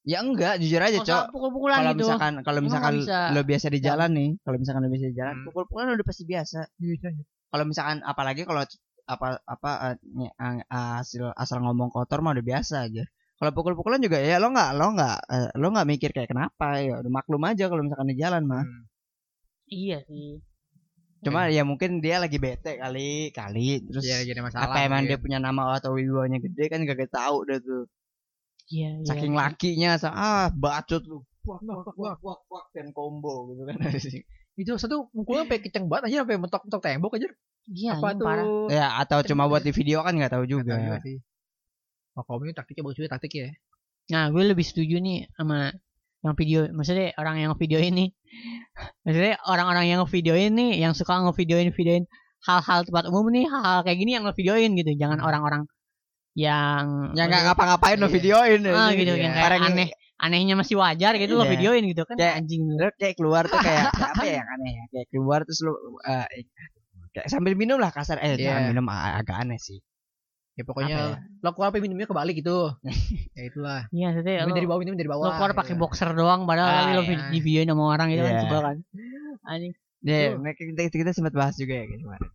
Ya 0.04 0.20
enggak. 0.20 0.58
Jujur 0.60 0.80
aja 0.80 0.98
cok. 0.98 1.24
pukul-pukulan 1.30 1.78
kalau 1.78 1.92
gitu. 1.92 2.02
misalkan 2.02 2.34
kalau 2.42 2.60
misalkan 2.64 2.94
bisa- 3.00 3.30
lo 3.30 3.42
biasa 3.44 3.68
di 3.68 3.80
jalan 3.80 4.10
nih 4.12 4.30
kalau 4.42 4.58
misalkan 4.58 4.82
lo 4.82 4.90
biasa 4.90 5.06
di 5.06 5.16
jalan 5.16 5.36
Hmm. 5.36 5.46
pukul-pukulan 5.48 5.88
udah 5.92 6.06
pasti 6.08 6.24
biasa. 6.26 6.60
Bisa. 6.76 7.08
kalau 7.50 7.64
misalkan 7.66 7.98
apalagi 8.02 8.42
kalau 8.44 8.62
apa 9.06 9.42
apa 9.44 9.72
eh, 9.84 9.96
nye- 10.08 10.36
ang- 10.38 10.62
hasil 10.66 11.34
asal 11.34 11.60
ngomong 11.60 11.90
kotor 11.90 12.22
mah 12.22 12.32
udah 12.32 12.46
biasa 12.46 12.86
aja 12.86 13.04
kalau 13.40 13.52
pukul-pukulan 13.56 14.04
juga 14.04 14.20
ya 14.20 14.36
lo 14.38 14.52
nggak 14.52 14.70
lo 14.76 14.86
nggak 15.00 15.18
eh, 15.32 15.50
lo 15.56 15.68
nggak 15.72 15.88
mikir 15.88 16.10
kayak 16.12 16.30
kenapa 16.30 16.84
ya 16.84 17.00
udah 17.00 17.12
maklum 17.12 17.42
aja 17.48 17.66
kalau 17.72 17.82
misalkan 17.88 18.12
di 18.12 18.18
jalan 18.20 18.44
mah 18.46 18.64
Hmm. 18.68 18.84
iya 19.72 20.04
sih 20.04 20.44
cuma 21.20 21.48
ya 21.52 21.64
mungkin 21.68 22.00
dia 22.00 22.20
lagi 22.20 22.40
bete 22.40 22.80
kali 22.80 23.32
kali 23.36 23.84
terus 23.84 24.08
Iya, 24.08 24.24
jadi 24.24 24.40
masalah. 24.40 24.72
apa 24.72 24.88
emang 24.88 25.04
dia 25.04 25.20
punya 25.20 25.36
nama 25.40 25.76
atau 25.76 25.96
wibawanya 25.96 26.40
gede 26.40 26.72
kan 26.72 26.80
gak 26.88 27.12
tahu 27.12 27.44
deh 27.44 27.60
tuh 27.60 27.84
iya 28.72 28.96
iya 29.00 29.08
saking 29.08 29.36
iya. 29.36 29.40
lakinya 29.48 29.90
ah 30.12 30.48
bacot 30.52 31.04
lu 31.04 31.20
wak 31.44 31.60
wak 31.66 31.96
wak 31.98 32.20
wak 32.24 32.42
wak 32.48 32.66
dan 32.72 32.92
combo 32.96 33.52
gitu 33.52 33.64
kan 33.68 33.76
itu 34.60 34.72
satu 34.76 35.08
mukulnya 35.16 35.48
sampai 35.48 35.60
kenceng 35.64 35.86
banget 35.88 36.04
aja 36.12 36.18
sampai 36.28 36.36
mentok-mentok 36.36 36.82
tembok 36.84 37.16
aja. 37.16 37.28
iya 37.72 37.96
Apa 37.96 38.12
tuh? 38.12 38.26
parah 38.28 38.46
ya 38.68 38.88
atau 39.00 39.20
cuma 39.24 39.48
buat 39.48 39.64
di 39.64 39.72
video 39.72 40.04
kan 40.04 40.12
nggak 40.12 40.36
tahu 40.36 40.44
Nggak 40.44 40.52
tahu 40.52 40.64
juga 40.68 40.76
juga 40.76 40.98
sih. 41.00 41.18
Ini 42.28 42.54
taktiknya 42.54 42.84
bagus 42.84 42.98
juga 42.98 43.10
taktiknya 43.16 43.44
ya. 43.48 43.54
Nah, 44.10 44.24
gue 44.34 44.44
lebih 44.44 44.66
setuju 44.66 44.98
nih 44.98 45.30
sama 45.38 45.70
yang 46.20 46.36
video, 46.36 46.60
maksudnya 46.74 47.14
orang 47.16 47.36
yang 47.40 47.54
video 47.56 47.80
ini, 47.80 48.12
maksudnya 49.06 49.38
orang-orang 49.46 49.86
yang 49.88 50.02
videoin 50.04 50.52
nih, 50.52 50.72
yang 50.82 50.92
suka 50.92 51.16
ngevideoin 51.24 51.72
videoin 51.72 52.04
hal-hal 52.44 52.84
tempat 52.84 53.08
umum 53.08 53.30
nih, 53.30 53.46
hal-hal 53.48 53.84
kayak 53.84 53.98
gini 54.00 54.16
yang 54.18 54.24
ngevideoin 54.28 54.72
gitu, 54.76 54.92
jangan 54.98 55.20
orang-orang 55.22 55.64
yang 56.38 57.12
yang 57.18 57.28
nggak 57.28 57.44
ngapa-ngapain 57.52 57.98
lo 58.00 58.08
Iya. 58.08 58.16
videoin 58.16 58.60
ah 58.70 58.90
aja. 58.90 58.96
gitu, 58.96 59.14
Iya. 59.14 59.24
yang 59.28 59.34
kayak 59.34 59.62
aneh, 59.62 59.90
anehnya 60.20 60.56
masih 60.56 60.76
wajar 60.80 61.14
gitu 61.20 61.34
lo 61.36 61.44
Iya. 61.46 61.52
videoin 61.56 61.84
gitu 61.88 62.04
kan 62.08 62.16
Kayak- 62.16 62.36
anjing. 62.44 62.62
Lo 62.80 62.88
kayak 62.96 63.16
keluar 63.20 63.44
tuh 63.46 63.60
kayak, 63.60 63.86
apa 64.20 64.24
ya 64.24 64.34
yang 64.40 64.50
aneh 64.56 64.72
ya 64.76 64.84
kayak 64.94 65.08
keluar 65.12 65.40
terus 65.44 65.60
lo 65.64 65.74
eh, 66.08 66.26
kayak 67.12 67.28
sambil 67.28 67.54
minum 67.54 67.78
lah 67.78 67.92
kasar 67.92 68.20
eh 68.20 68.36
Iya. 68.36 68.56
jangan 68.56 68.64
minum 68.72 68.86
a- 68.88 69.20
agak 69.20 69.36
aneh 69.42 69.60
sih 69.60 69.80
Ya 70.60 70.68
pokoknya 70.68 70.96
Apa 70.98 71.08
ya? 71.16 71.40
lo 71.40 71.50
keluar 71.56 71.68
apa 71.72 71.80
minumnya 71.80 72.04
kebalik 72.04 72.36
gitu. 72.36 72.58
ya 73.38 73.44
itulah. 73.48 73.88
Iya, 73.90 74.06
maksudnya 74.12 74.34
Minum 74.44 74.56
dari 74.60 74.68
bawah 74.68 74.80
minum 74.84 74.96
dari 74.96 75.08
bawah. 75.08 75.24
lo 75.24 75.32
keluar 75.34 75.52
gitu. 75.52 75.60
pakai 75.64 75.76
boxer 75.76 76.10
doang, 76.12 76.44
padahal 76.44 76.68
Ah, 76.68 76.92
lo 76.92 77.02
iya. 77.02 77.32
di 77.32 77.40
videoin 77.40 77.68
sama 77.68 77.84
orang 77.90 78.08
gitu 78.10 78.22
kan 78.22 78.34
Iya. 78.34 78.42
sebel 78.44 78.60
kan. 78.60 78.78
Anjing. 79.46 79.74
Deh, 80.00 80.24
Tuh. 80.26 80.36
mereka 80.38 80.62
kita, 80.66 80.82
kita 80.90 81.12
sempat 81.12 81.32
bahas 81.32 81.56
juga 81.56 81.74
ya 81.74 81.86
kemarin. 81.88 82.28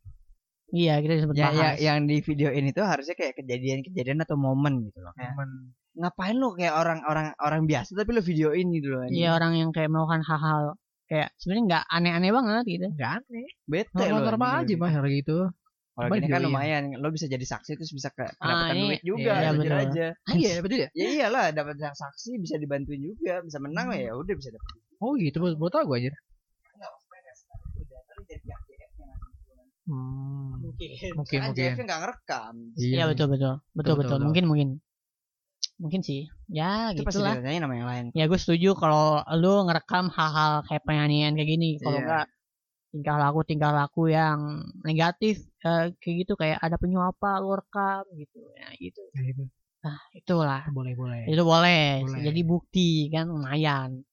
Iya, 0.70 0.94
kita 0.98 1.12
sempat 1.18 1.34
Ya, 1.34 1.44
ya, 1.44 1.52
bahas. 1.52 1.76
yang 1.78 1.98
di 2.02 2.16
video 2.18 2.48
ini 2.50 2.72
tuh 2.72 2.82
harusnya 2.82 3.12
kayak 3.12 3.36
kejadian-kejadian 3.36 4.18
atau 4.20 4.34
momen 4.34 4.84
gitu 4.84 4.98
loh. 4.98 5.12
Kayak, 5.12 5.36
Momen. 5.36 5.50
ngapain 5.94 6.34
lo 6.34 6.48
kayak 6.50 6.74
orang-orang 6.74 7.26
orang 7.38 7.62
biasa 7.64 7.92
tapi 7.92 8.10
lo 8.10 8.20
videoin 8.20 8.66
gitu 8.70 8.88
loh. 8.88 9.04
Iya, 9.06 9.32
orang 9.32 9.52
yang 9.54 9.70
kayak 9.70 9.86
melakukan 9.86 10.24
hal-hal 10.24 10.74
kayak 11.04 11.28
sebenarnya 11.36 11.64
nggak 11.68 11.84
aneh-aneh 11.86 12.30
banget 12.32 12.64
gitu. 12.66 12.86
Enggak 12.90 13.12
aneh. 13.20 13.46
Bete 13.64 14.04
lo. 14.08 14.24
normal 14.24 14.50
aja 14.60 14.74
mah 14.74 14.90
kayak 14.90 15.14
gitu. 15.20 15.38
Kalau 15.94 16.10
gini 16.10 16.26
kan 16.26 16.42
videoin? 16.42 16.44
lumayan, 16.50 16.82
lo 16.98 17.08
bisa 17.08 17.26
jadi 17.26 17.46
saksi 17.46 17.78
terus 17.78 17.94
bisa 17.94 18.10
ke 18.10 18.26
Ah, 18.42 18.74
ini- 18.74 18.98
duit 18.98 19.02
juga, 19.06 19.32
iya, 19.38 19.50
jujur 19.54 19.62
betul. 19.70 19.82
aja. 19.86 20.06
Ah, 20.26 20.34
iya 20.34 20.52
betul 20.58 20.78
ya. 20.82 20.88
Ya 20.90 21.06
iyalah, 21.14 21.46
dapat 21.54 21.76
yang 21.78 21.94
saksi 21.94 22.30
bisa 22.42 22.58
dibantuin 22.58 22.98
juga, 23.00 23.38
bisa 23.40 23.62
menang 23.62 23.94
ya 23.94 24.10
udah 24.12 24.34
bisa 24.34 24.50
dapat. 24.50 24.74
Oh 24.98 25.14
gitu, 25.14 25.38
baru, 25.38 25.54
baru 25.54 25.70
tau 25.70 25.86
gue 25.86 25.98
aja. 26.02 26.12
Hmm. 29.84 30.64
Mungkin. 30.64 31.12
Mungkin 31.14 31.38
Kan 31.38 31.46
mungkin. 31.52 31.70
Nggak 31.84 32.00
ngerekam. 32.00 32.54
Iya 32.74 33.04
betul 33.06 33.26
betul 33.30 33.54
betul 33.54 33.54
Betul, 33.76 33.94
betul. 33.94 34.10
betul. 34.16 34.26
Mungkin 34.26 34.44
mungkin 34.48 34.68
mungkin 35.76 36.00
sih. 36.00 36.20
Ya 36.48 36.90
Itu 36.90 37.04
ditanyain 37.04 37.60
sama 37.60 37.74
yang 37.76 37.88
lain. 37.88 38.04
Ya 38.16 38.24
gue 38.24 38.38
setuju 38.40 38.72
kalau 38.74 39.20
lu 39.36 39.68
ngerekam 39.68 40.08
hal-hal 40.08 40.64
kayak 40.64 40.82
penganiayaan 40.82 41.36
kayak 41.36 41.50
gini. 41.50 41.70
Kalau 41.78 42.00
Iya. 42.00 42.04
enggak 42.08 42.26
tingkah 42.94 43.16
laku 43.18 43.42
tingkah 43.42 43.74
laku 43.74 44.06
yang 44.06 44.38
negatif 44.86 45.42
eh, 45.66 45.90
kayak 45.98 46.14
gitu 46.22 46.32
kayak 46.38 46.62
ada 46.62 46.78
penyuapan 46.78 47.42
lu 47.42 47.58
rekam 47.58 48.06
gitu 48.14 48.38
ya 48.54 48.68
gitu 48.78 49.02
Ya, 49.10 49.22
itu. 49.34 49.44
nah 49.82 49.98
itulah 50.14 50.62
Boleh 50.70 50.94
boleh. 50.94 51.26
itu 51.26 51.42
boleh, 51.42 52.06
Boleh. 52.06 52.22
jadi 52.22 52.40
bukti 52.46 53.10
kan 53.10 53.26
lumayan 53.26 54.06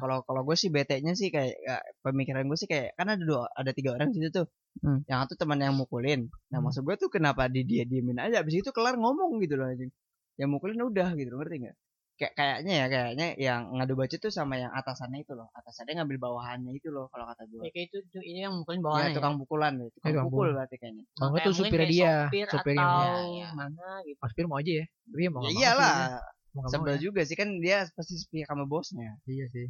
Kalau 0.00 0.24
kalau 0.24 0.40
gue 0.48 0.56
sih 0.56 0.72
bete-nya 0.72 1.12
sih 1.12 1.28
kayak 1.28 1.52
ya, 1.52 1.76
pemikiran 2.00 2.48
gue 2.48 2.56
sih 2.56 2.64
kayak 2.64 2.96
kan 2.96 3.12
ada 3.12 3.20
dua 3.20 3.44
ada 3.52 3.70
tiga 3.76 3.92
orang 3.92 4.08
di 4.08 4.24
situ 4.24 4.32
tuh. 4.40 4.46
Hmm. 4.80 5.04
Yang 5.04 5.18
satu 5.28 5.34
teman 5.44 5.60
yang 5.60 5.76
mukulin. 5.76 6.32
Nah, 6.48 6.58
Hmm. 6.58 6.64
maksud 6.64 6.80
gue 6.88 6.96
tuh 6.96 7.10
kenapa 7.12 7.44
di 7.52 7.60
dia 7.68 7.84
diemin 7.84 8.16
aja 8.16 8.40
abis 8.40 8.64
itu 8.64 8.70
kelar 8.72 8.96
ngomong 8.96 9.36
gitu 9.44 9.60
loh 9.60 9.68
anjing. 9.68 9.92
Yang 10.40 10.48
mukulin 10.48 10.80
udah 10.80 11.12
gitu 11.12 11.28
loh, 11.36 11.44
ngerti 11.44 11.56
nggak? 11.68 11.76
Kayak 12.12 12.32
kayaknya 12.32 12.72
ya 12.74 12.86
kayaknya 12.86 13.26
yang 13.36 13.60
ngadu 13.72 13.94
bacot 13.94 14.18
tuh 14.18 14.30
sama 14.30 14.54
yang 14.54 14.70
atasannya 14.70 15.20
itu 15.20 15.32
loh 15.32 15.48
atasannya 15.52 15.92
ngambil 15.98 16.18
bawahannya 16.20 16.70
itu 16.72 16.88
loh 16.88 17.08
kalau 17.08 17.24
kata 17.26 17.42
gue 17.46 17.60
Ya, 17.62 17.70
kayak 17.70 17.86
itu 17.88 17.98
tuh, 18.06 18.22
ini 18.22 18.38
yang 18.40 18.54
mukulin 18.54 18.78
ya, 18.78 18.84
bawahnya 18.84 19.08
ya. 19.08 19.16
tukang 19.16 19.34
pukulan 19.36 19.72
tuh 19.74 19.88
tukang 19.90 20.10
tukang 20.12 20.26
pukul 20.26 20.36
pukul. 20.38 20.48
berarti 20.54 20.76
kayaknya 20.76 21.04
Kalau 21.10 21.28
nggak 21.28 21.40
Kayak 21.42 21.48
tuh 21.48 21.64
kayak 21.64 21.90
dia, 21.90 22.14
supirnya 22.22 22.46
atau 22.46 22.58
Iya, 22.72 23.12
iya. 23.26 23.48
mana 23.52 23.88
gitu. 24.04 24.18
Aspir 24.20 24.44
mau 24.46 24.58
aja 24.58 24.72
ya. 24.72 24.86
Tapi 25.02 25.20
ya 25.20 25.30
mau 25.30 25.40
ya 25.40 25.44
mau 25.44 25.52
iyalah 25.56 25.94
sih, 25.96 26.52
mau 26.52 26.64
sebel 26.68 26.94
ya. 26.94 27.00
juga 27.00 27.20
sih 27.24 27.36
kan 27.36 27.48
dia 27.58 27.78
pasti 27.90 28.14
sepihak 28.14 28.46
sama 28.46 28.64
bosnya 28.64 29.10
Iya 29.24 29.46
sih. 29.48 29.66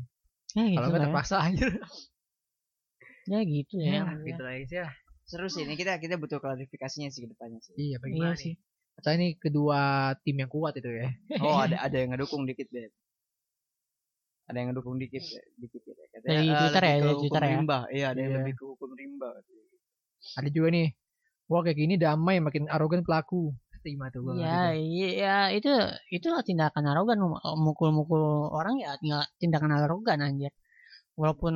Ya 0.53 0.63
gitu 0.67 0.77
Kalau 0.77 0.89
nggak 0.89 0.93
lah. 0.93 1.01
ya. 1.01 1.07
terpaksa 1.09 1.37
anjir. 1.41 1.71
Ya 3.25 3.39
gitu 3.41 3.75
ya. 3.79 3.91
Ya, 3.93 4.03
gitu 4.21 4.41
lah 4.41 4.53
guys 4.59 4.73
ya. 4.73 4.87
seru 5.23 5.47
sih 5.47 5.63
ini 5.63 5.79
kita 5.79 5.97
kita 5.97 6.19
butuh 6.19 6.43
klarifikasinya 6.43 7.09
sih 7.09 7.25
ke 7.25 7.29
depannya 7.31 7.63
sih 7.63 7.73
Iya, 7.73 7.87
Iya 7.89 7.97
bagaimana 7.97 8.35
sih. 8.35 8.53
sih? 8.53 8.55
Saya 9.01 9.17
ini 9.19 9.35
kedua 9.41 10.13
tim 10.23 10.37
yang 10.37 10.51
kuat 10.53 10.77
itu 10.77 10.91
ya. 10.93 11.09
oh 11.41 11.57
ada 11.59 11.77
ada 11.87 11.97
yang 11.97 12.13
ngedukung 12.13 12.45
dikit 12.45 12.69
deh 12.69 12.91
ada 14.47 14.57
yang 14.59 14.69
ngedukung 14.75 14.99
dikit 15.01 15.23
dikit 15.57 15.83
ya 15.87 15.95
katanya 16.13 16.23
Dari 16.29 16.47
eh, 16.47 16.55
Twitter 16.61 16.83
lebih 16.83 16.93
ya, 16.93 16.93
ke 16.93 17.01
dari 17.01 17.15
hukum 17.15 17.21
Twitter 17.23 17.43
ya. 17.43 17.49
rimba 17.57 17.79
iya 17.89 18.07
ada 18.13 18.21
yang 18.21 18.31
Iya. 18.33 18.39
lebih 18.43 18.55
ke 18.59 18.65
hukum 18.69 18.91
rimba 18.93 19.31
Ada 20.39 20.49
juga 20.55 20.69
nih. 20.71 20.89
Wah 21.51 21.61
kayak 21.67 21.79
gini 21.83 21.95
damai 21.99 22.39
makin 22.39 22.71
arogan 22.71 23.03
pelaku. 23.03 23.51
Terima 23.83 24.07
tuh 24.15 24.23
gua. 24.23 24.39
Ya, 24.39 24.71
iya 24.71 25.51
itu 25.51 25.67
itulah 26.15 26.47
tindakan 26.47 26.87
arogan 26.95 27.19
mukul-mukul 27.59 28.23
orang 28.55 28.79
ya 28.79 28.95
tindakan 29.43 29.75
arogan 29.83 30.23
anjir. 30.23 30.55
Walaupun 31.19 31.55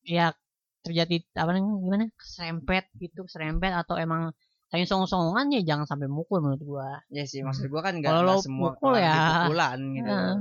ya 0.00 0.32
terjadi 0.80 1.20
apa 1.36 1.50
namanya 1.52 1.76
gimana? 1.84 2.04
serempet 2.24 2.88
gitu, 2.96 3.28
serempet 3.28 3.72
atau 3.76 4.00
emang 4.00 4.32
saling 4.74 4.90
song-songan 4.90 5.46
ya 5.48 5.62
jangan 5.64 5.86
sampai 5.86 6.10
mukul 6.10 6.42
menurut 6.42 6.58
gua. 6.60 6.98
ya 7.06 7.22
sih 7.22 7.40
maksud 7.40 7.70
gua 7.70 7.80
kan 7.80 7.94
nggak 7.94 8.10
semua 8.42 8.74
di 8.74 8.98
ya. 8.98 9.14
pukulan 9.46 9.78
gitu 9.94 10.10
Nah, 10.10 10.34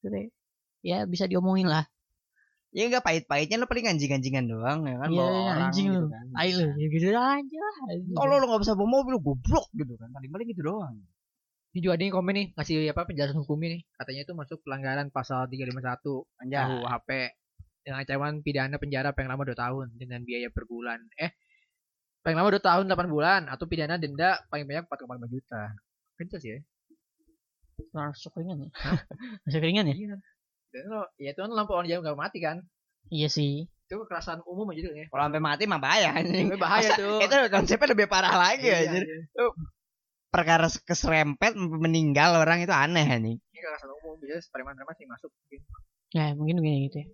gitu 0.00 0.06
deh. 0.08 0.26
Ya 0.80 1.04
bisa 1.04 1.28
diomongin 1.28 1.68
lah. 1.68 1.84
ya 2.68 2.84
nggak 2.86 3.00
pahit-pahitnya 3.00 3.56
lo 3.56 3.64
paling 3.64 3.88
anjing-anjingan 3.88 4.44
doang 4.44 4.84
ya 4.84 4.96
kan 4.96 5.08
Iya, 5.08 5.16
bawa 5.18 5.28
orang 5.28 5.60
anjing 5.66 5.86
gitu 5.86 6.00
lu. 6.00 6.08
kan 6.08 6.24
Ayo 6.32 6.52
lu, 6.54 6.66
ya 6.74 6.86
gitu 6.86 7.06
aja. 7.10 7.64
kalau 8.12 8.34
lo 8.34 8.44
nggak 8.44 8.60
bisa 8.60 8.72
bawa 8.72 8.88
mobil 8.88 9.12
lo 9.12 9.20
goblok 9.20 9.66
gitu 9.72 9.92
kan 9.94 10.08
paling 10.08 10.28
paling 10.28 10.48
gitu 10.48 10.62
doang 10.64 10.96
Ini 11.68 11.78
juga 11.80 11.94
ada 11.96 12.02
yang 12.02 12.14
komen 12.14 12.32
nih 12.32 12.46
ngasih 12.54 12.76
apa 12.88 13.04
penjelasan 13.04 13.36
hukumnya 13.38 13.68
nih. 13.76 13.82
Katanya 13.94 14.20
itu 14.24 14.32
masuk 14.32 14.58
pelanggaran 14.64 15.06
pasal 15.08 15.44
351 15.46 16.24
anjay 16.40 16.64
KUHP 16.64 17.08
dengan 17.84 17.96
ancaman 18.00 18.32
pidana 18.40 18.76
penjara 18.76 19.12
paling 19.12 19.28
lama 19.28 19.44
2 19.44 19.52
tahun 19.54 19.86
dengan 19.94 20.20
biaya 20.24 20.48
per 20.48 20.64
bulan. 20.64 20.96
Eh, 21.16 21.28
paling 22.20 22.36
lama 22.36 22.50
2 22.50 22.60
tahun 22.60 22.84
8 22.86 23.08
bulan 23.08 23.40
atau 23.46 23.64
pidana 23.64 23.96
denda 23.96 24.42
paling 24.48 24.64
banyak 24.64 24.84
4,5 24.84 24.98
juta. 25.28 25.62
Kenceng 26.14 26.40
sih 26.40 26.50
ya. 26.50 26.58
Masuk 27.90 28.34
ringan 28.34 28.58
ya. 28.58 28.70
Masuk 29.46 29.62
ringan 29.62 29.86
ya? 29.86 29.94
Iya. 29.94 30.16
Dan 30.68 30.84
lo, 30.86 31.02
ya 31.16 31.32
itu 31.32 31.40
kan 31.40 31.50
lampu 31.50 31.72
orang 31.72 31.88
jauh 31.88 32.02
gak 32.02 32.14
mati 32.14 32.38
kan. 32.38 32.60
Iya 33.08 33.28
sih. 33.28 33.64
Itu 33.88 34.04
kekerasan 34.04 34.44
umum 34.44 34.68
aja 34.68 34.82
judulnya. 34.82 35.08
kalau 35.08 35.24
sampai 35.24 35.40
mati 35.40 35.64
mah 35.64 35.80
bahaya 35.80 36.12
anjing 36.12 36.52
bahaya 36.54 36.92
Masa- 36.92 37.00
tuh. 37.00 37.18
itu 37.18 37.34
konsepnya 37.48 37.88
lebih 37.88 38.04
parah 38.04 38.36
lagi 38.36 38.68
Iya, 38.68 38.84
anjir 38.84 39.00
iya. 39.00 39.48
perkara 40.28 40.68
keserempet 40.68 41.56
meninggal 41.56 42.36
orang 42.36 42.60
itu 42.60 42.68
aneh 42.68 43.00
anjing 43.00 43.40
Ini 43.40 43.58
kekerasan 43.58 43.88
umum 43.96 44.20
bisa 44.20 44.44
preman-preman 44.52 44.92
sih 44.92 45.08
masuk 45.08 45.32
mungkin. 45.32 45.60
Ya 46.12 46.26
mungkin 46.36 46.60
begini 46.60 46.78
gitu 46.86 46.96
ya. 47.00 47.06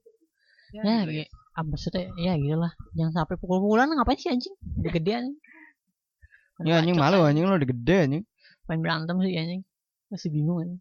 Ya, 0.74 0.82
Ya, 0.82 0.96
gitu 1.06 1.12
gitu. 1.14 1.30
Ah, 1.54 1.62
maksudnya 1.62 2.10
ya 2.18 2.34
gitu 2.34 2.58
lah. 2.58 2.74
Jangan 2.98 3.22
sampai 3.22 3.38
pukul-pukulan 3.38 3.86
ngapain 3.86 4.18
sih 4.18 4.30
anjing? 4.30 4.54
Udah 4.82 4.90
gede 4.90 5.12
anjing. 5.14 5.38
ya 6.66 6.74
anjing 6.82 6.98
malu 6.98 7.22
anjing. 7.22 7.46
lo 7.46 7.54
udah 7.54 7.70
gede 7.70 7.96
anjing 8.10 8.22
Main 8.66 8.80
berantem 8.82 9.16
sih 9.22 9.38
anjing. 9.38 9.62
Masih 10.10 10.28
bingung 10.34 10.58
anjing. 10.66 10.80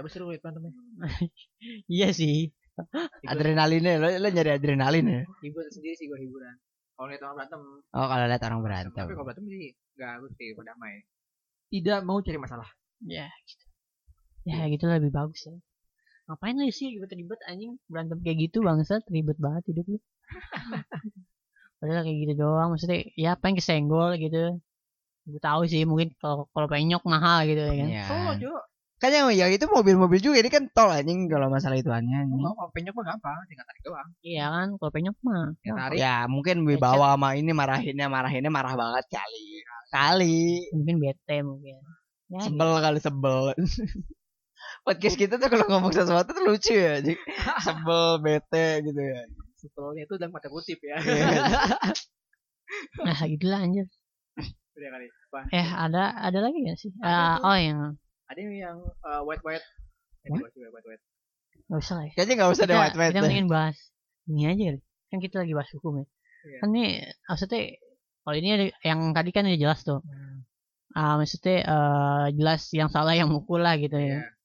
Tapi 0.00 0.06
seru 0.08 0.32
liat 0.32 0.40
berantemnya. 0.40 0.72
Iya 1.92 2.08
sih. 2.16 2.48
adrenalinnya 3.30 3.98
lo, 3.98 4.08
lo 4.22 4.28
nyari 4.30 4.50
adrenalin 4.54 5.06
ya 5.10 5.22
Hibur 5.42 5.66
sendiri 5.66 5.98
sih 5.98 6.06
gue 6.06 6.18
hiburan. 6.22 6.54
Kalau 6.94 7.10
lihat 7.10 7.22
orang 7.26 7.36
berantem, 7.38 7.60
oh 7.94 8.06
kalau 8.10 8.24
lihat 8.26 8.42
orang 8.42 8.60
berantem 8.62 8.94
tapi 9.06 9.14
kalau 9.14 9.26
berantem 9.26 9.46
sih 9.50 9.74
gak 9.98 10.18
bagus 10.18 10.32
sih 10.38 10.48
berdamai. 10.54 10.94
Tidak 11.68 12.00
mau 12.06 12.18
cari 12.22 12.38
masalah. 12.38 12.68
Ya 13.02 13.26
gitu. 13.44 13.64
Ya 14.46 14.64
gitu 14.70 14.86
lebih 14.88 15.12
bagus 15.12 15.42
ya. 15.44 15.54
Ngapain 16.28 16.60
lu 16.60 16.68
sih 16.68 16.92
ribet-ribet 16.92 17.40
anjing 17.48 17.80
berantem 17.88 18.20
kayak 18.20 18.36
gitu 18.44 18.60
bangsat 18.60 19.00
ribet 19.08 19.40
banget 19.40 19.64
hidup 19.72 19.96
lu. 19.96 19.98
Padahal 21.80 22.04
kayak 22.04 22.18
gitu 22.20 22.32
doang 22.36 22.68
maksudnya 22.76 23.00
ya 23.16 23.32
pengen 23.40 23.56
kesenggol 23.56 24.12
gitu. 24.20 24.60
Gue 25.24 25.40
tahu 25.40 25.64
sih 25.64 25.88
mungkin 25.88 26.12
kalau 26.20 26.44
kalau 26.52 26.68
penyok 26.68 27.00
mahal 27.08 27.48
gitu 27.48 27.64
ya 27.64 27.72
kan. 27.72 27.88
ya. 27.88 28.36
Jo. 28.36 28.52
kan 28.98 29.14
yang 29.14 29.30
ya 29.30 29.46
itu 29.46 29.62
mobil-mobil 29.70 30.18
juga 30.18 30.42
ini 30.42 30.50
kan 30.50 30.66
tol 30.74 30.90
anjing 30.90 31.30
kalau 31.30 31.46
masalah 31.46 31.78
itu 31.78 31.86
anjing 31.86 32.34
Oh, 32.34 32.50
kalau 32.50 32.70
penyok 32.74 32.98
mah 32.98 33.14
gampang, 33.14 33.38
tinggal 33.46 33.64
tarik 33.70 33.82
doang. 33.86 34.08
Iya 34.26 34.44
kan 34.50 34.68
kalau 34.74 34.90
penyok 34.92 35.16
mah. 35.22 35.44
Ya, 35.62 35.72
tarik. 35.78 35.96
ya 36.02 36.14
mungkin 36.26 36.56
wibawa 36.66 37.14
sama 37.14 37.38
ini 37.38 37.54
marahinnya 37.54 38.06
marahinnya 38.10 38.50
marah 38.52 38.74
banget 38.76 39.04
kali 39.16 39.64
kali 39.88 40.66
Mungkin 40.76 40.96
bete 41.00 41.36
mungkin. 41.40 41.78
Ya, 42.28 42.44
sebel 42.44 42.70
kali 42.84 42.98
sebel 43.00 43.54
podcast 44.88 45.16
kita 45.16 45.36
tuh 45.36 45.46
kalau 45.46 45.68
ngomong 45.68 45.92
sesuatu 45.92 46.32
tuh 46.32 46.42
lucu 46.42 46.72
ya 46.72 46.96
sebel 47.64 48.18
bete 48.18 48.80
gitu 48.82 48.96
ya 48.98 49.20
Sebelnya 49.58 50.06
itu 50.06 50.14
dalam 50.16 50.30
mata 50.30 50.46
kutip 50.46 50.78
ya. 50.80 50.96
Nah, 53.00 53.18
gitulah 53.26 53.58
anjir. 53.58 53.86
Udah 54.76 54.88
kali. 54.92 55.06
Apa? 55.08 55.40
Eh, 55.50 55.66
ada 55.66 56.02
ada 56.14 56.38
lagi 56.38 56.58
gak 56.62 56.78
sih? 56.78 56.90
Ada 57.00 57.10
Ah, 57.10 57.34
tuh. 57.34 57.48
oh 57.48 57.56
yang 57.56 57.78
Ada 58.28 58.40
yang 58.44 58.78
uh, 59.02 59.20
white 59.24 59.42
white. 59.42 59.64
White 60.28 60.52
white. 60.86 61.02
nggak 61.68 61.80
usah 61.84 61.94
lah 61.98 62.04
ya. 62.06 62.12
kayaknya 62.16 62.34
nggak 62.38 62.52
usah 62.54 62.64
deh 62.64 62.72
Kita, 62.72 62.80
white 62.80 62.96
white 62.96 63.12
kita 63.12 63.20
mendingin 63.20 63.48
bahas 63.50 63.76
ini 64.24 64.42
aja 64.46 64.62
kali. 64.72 64.80
Kan 65.10 65.18
kita 65.18 65.36
lagi 65.42 65.52
bahas 65.52 65.70
hukum 65.74 65.92
ya. 65.96 66.06
Iya. 66.46 66.58
Kan 66.60 66.68
ini 66.70 66.84
maksudnya 67.26 67.60
kalau 68.22 68.36
ini 68.36 68.48
ada 68.54 68.64
yang 68.86 69.00
tadi 69.10 69.30
kan 69.32 69.42
udah 69.42 69.58
jelas 69.58 69.80
tuh. 69.82 70.00
Hmm. 70.00 70.38
Ah, 70.94 71.14
maksudnya 71.16 71.56
eh, 71.60 72.26
jelas 72.38 72.62
yang 72.70 72.88
salah 72.88 73.12
yang 73.12 73.28
mukul 73.28 73.58
lah 73.58 73.74
gitu 73.74 73.96
Iya. 73.96 74.22
ya. 74.22 74.37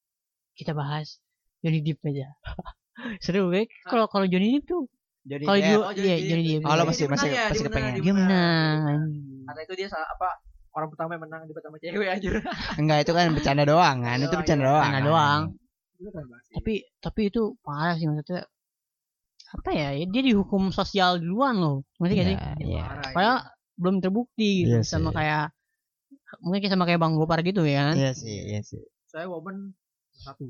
Kita 0.54 0.72
bahas 0.72 1.18
Johnny 1.60 1.80
Depp 1.80 2.02
aja. 2.04 2.28
Seru 3.24 3.50
gue 3.50 3.66
kalau 3.84 4.06
kalau 4.06 4.26
Johnny 4.26 4.54
Depp 4.54 4.68
tuh 4.68 4.86
jadi 5.24 5.44
kalau 5.44 5.56
ya, 5.58 5.66
dia 5.66 5.76
oh, 5.78 5.92
Johnny 5.92 6.10
iya. 6.10 6.18
Johnny 6.30 6.44
Depp. 6.48 6.64
Oh, 6.64 6.72
lo 6.72 6.76
iya. 6.76 6.86
masih- 6.86 7.08
masih- 7.10 7.32
ya, 7.32 7.44
masih 7.48 7.58
dia 7.58 7.70
kepengen. 7.70 7.94
dia 7.98 8.14
menang. 8.14 9.00
Karena 9.44 9.62
itu 9.62 9.74
dia 9.74 9.88
salah 9.88 10.10
apa? 10.10 10.30
Orang 10.74 10.90
pertama 10.90 11.14
yang 11.14 11.24
menang 11.24 11.42
debat 11.46 11.62
sama 11.62 11.78
cewek 11.78 12.08
anjir. 12.10 12.34
enggak 12.82 12.98
itu 13.02 13.12
kan 13.12 13.26
bercanda 13.32 13.64
doang 13.64 13.98
kan 14.02 14.18
itu 14.18 14.26
Doang, 14.28 14.40
bercanda 14.42 14.64
iya. 14.64 14.70
doang 14.70 14.82
Bercanda 14.82 15.00
kan. 15.00 15.04
doang. 15.06 15.42
Tapi 16.52 16.74
tapi 17.00 17.22
itu 17.30 17.42
parah 17.62 17.96
sih 17.96 18.06
maksudnya. 18.06 18.44
Apa 19.54 19.70
ya? 19.70 19.88
Dia 20.04 20.22
dihukum 20.24 20.70
sosial 20.70 21.22
duluan 21.22 21.56
loh. 21.56 21.86
Ngerti 22.02 22.14
gak 22.16 22.26
sih? 22.26 22.38
Iya, 22.38 22.54
iya. 22.60 22.84
Parah, 22.84 23.12
Padahal 23.14 23.38
belum 23.74 23.96
terbukti 24.02 24.66
Iya 24.66 24.82
sama 24.82 25.10
sih. 25.10 25.18
kayak 25.18 25.44
mungkin 26.42 26.68
sama 26.68 26.84
kayak 26.84 26.98
Bang 26.98 27.14
Gopar 27.14 27.42
gitu 27.42 27.62
ya 27.64 27.94
kan. 27.94 27.96
iya 27.96 28.12
sih 28.12 28.34
iya 28.50 28.62
sih 28.62 28.82
saya 29.06 29.30
woman 29.30 29.78
satu 30.24 30.46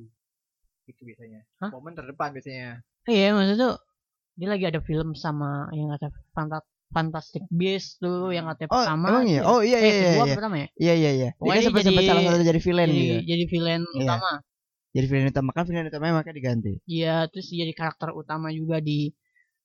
itu 0.83 1.01
biasanya 1.01 1.41
Hah? 1.59 1.71
woman 1.71 1.93
terdepan 1.93 2.29
biasanya 2.31 2.83
Iya, 3.03 3.33
maksudnya 3.33 3.57
tuh 3.61 3.73
dia 4.33 4.47
lagi 4.47 4.65
ada 4.65 4.79
film 4.79 5.11
sama 5.13 5.67
yang 5.71 5.91
kata 5.91 6.07
Fanta 6.31 6.59
Fantastic 6.89 7.43
Beasts 7.49 7.97
tuh 7.97 8.29
yang 8.29 8.45
katanya 8.45 8.69
oh 8.69 8.79
pertama. 8.79 9.07
emang 9.09 9.25
iya 9.25 9.35
ya? 9.35 9.41
oh 9.43 9.59
iya 9.59 9.77
eh, 9.77 9.83
iya 9.83 9.93
iya 9.97 10.11
apa 10.15 10.25
pertama 10.31 10.55
ya? 10.55 10.67
iya 10.75 10.93
iya 10.93 11.11
iya 11.11 11.29
dia 11.31 11.37
Pokoknya 11.37 11.53
kan 11.53 11.63
sempat 11.65 11.79
jadi- 11.79 11.87
sempat 11.89 12.03
salah 12.05 12.21
satu 12.23 12.43
jadi 12.43 12.59
villain 12.61 12.87
jadi, 12.87 13.01
gitu 13.01 13.15
jadi 13.25 13.43
villain 13.47 13.81
Iya. 13.83 14.01
utama. 14.03 14.31
jadi 14.93 15.05
villain 15.05 15.27
utama 15.27 15.49
kan 15.51 15.63
villain 15.63 15.87
utamanya 15.87 16.13
makanya 16.15 16.35
diganti 16.37 16.73
Iya, 16.85 17.15
terus 17.27 17.45
dia 17.47 17.59
jadi 17.59 17.73
karakter 17.73 18.09
utama 18.11 18.47
juga 18.49 18.77
di 18.79 18.99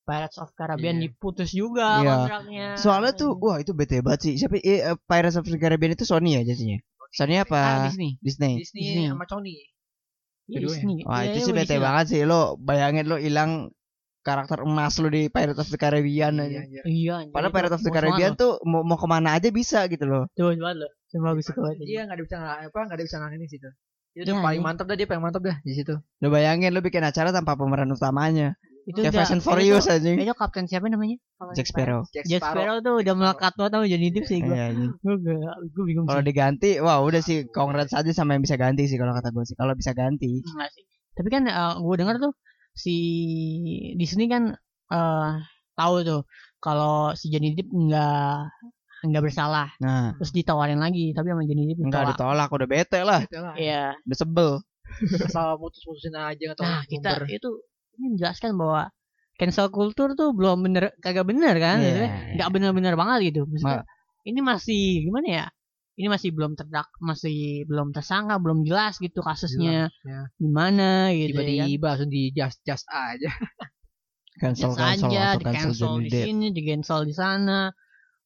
Pirates 0.03 0.39
of 0.39 0.49
Caribbean 0.53 0.97
Iya. 0.97 1.05
diputus 1.05 1.51
juga 1.53 1.89
Iya. 2.01 2.09
kontraknya. 2.17 2.67
soalnya 2.77 3.13
tuh 3.13 3.37
wah 3.37 3.57
itu 3.57 3.73
bete 3.73 4.01
banget 4.01 4.21
sih 4.25 4.35
siapa 4.37 4.57
eh, 4.59 4.97
Pirates 4.99 5.37
of 5.37 5.45
Caribbean 5.45 5.93
itu 5.93 6.03
Sony 6.03 6.35
ya 6.35 6.43
jadinya 6.43 6.81
Sony 7.11 7.37
ah, 7.37 7.45
apa 7.45 7.61
Disney. 7.87 8.17
Disney 8.19 8.53
Disney, 8.59 8.83
Disney. 8.83 9.07
sama 9.07 9.25
Sony 9.25 9.53
Iya, 9.53 9.69
Keduanya. 10.49 11.05
Wah 11.05 11.21
Iya, 11.23 11.29
itu 11.31 11.39
iya, 11.39 11.47
sih 11.47 11.55
bete 11.55 11.77
banget 11.77 12.05
sih 12.09 12.21
lo 12.25 12.57
bayangin 12.57 13.05
lo 13.05 13.17
hilang 13.21 13.69
karakter 14.25 14.65
emas 14.65 14.97
lo 15.01 15.09
di 15.09 15.29
Pirates 15.29 15.61
of 15.61 15.69
the 15.69 15.79
Caribbean 15.81 16.41
iya, 16.41 16.45
aja 16.45 16.59
anjir. 16.65 16.83
Iya, 16.85 17.13
anjir, 17.25 17.33
Padahal 17.33 17.51
itu 17.53 17.57
Pirates 17.57 17.77
of 17.77 17.83
the 17.85 17.93
Caribbean 17.93 18.33
tuh 18.37 18.53
mau, 18.65 18.83
mau 18.85 18.97
ke 18.97 19.07
mana 19.09 19.37
aja 19.37 19.49
bisa 19.53 19.85
gitu 19.89 20.05
loh. 20.05 20.25
Tuh, 20.37 20.53
banget 20.57 20.77
loh. 20.85 20.91
Itu 21.09 21.17
bagus 21.25 21.47
banget. 21.53 21.77
dia 21.85 22.01
nggak 22.05 22.17
ada 22.17 22.25
bisa 22.25 22.37
apa 22.41 22.79
nggak 22.85 22.97
ada 22.97 23.05
bisa 23.05 23.17
ini 23.33 23.47
situ 23.49 23.69
dia 24.17 24.25
Iya, 24.25 24.35
udah 24.35 24.37
paling 24.43 24.63
iya. 24.65 24.67
mantap 24.67 24.87
dah 24.89 24.97
dia 24.99 25.07
paling 25.07 25.23
mantap 25.23 25.43
dah 25.45 25.57
di 25.63 25.73
situ 25.77 25.95
Lo 25.95 26.27
bayangin 26.33 26.75
lo 26.75 26.81
bikin 26.83 27.05
acara 27.05 27.31
tanpa 27.31 27.55
pemeran 27.55 27.93
utamanya. 27.93 28.59
Itu 28.89 28.99
Kayak 28.99 29.13
udah- 29.13 29.29
and 29.29 29.37
itu- 29.37 29.45
Furious 29.45 29.87
aja. 29.87 30.09
Itu 30.09 30.33
kapten 30.33 30.65
siapa 30.65 30.89
namanya? 30.89 31.21
Jack 31.53 31.69
Sparrow. 31.69 32.09
Jack 32.09 32.25
Jack 32.25 32.41
Sparrow 32.41 32.81
tuh 32.81 32.95
udah 32.99 33.15
melekat 33.15 33.53
banget 33.53 33.73
sama 33.75 33.85
Johnny 33.85 34.09
Depp 34.09 34.25
sih 34.25 34.39
gue. 34.41 34.49
Iya. 34.51 34.67
Gue 35.69 35.85
bingung 35.85 36.09
Kalau 36.09 36.23
diganti, 36.25 36.81
wah 36.81 36.99
udah 36.99 37.21
sih 37.21 37.45
congrats 37.49 37.93
aja 37.93 38.09
sama 38.11 38.33
yang 38.33 38.43
bisa 38.43 38.57
ganti 38.57 38.89
sih 38.89 38.97
kalau 38.97 39.13
kata 39.13 39.29
gue 39.29 39.45
sih. 39.45 39.53
Kalau 39.55 39.77
bisa 39.77 39.93
ganti. 39.93 40.41
Enggak 40.41 40.73
sih. 40.73 40.85
Tapi 41.13 41.29
kan 41.29 41.43
gue 41.79 41.95
dengar 41.97 42.17
tuh 42.17 42.33
si 42.73 42.97
Disney 43.95 44.27
kan 44.27 44.55
eh 44.89 45.31
tahu 45.75 45.95
tuh 46.01 46.21
kalau 46.59 47.13
si 47.13 47.29
Johnny 47.29 47.53
Depp 47.53 47.69
nggak 47.69 48.35
nggak 48.99 49.23
bersalah 49.23 49.71
Nah, 49.79 50.11
terus 50.17 50.33
ditawarin 50.33 50.81
lagi 50.81 51.13
tapi 51.13 51.29
sama 51.29 51.45
Johnny 51.45 51.71
Depp 51.71 51.85
enggak 51.85 52.17
ditolak. 52.17 52.49
udah 52.49 52.67
bete 52.67 53.01
lah, 53.03 53.21
Gitu 53.21 53.39
lah. 53.39 53.55
Iya. 53.55 53.85
udah 54.01 54.17
sebel. 54.17 54.51
asal 55.21 55.61
mutus-mutusin 55.61 56.17
aja 56.17 56.57
atau 56.57 56.65
Nah, 56.65 56.81
kita 56.83 57.29
itu 57.29 57.51
ini 57.99 58.15
menjelaskan 58.15 58.55
bahwa 58.55 58.89
cancel 59.35 59.69
culture 59.69 60.15
tuh 60.15 60.31
belum 60.33 60.63
bener 60.63 60.95
kagak 60.99 61.27
bener 61.27 61.55
kan? 61.59 61.79
Gitu 61.79 61.99
ya. 61.99 62.07
iya. 62.07 62.35
nggak 62.39 62.49
bener-bener 62.51 62.95
banget 62.95 63.19
gitu. 63.31 63.41
Maksudnya, 63.45 63.83
Ma- 63.83 63.87
ini 64.25 64.41
masih 64.41 64.83
gimana 65.05 65.29
ya? 65.29 65.47
Ini 65.99 66.07
masih 66.07 66.31
belum 66.31 66.55
terdak 66.55 66.87
masih 67.03 67.67
belum 67.67 67.91
tersangka 67.91 68.39
belum 68.39 68.63
jelas 68.63 68.99
gitu 68.99 69.19
kasusnya 69.19 69.91
ya. 70.07 70.21
gimana 70.39 71.11
gitu 71.11 71.35
ya 71.35 71.43
kan. 71.43 71.47
tiba-tiba 71.67 71.87
langsung 71.91 72.11
di 72.11 72.23
just 72.31 72.59
just 72.63 72.87
aja. 72.87 73.31
Cancel 74.39 74.71
Biasa 74.71 74.79
cancel 74.79 75.11
aja 75.11 75.27
di 75.35 75.45
cancel 75.45 75.71
cancel 75.75 75.93
di 75.99 76.11
sini 76.15 76.47
di 76.55 76.63
cancel 76.63 77.01
di 77.03 77.15
sana. 77.15 77.61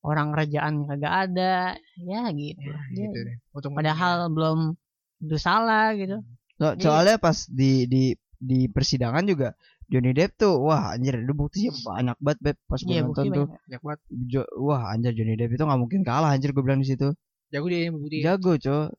Orang 0.02 0.34
kerajaan 0.34 0.84
kagak 0.84 1.14
ada. 1.30 1.72
Ya 1.96 2.22
gitu. 2.28 2.60
Ya, 2.60 2.76
Ya, 2.76 3.08
gitu 3.08 3.18
deh. 3.22 3.36
Untung 3.54 3.72
padahal 3.72 4.28
belum 4.28 4.76
itu 5.22 5.36
salah 5.38 5.96
gitu. 5.96 6.20
So- 6.60 6.76
Iya. 6.76 6.82
soalnya 6.82 7.16
pas 7.16 7.38
di 7.48 7.88
di 7.88 8.12
di 8.42 8.66
persidangan 8.66 9.22
juga 9.22 9.54
Johnny 9.86 10.10
Depp 10.10 10.34
tuh 10.34 10.58
wah 10.58 10.98
anjir 10.98 11.14
itu 11.22 11.30
buktinya 11.30 11.70
banyak 11.86 12.16
banget 12.18 12.38
Beb 12.42 12.56
pas 12.66 12.80
gue 12.82 12.90
iya 12.90 13.02
nonton 13.06 13.24
tuh. 13.30 13.46
banyak. 13.46 13.60
banyak 13.70 13.82
banget. 13.86 14.00
Jo- 14.26 14.52
wah 14.58 14.82
anjir 14.90 15.12
Johnny 15.14 15.38
Depp 15.38 15.54
itu 15.54 15.62
nggak 15.62 15.80
mungkin 15.80 16.00
kalah 16.02 16.34
anjir 16.34 16.50
gue 16.50 16.62
bilang 16.64 16.82
di 16.82 16.90
situ. 16.90 17.14
Jago 17.54 17.66
dia 17.70 17.86
yang 17.86 17.94
bukti. 17.94 18.18
Jago 18.18 18.52
coy 18.58 18.90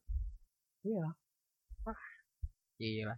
gila 2.79 3.15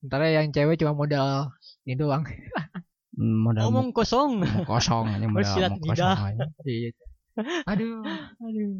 Ntar 0.00 0.20
yang 0.32 0.48
cewek 0.48 0.80
cuma 0.80 0.96
modal 0.96 1.52
ini 1.84 1.92
doang. 1.98 2.24
Hmm, 3.20 3.36
modal 3.44 3.68
ngomong 3.68 3.92
kosong. 3.92 4.40
mau 4.40 4.64
kosong 4.64 5.12
ini 5.18 5.26
modal 5.28 5.44
lidah. 5.44 5.70
kosong 5.76 6.16
aja. 6.30 6.44
iya. 6.64 6.90
Aduh. 7.68 8.00
Aduh 8.40 8.70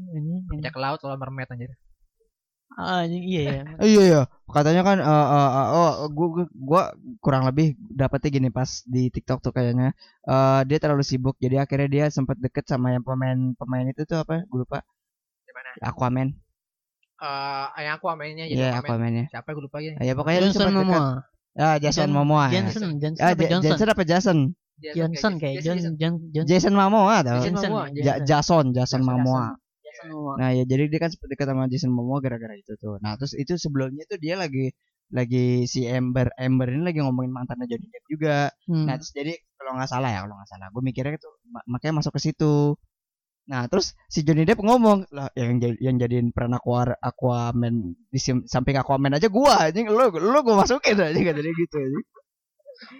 ini 0.56 0.68
ke 0.70 0.80
laut 0.80 0.96
kalau 1.02 1.16
mermaid 1.20 1.50
anjir 1.52 1.72
ah, 2.76 3.02
iya 3.06 3.40
ya. 3.40 3.62
Eh, 3.82 3.88
iya 3.88 4.02
iya. 4.04 4.22
Katanya 4.50 4.82
kan 4.82 4.98
eh, 4.98 5.06
eh, 5.06 5.50
eh, 5.54 5.66
oh 5.74 5.90
gua, 6.10 6.28
gua 6.30 6.44
gua 6.54 6.82
kurang 7.22 7.46
lebih 7.46 7.74
dapetnya 7.78 8.30
gini 8.30 8.48
pas 8.50 8.82
di 8.86 9.08
TikTok 9.08 9.38
tuh 9.40 9.52
kayaknya. 9.54 9.94
Eh 10.26 10.60
dia 10.66 10.78
terlalu 10.82 11.02
sibuk. 11.02 11.38
Jadi 11.38 11.58
akhirnya 11.58 11.88
dia 11.88 12.04
sempat 12.10 12.38
deket 12.38 12.66
sama 12.66 12.94
yang 12.94 13.02
pemain 13.02 13.54
pemain 13.54 13.86
itu 13.86 14.02
tuh 14.04 14.22
apa? 14.22 14.42
Gue 14.46 14.66
lupa. 14.66 14.82
Gimana? 15.46 15.70
Aquaman. 15.82 16.28
Eh, 17.20 17.66
yang 17.84 17.94
aku 18.00 18.04
mainnya 18.16 18.48
jadi 18.48 18.56
iya 18.56 18.68
Aquaman. 18.80 18.96
Aquaman 18.96 19.12
ya 19.12 19.24
siapa 19.28 19.48
gue 19.52 19.62
lupa 19.68 19.78
ya 19.84 19.92
ya 20.00 20.12
pokoknya 20.16 20.38
dia 20.40 20.46
Johnson 20.50 20.72
Momoa. 20.72 21.02
Ya 21.52 21.68
Jason 21.76 22.08
Jan- 22.08 22.14
Momoa. 22.16 22.44
Ya. 22.48 22.52
Johnson 22.64 22.82
Johnson 22.96 23.20
Ah, 23.20 23.32
Johnson? 23.36 23.62
Jason 23.68 23.88
apa 23.92 24.02
Jason? 24.08 24.38
Johnson 24.80 25.32
kayak 25.36 25.54
John 25.60 25.76
John 26.00 26.14
Johnson 26.32 26.48
Jason 26.48 26.72
Momoa 26.72 27.20
Jason 27.20 27.52
Johnson, 27.52 27.68
Momoa, 27.68 27.84
Johnson. 27.92 28.00
Ja- 28.08 28.18
Jason 28.24 28.64
Jason 28.72 28.72
Jason, 28.72 29.00
Momoa 29.04 29.44
Momoa 30.08 30.34
Nah 30.40 30.48
ya 30.56 30.64
jadi 30.64 30.88
dia 30.88 30.98
kan 31.02 31.10
sempat 31.12 31.28
dekat 31.32 31.46
sama 31.50 31.68
Jason 31.68 31.92
Momoa 31.92 32.18
gara-gara 32.24 32.54
itu 32.56 32.72
tuh. 32.80 32.96
Nah 33.04 33.18
terus 33.20 33.32
itu 33.36 33.56
sebelumnya 33.60 34.04
tuh 34.08 34.16
dia 34.16 34.34
lagi 34.40 34.72
lagi 35.10 35.66
si 35.66 35.84
Amber 35.90 36.30
Amber 36.38 36.70
ini 36.70 36.82
lagi 36.86 37.02
ngomongin 37.02 37.34
mantannya 37.34 37.66
Johnny 37.66 37.86
Depp 37.90 38.06
juga. 38.06 38.36
Hmm. 38.70 38.86
Nah 38.86 38.94
terus 38.96 39.12
jadi 39.12 39.34
kalau 39.58 39.76
nggak 39.76 39.90
salah 39.90 40.08
ya 40.08 40.18
kalau 40.24 40.34
nggak 40.40 40.50
salah, 40.50 40.66
gue 40.72 40.82
mikirnya 40.82 41.18
ma- 41.52 41.66
makanya 41.68 41.94
masuk 42.00 42.12
ke 42.16 42.20
situ. 42.30 42.78
Nah 43.50 43.66
terus 43.66 43.98
si 44.06 44.22
Johnny 44.22 44.46
Depp 44.46 44.62
ngomong 44.62 45.10
lah 45.10 45.28
yang 45.34 45.58
yang 45.82 45.96
jadiin 45.98 46.30
peran 46.30 46.54
Aqua 46.54 46.94
Aquaman 47.02 47.98
di 48.06 48.18
samping 48.46 48.78
Aquaman 48.78 49.18
aja 49.18 49.26
gua 49.26 49.66
anjing 49.66 49.90
lu 49.90 50.06
lu 50.06 50.38
gua 50.46 50.62
masukin 50.62 50.94
aja 50.94 51.10
kata 51.18 51.40
dia 51.42 51.52
gitu 51.58 51.76
anjing. 51.82 52.06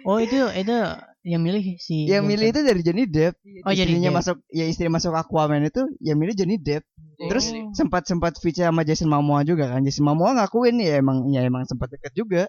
oh 0.05 0.17
itu 0.19 0.37
itu 0.53 0.75
yang 1.21 1.37
milih 1.39 1.77
si 1.77 2.05
Yang 2.05 2.23
milih 2.25 2.47
itu 2.49 2.61
dari 2.61 2.81
Johnny 2.81 3.05
Depp. 3.05 3.37
oh 3.61 3.69
Istrinya 3.69 4.09
dia. 4.09 4.17
masuk 4.17 4.37
ya 4.49 4.65
istri 4.65 4.87
masuk 4.87 5.13
Aquaman 5.13 5.61
itu 5.61 5.85
yang 5.99 6.17
milih 6.17 6.33
Johnny 6.33 6.57
Depp. 6.57 6.81
Terus 7.21 7.45
Oh. 7.47 7.69
sempat 7.71 8.03
sempat 8.03 8.33
feature 8.35 8.65
sama 8.65 8.81
Jason 8.81 9.05
Momoa 9.05 9.41
juga 9.41 9.69
kan. 9.69 9.81
Jason 9.81 10.01
Momoa 10.01 10.33
ngakuin 10.33 10.81
ya 10.81 10.97
emang 10.97 11.29
ya 11.29 11.41
emang 11.41 11.63
sempat 11.63 11.89
deket 11.89 12.13
juga. 12.13 12.43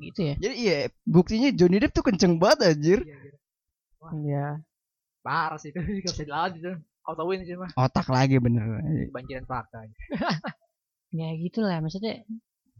gitu 0.00 0.20
ya 0.24 0.34
Jadi 0.34 0.54
iya 0.58 0.78
buktinya 1.04 1.52
Johnny 1.52 1.76
Depp 1.76 1.92
tuh 1.92 2.02
kenceng 2.02 2.40
banget 2.40 2.72
anjir. 2.72 3.00
ya 4.24 4.56
parah 5.20 5.60
sih 5.60 5.68
itu 5.68 5.76
gak 6.00 6.08
bisa 6.08 6.24
dilawan 6.24 6.56
itu 6.56 6.72
auto 7.04 7.22
win 7.28 7.44
sih 7.44 7.52
mah 7.52 7.68
Otak 7.76 8.08
lagi 8.08 8.40
bener. 8.40 8.80
kebanjiran 9.12 9.44
fakta 9.44 9.84
ya 11.12 11.28
gitulah 11.36 11.78
maksudnya 11.78 12.24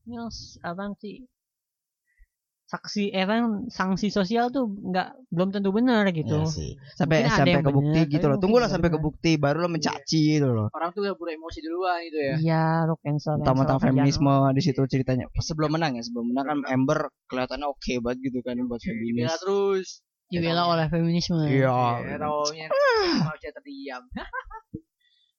harus 0.08 0.56
apa 0.64 0.96
sih 0.96 1.28
saksi 2.70 3.10
eh 3.10 3.26
kan 3.26 3.66
sanksi 3.66 4.14
sosial 4.14 4.54
tuh 4.54 4.70
nggak 4.70 5.26
belum 5.26 5.50
tentu 5.50 5.74
benar 5.74 6.06
gitu 6.14 6.38
Iya 6.38 6.46
sih. 6.46 6.70
Sampai 6.94 7.26
Mungkin 7.26 7.34
sampai 7.34 7.54
yang 7.58 7.66
ke 7.66 7.72
bukti 7.74 7.98
bener, 7.98 8.12
gitu 8.14 8.26
loh. 8.30 8.38
Tunggulah 8.38 8.68
sampai 8.70 8.88
ke 8.88 8.94
bener. 8.94 9.06
bukti 9.10 9.30
baru 9.34 9.66
lo 9.66 9.68
mencaci 9.68 10.38
gitu 10.38 10.48
loh. 10.48 10.68
orang 10.70 10.94
tuh 10.94 11.02
udah 11.02 11.14
buru 11.18 11.34
emosi 11.34 11.58
duluan 11.60 11.98
gitu 12.06 12.18
ya 12.22 12.34
iya 12.38 12.64
lo 12.86 12.94
cancel 13.02 13.42
cancel 13.42 13.78
feminisme 13.82 14.30
di 14.54 14.62
situ 14.62 14.80
ceritanya. 14.86 15.26
Pas 15.34 15.42
sebelum 15.42 15.74
menang 15.74 15.98
ya, 15.98 16.02
sebelum 16.06 16.30
menang 16.30 16.46
kan 16.46 16.58
Amber 16.70 17.10
kelihatannya 17.26 17.66
oke 17.66 17.92
banget 17.98 18.18
gitu 18.30 18.38
kan 18.40 18.54
buat 18.64 18.78
feminis. 18.78 19.18
Dibela 19.18 19.34
terus 19.36 19.88
dibela 20.30 20.62
oleh 20.70 20.86
feminisme 20.86 21.42
Iya. 21.42 21.74
ya 22.06 22.16
taunya 22.22 22.70
manusia 23.26 23.50
terdiam 23.50 24.02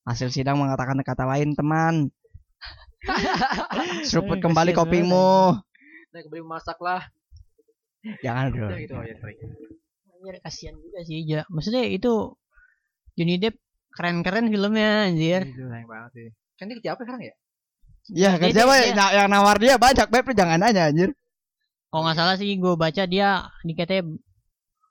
Hasil 0.03 0.27
sidang 0.27 0.59
mengatakan 0.59 0.99
kata 0.99 1.23
lain 1.23 1.55
teman. 1.55 2.11
Seruput 4.03 4.37
kembali 4.37 4.75
kopimu. 4.75 5.55
nah 6.11 6.19
kembali 6.19 6.43
memasak 6.43 6.75
lah 6.83 7.07
Jangan 8.19 8.45
bro. 8.49 8.67
Gitu 8.71 8.93
aja 8.93 9.13
sorry 9.15 9.35
Anjir 10.11 10.35
kasihan 10.39 10.75
juga 10.75 10.99
sih 11.01 11.21
ya. 11.21 11.41
Maksudnya 11.47 11.83
itu 11.85 12.33
Johnny 13.13 13.37
Depp 13.37 13.57
keren-keren 13.91 14.47
filmnya 14.47 15.05
anjir. 15.05 15.43
itu 15.43 15.65
sayang 15.65 15.83
banget 15.85 16.11
sih 16.13 16.27
kan 16.55 16.65
dia 16.65 16.75
kerja 16.77 16.89
apa 16.93 17.01
sekarang 17.03 17.21
ya 17.21 17.35
Ya 18.07 18.29
Dia- 18.29 18.39
kerja 18.39 18.61
mah 18.63 18.77
dia- 18.77 18.87
yang- 18.89 19.13
yang 19.15 19.27
nawar 19.27 19.57
dia 19.57 19.75
banyak 19.75 20.07
beb 20.07 20.25
jangan 20.31 20.57
nanya 20.57 20.87
anjir. 20.87 21.09
Kalau 21.87 22.01
nggak 22.01 22.15
salah 22.15 22.35
sih 22.35 22.55
gue 22.55 22.73
baca 22.73 23.03
dia 23.03 23.29
dikatanya 23.61 24.03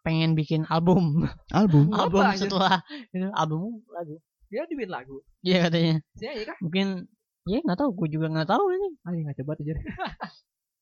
pengen 0.00 0.34
bikin 0.34 0.62
album. 0.66 1.24
Album. 1.50 1.88
Apa, 1.94 2.02
album 2.04 2.20
anjir? 2.22 2.40
setelah 2.44 2.82
itu 3.08 3.26
album 3.32 3.61
lagu. 3.88 4.16
dia 4.46 4.66
dibikin 4.66 4.90
lagu 4.90 5.16
Iya 5.40 5.58
katanya. 5.64 5.94
sih 6.12 6.26
aja 6.26 6.42
kah 6.44 6.58
Mungkin 6.58 7.06
ya 7.46 7.58
nggak 7.62 7.78
tahu 7.78 7.90
gue 7.94 8.08
juga 8.11 8.26
nggak 8.28 8.48
tahu 8.48 8.64
ini. 8.68 8.88
ah 9.00 9.11
nggak 9.11 9.36
coba 9.40 9.52
tuh 9.54 9.64
jadi 9.64 9.80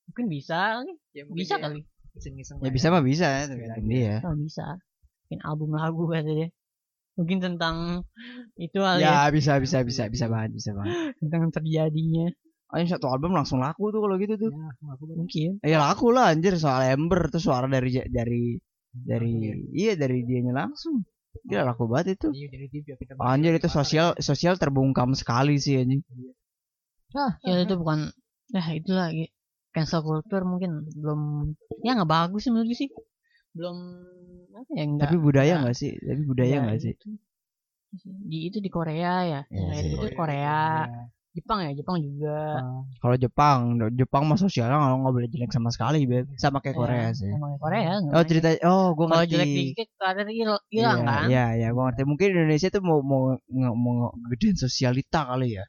Mungkin 0.08 0.24
bisa 0.26 0.58
kali. 0.74 0.92
ya, 1.12 1.22
mungkin 1.22 1.38
Bisa 1.38 1.54
dia 1.54 1.62
kali. 1.62 1.80
Iseng-iseng 2.18 2.56
Ya 2.60 2.70
bisa 2.74 2.86
mah 2.90 3.02
bisa 3.02 3.26
ya 3.26 3.44
tergantung 3.46 3.86
dia. 3.86 4.14
Oh, 4.26 4.34
bisa. 4.34 4.66
Bikin 5.26 5.40
album 5.46 5.70
lagu 5.78 6.04
katanya. 6.10 6.48
Mungkin 7.18 7.38
tentang 7.42 7.76
itu 8.58 8.78
kali 8.78 9.02
ya. 9.02 9.26
Ya 9.26 9.34
bisa 9.34 9.58
bisa 9.58 9.82
bisa 9.82 10.06
bisa 10.06 10.26
banget 10.30 10.50
bisa 10.58 10.70
banget. 10.74 11.14
Tentang 11.18 11.50
terjadinya. 11.50 12.26
Ayo 12.68 12.84
satu 12.84 13.08
album 13.08 13.32
langsung 13.32 13.64
laku 13.64 13.88
tuh 13.90 14.04
kalau 14.04 14.20
gitu 14.20 14.34
tuh. 14.36 14.50
Ya, 14.52 14.68
aku 14.92 15.04
baru- 15.08 15.16
Mungkin. 15.24 15.50
Eh 15.64 15.74
laku 15.74 16.06
lah 16.12 16.30
anjir 16.30 16.54
soal 16.60 16.84
Ember 16.84 17.32
tuh 17.32 17.40
suara 17.40 17.64
dari 17.64 17.90
dari 18.12 18.60
dari 18.92 19.34
iya 19.72 19.96
dari 19.96 20.22
dianya 20.26 20.52
langsung. 20.66 21.00
Gila 21.48 21.64
laku 21.72 21.88
banget 21.88 22.20
itu. 22.20 22.28
Iya, 22.34 22.46
dia 22.68 22.94
Anjir 23.20 23.52
itu 23.56 23.68
sosial 23.72 24.16
sosial 24.20 24.54
terbungkam 24.60 25.16
sekali 25.16 25.56
sih 25.56 25.80
anjing. 25.80 26.02
Ya 27.44 27.54
itu 27.64 27.74
bukan. 27.78 28.12
Ya 28.52 28.62
itulah 28.72 29.08
gitu. 29.12 29.32
Cancel 29.74 30.00
culture 30.02 30.44
mungkin 30.44 30.70
belum 30.96 31.20
ya 31.84 31.92
nggak 31.96 32.10
bagus 32.10 32.40
sih 32.44 32.50
menurut 32.52 32.68
gue 32.72 32.78
sih 32.78 32.90
belum 33.56 33.76
apa 34.58 34.70
ya 34.74 34.84
nggak 34.84 35.02
Tapi 35.06 35.16
budaya 35.18 35.54
nggak- 35.62 35.78
sih? 35.78 35.92
Tapi 35.98 36.22
budaya 36.26 36.54
ya, 36.54 36.62
nggak 36.64 36.78
sih? 36.82 36.92
itu. 36.94 37.08
di 38.28 38.38
itu 38.52 38.58
di 38.60 38.68
Korea 38.68 39.14
ya 39.24 39.40
Iya 39.48 39.64
Kayak 39.72 39.80
sih. 39.80 39.90
gitu 39.96 40.06
Korea 40.12 40.56
Jepang 41.36 41.58
ya 41.64 41.70
Jepang 41.72 41.96
juga 42.02 42.36
Kalau 42.98 43.16
Jepang, 43.16 43.58
Jepang 43.94 44.22
mah 44.26 44.36
sosialnya 44.36 44.76
nggak 44.76 44.96
nggak 45.06 45.14
boleh 45.14 45.28
jelek 45.30 45.50
sama 45.54 45.70
sekali, 45.70 46.02
beb. 46.04 46.26
Sama 46.34 46.58
kayak 46.58 46.76
Korea 46.76 47.08
Ya, 47.08 47.10
sih. 47.14 47.30
sama 47.30 47.46
kayak 47.54 47.62
Korea 47.62 47.92
Oh 48.10 48.24
cerita, 48.26 48.48
oh 48.66 48.86
gue 48.98 49.06
kalau 49.06 49.22
ngerti. 49.22 49.30
jelek 49.32 49.50
dikit 49.54 49.88
ada 50.02 50.22
hilang 50.26 50.60
Iya, 50.68 50.90
kan 51.06 51.24
Iya, 51.30 51.44
iya, 51.54 51.68
gue 51.70 51.82
ngerti. 51.86 52.02
Mungkin 52.10 52.26
Indonesia 52.34 52.68
tuh 52.74 52.82
mau 52.82 52.98
mau 53.00 53.22
nge- 53.46 53.76
mau 53.78 53.94
gedein 54.34 54.56
sosialita 54.58 55.20
kali 55.30 55.48
ya. 55.56 55.64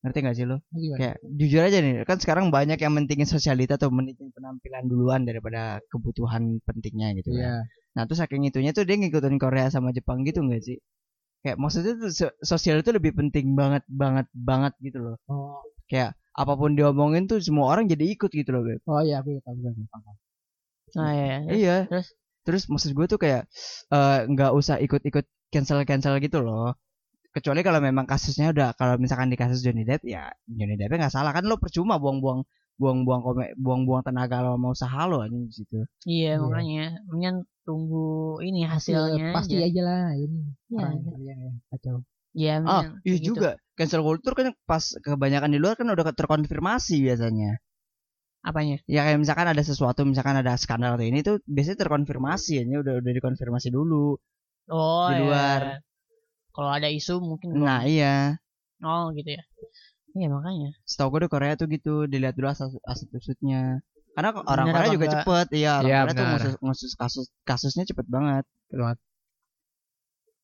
Ngerti 0.00 0.18
gak 0.24 0.36
sih 0.36 0.46
lo? 0.48 0.56
Gimana? 0.72 0.96
Kayak 0.96 1.16
jujur 1.36 1.60
aja 1.60 1.78
nih, 1.84 1.92
kan 2.08 2.16
sekarang 2.16 2.46
banyak 2.48 2.78
yang 2.80 2.92
mentingin 2.96 3.28
sosialita 3.28 3.76
tuh 3.76 3.92
mentingin 3.92 4.32
penampilan 4.32 4.88
duluan 4.88 5.28
daripada 5.28 5.76
kebutuhan 5.92 6.56
pentingnya 6.64 7.12
gitu 7.20 7.36
Iya. 7.36 7.44
kan. 7.44 7.52
Nah, 7.90 8.02
terus 8.08 8.18
saking 8.22 8.48
itunya 8.48 8.72
tuh 8.72 8.88
dia 8.88 8.96
ngikutin 8.96 9.36
Korea 9.36 9.68
sama 9.68 9.92
Jepang 9.92 10.24
gitu 10.24 10.40
gak 10.40 10.62
sih? 10.64 10.80
Kayak 11.44 11.56
maksudnya 11.60 11.92
tuh 12.00 12.10
so- 12.12 12.36
sosial 12.40 12.80
itu 12.80 12.90
lebih 12.92 13.12
penting 13.12 13.52
banget 13.52 13.84
banget 13.88 14.26
banget 14.32 14.72
gitu 14.80 14.98
loh. 15.04 15.16
Oh, 15.28 15.60
Kayak 15.84 16.16
apa 16.32 16.52
pun 16.56 16.72
diomongin 16.72 17.28
tuh 17.28 17.42
semua 17.44 17.68
orang 17.68 17.84
jadi 17.84 18.04
ikut 18.08 18.30
gitu 18.30 18.50
loh, 18.54 18.62
Beb. 18.64 18.80
oh 18.88 19.02
iya 19.04 19.20
aku 19.20 19.36
tahu 19.44 19.56
gue 19.58 19.72
paham. 19.90 20.14
nah 20.96 21.12
ya 21.12 21.36
Iya. 21.50 21.76
terus? 21.90 22.08
Terus 22.46 22.62
maksud 22.72 22.90
gue 22.96 23.06
tuh 23.06 23.20
kayak 23.20 23.42
eh, 23.92 24.18
nggak 24.32 24.50
usah 24.56 24.80
ikut-ikut 24.80 25.26
cancel-cancel 25.52 26.16
gitu 26.24 26.40
loh. 26.40 26.72
Kecuali 27.30 27.60
kalau 27.62 27.78
memang 27.78 28.06
kasusnya 28.10 28.50
udah 28.50 28.74
kalau 28.74 28.98
misalkan 28.98 29.30
di 29.30 29.38
kasus 29.38 29.62
Johnny 29.62 29.86
Depp 29.86 30.02
ya 30.02 30.26
Johnny 30.50 30.74
Depp 30.74 30.98
nggak 30.98 31.14
salah 31.14 31.30
kan 31.30 31.46
lo 31.46 31.62
percuma 31.62 31.94
buang-buang 32.02 32.42
buang-buang 32.80 33.22
buang-buang 33.60 34.02
tenaga 34.02 34.42
lo 34.42 34.56
sama 34.58 34.68
usaha 34.74 35.00
lo 35.06 35.22
anjing 35.22 35.46
di 35.46 35.54
situ. 35.54 35.78
iya 36.10 36.34
Iya. 36.34 36.42
makanya 36.42 36.84
mendingan 37.06 37.36
tunggu 37.62 38.40
ini 38.42 38.66
hasilnya 38.66 39.30
pasti 39.36 39.62
aja. 39.62 39.66
aja 39.70 39.80
lah 39.86 40.04
ini 40.16 40.40
Iya. 40.74 40.80
orang 40.82 41.00
kalian 41.06 41.38
ya 41.38 41.52
kacau 41.70 41.96
Iya, 42.30 42.54
Ah, 42.62 42.82
iya 43.02 43.18
gitu. 43.18 43.26
juga. 43.34 43.58
Cancel 43.74 44.06
culture 44.06 44.34
kan 44.38 44.54
pas 44.62 44.84
kebanyakan 45.02 45.50
di 45.50 45.58
luar 45.58 45.74
kan 45.74 45.86
udah 45.90 46.14
terkonfirmasi 46.14 47.02
biasanya. 47.02 47.58
Apanya? 48.46 48.78
Ya 48.88 49.02
kayak 49.04 49.18
misalkan 49.20 49.50
ada 49.50 49.60
sesuatu, 49.66 50.06
misalkan 50.06 50.38
ada 50.38 50.54
skandal 50.56 50.94
atau 50.96 51.04
ini 51.04 51.20
tuh 51.26 51.42
biasanya 51.44 51.78
terkonfirmasi 51.84 52.62
ya, 52.62 52.64
udah 52.80 53.02
udah 53.02 53.12
dikonfirmasi 53.18 53.68
dulu. 53.74 54.14
Oh, 54.70 55.10
Di 55.10 55.14
iya. 55.14 55.20
luar. 55.20 55.60
Kalau 56.60 56.70
ada 56.76 56.92
isu 56.92 57.24
mungkin 57.24 57.56
Nah, 57.56 57.88
iya. 57.88 58.36
oh 58.84 59.08
gitu 59.16 59.32
ya. 59.32 59.42
Iya 60.12 60.28
makanya. 60.28 60.76
Setahu 60.84 61.16
gue 61.16 61.20
di 61.24 61.30
Korea 61.32 61.56
tuh 61.56 61.66
gitu, 61.72 62.04
dilihat 62.04 62.36
dulu 62.36 62.52
asal 62.52 62.68
asal 62.84 63.08
usutnya. 63.16 63.80
Karena 64.12 64.36
orang 64.44 64.66
Bener 64.68 64.76
Korea 64.76 64.92
juga 64.92 65.06
enggak? 65.08 65.14
cepet, 65.24 65.46
iya 65.56 65.70
orang 65.80 65.88
Iya, 65.88 65.98
Korea 66.04 66.12
tuh 66.12 66.26
ngusus, 66.28 66.54
ngusus 66.60 66.92
kasus 67.00 67.26
kasusnya 67.48 67.84
cepet 67.88 68.06
banget. 68.12 68.44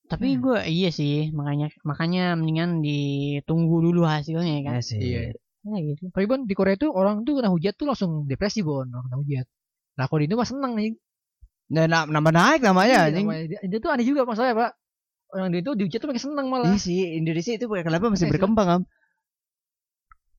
Tapi 0.06 0.38
Hmm. 0.38 0.40
gue 0.40 0.58
iya 0.70 0.88
sih 0.94 1.34
makanya 1.34 1.66
makanya 1.82 2.38
mendingan 2.38 2.78
ditunggu 2.78 3.76
dulu 3.90 4.06
hasilnya 4.06 4.52
ya 4.56 4.62
kan. 4.64 4.72
Iya 4.78 4.82
sih. 4.86 4.98
Iya. 5.02 5.20
Ya 5.66 5.78
gitu. 5.82 6.02
Tapi 6.14 6.24
Bon 6.30 6.46
di 6.46 6.54
Korea 6.54 6.78
tuh 6.78 6.94
orang 6.94 7.26
tuh 7.26 7.42
kena 7.42 7.50
hujat 7.50 7.74
tuh 7.74 7.90
langsung 7.90 8.22
depresi 8.30 8.62
Bon, 8.62 8.86
orang 8.86 9.04
kena 9.10 9.18
hujat. 9.18 9.46
Nah 9.98 10.04
kalau 10.06 10.18
di 10.22 10.30
Indo 10.30 10.38
mah 10.38 10.46
seneng 10.46 10.72
nih. 10.78 10.90
Dan 11.66 11.90
na- 11.90 12.06
nambah 12.06 12.30
naik 12.30 12.60
namanya 12.62 13.10
anjing. 13.10 13.26
Dia, 13.50 13.58
dia 13.66 13.78
tuh 13.82 13.90
aneh 13.90 14.06
juga 14.06 14.22
masalahnya 14.22 14.54
pak. 14.54 14.72
Orang 15.34 15.50
dia 15.50 15.60
tuh 15.62 15.74
dihujat 15.74 15.98
tuh 15.98 16.08
makin 16.10 16.22
seneng 16.22 16.46
malah. 16.46 16.70
Iya 16.70 16.78
sih, 16.78 17.18
Indonesia 17.18 17.52
itu 17.54 17.66
kenapa 17.66 18.10
masih 18.12 18.26
Iya 18.30 18.32
berkembang, 18.36 18.68
Am? 18.70 18.82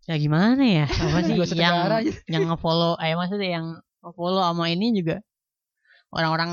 Ya 0.08 0.16
gimana 0.16 0.64
ya? 0.64 0.86
Apa 0.88 1.20
sih 1.28 1.36
yang 1.60 1.76
yang 2.32 2.44
nge-follow 2.48 2.96
eh 3.04 3.12
maksudnya 3.20 3.60
yang 3.60 3.66
nge-follow 4.00 4.40
sama 4.40 4.72
ini 4.72 4.96
juga 4.96 5.20
orang-orang 6.16 6.52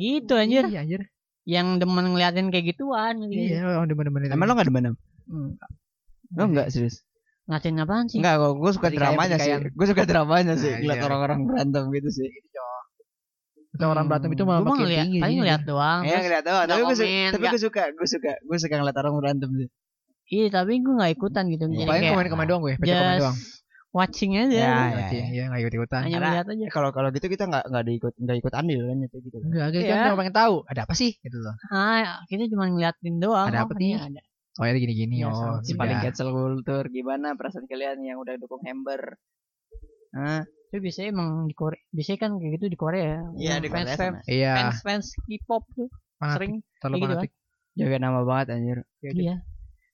gitu 0.00 0.32
anjir 0.32 0.64
Iya 0.64 0.80
anjir. 0.80 1.00
yang 1.44 1.76
demen 1.76 2.16
ngeliatin 2.16 2.48
kayak 2.48 2.72
gituan 2.72 3.20
gitu. 3.28 3.52
Iya 3.52 3.68
orang 3.68 3.92
demen-demen 3.92 4.24
itu. 4.24 4.32
Emang 4.32 4.48
lo 4.48 4.54
gak 4.56 4.68
demen, 4.72 4.84
Am? 4.88 4.96
Enggak. 5.28 5.70
Lo 6.32 6.42
enggak 6.48 6.68
serius? 6.72 7.04
Ngeliatin 7.46 7.78
apaan 7.84 8.04
sih? 8.08 8.18
Enggak, 8.18 8.34
gue 8.56 8.70
suka 8.72 8.88
dramanya 8.88 9.36
sih. 9.38 9.52
Gue 9.76 9.86
suka 9.86 10.02
dramanya 10.08 10.54
sih, 10.56 10.72
ngeliat 10.80 10.98
iya. 10.98 11.06
orang-orang 11.06 11.38
berantem 11.46 11.84
gitu 11.92 12.08
sih. 12.10 12.28
Kita 13.76 13.86
orang 13.86 14.04
berantem 14.06 14.30
itu 14.30 14.42
malah 14.42 14.58
mah 14.58 14.66
makin 14.66 14.80
ngeliat, 14.82 15.04
tinggi. 15.04 15.18
paling 15.20 15.30
sih, 15.30 15.40
ngeliat 15.40 15.62
doang. 15.62 16.00
Iya 16.02 16.16
ngeliat 16.18 16.44
doang, 16.44 16.64
tapi 16.64 16.80
gue 16.82 16.96
tapi 17.28 17.44
gue 17.46 17.60
suka, 17.60 17.82
gue 17.92 18.08
suka, 18.08 18.32
gue 18.40 18.56
suka 18.56 18.74
ngeliat 18.74 18.96
orang 18.96 19.12
berantem 19.14 19.50
sih. 19.54 19.68
Iya 20.26 20.46
tapi 20.50 20.72
gue 20.80 20.92
gak 20.92 21.12
ikutan 21.12 21.44
gitu. 21.46 21.64
Iya. 21.64 21.76
Jadi 21.76 21.86
Paling 21.86 22.02
kayak 22.02 22.14
komen-komen 22.16 22.46
doang 22.46 22.62
gue, 22.62 22.74
baca 22.74 22.88
komen 22.90 23.16
doang. 23.20 23.36
watching 23.92 24.32
aja. 24.34 24.50
Ya, 24.50 24.52
Iya, 24.52 24.76
ya, 24.92 25.04
sih, 25.06 25.16
ya. 25.16 25.26
Iya 25.26 25.42
nggak 25.46 25.60
ikut 25.62 25.74
ikutan. 25.74 26.00
Hanya 26.02 26.12
Karena- 26.12 26.28
melihat 26.28 26.46
aja. 26.50 26.66
Kalau 26.68 26.90
kalau 26.90 27.08
gitu 27.10 27.26
kita 27.26 27.44
nggak 27.46 27.64
nggak 27.66 27.84
diikut 27.86 28.12
nggak 28.18 28.36
ikut 28.36 28.52
andil 28.52 28.80
kan 28.82 28.96
gitu 28.98 29.16
gitu. 29.22 29.36
kan. 29.36 29.46
Enggak, 29.46 29.66
kita 29.70 29.80
Iya. 29.82 29.94
kan 29.94 30.04
cuma 30.04 30.18
pengen 30.18 30.36
tahu 30.36 30.54
ada 30.64 30.80
apa 30.82 30.94
sih 30.94 31.10
gitu 31.16 31.38
loh. 31.38 31.54
Ah, 31.66 32.20
kita 32.26 32.42
cuma 32.46 32.64
ngeliatin 32.66 33.14
doang. 33.16 33.48
Ada 33.48 33.64
apa 33.64 33.72
nih? 33.72 33.92
Ada. 33.96 34.20
Oh 34.56 34.64
ya 34.64 34.72
gini-gini 34.74 35.20
Iya, 35.20 35.28
oh. 35.28 35.60
Si 35.60 35.72
Iya. 35.72 35.78
paling 35.78 35.96
cancel 36.02 36.28
culture 36.28 36.88
gimana 36.88 37.32
perasaan 37.32 37.64
kalian 37.64 38.00
yang 38.02 38.16
udah 38.16 38.36
dukung 38.36 38.60
Hamber? 38.64 39.16
Hah? 40.12 40.44
Tapi 40.66 40.80
biasanya 40.82 41.08
emang 41.14 41.30
di 41.46 41.54
Korea, 41.54 41.80
biasanya 41.94 42.18
kan 42.18 42.30
kayak 42.42 42.52
gitu 42.58 42.66
di 42.66 42.78
Korea. 42.78 43.22
Iya 43.38 43.54
di 43.62 43.68
fans, 43.70 43.86
Korea 43.86 43.96
fans, 43.96 44.00
sana. 44.00 44.18
Iya. 44.26 44.52
fans, 44.58 44.78
fans 44.82 45.06
K-pop 45.24 45.62
tuh 45.72 45.88
Fanatik, 46.16 46.36
sering 46.36 46.52
terlalu 46.82 46.96
gitu 46.96 47.06
fanatik. 47.06 47.30
Jaga 47.76 47.96
nama 48.00 48.20
banget 48.24 48.46
anjir. 48.56 48.78
iya. 49.04 49.34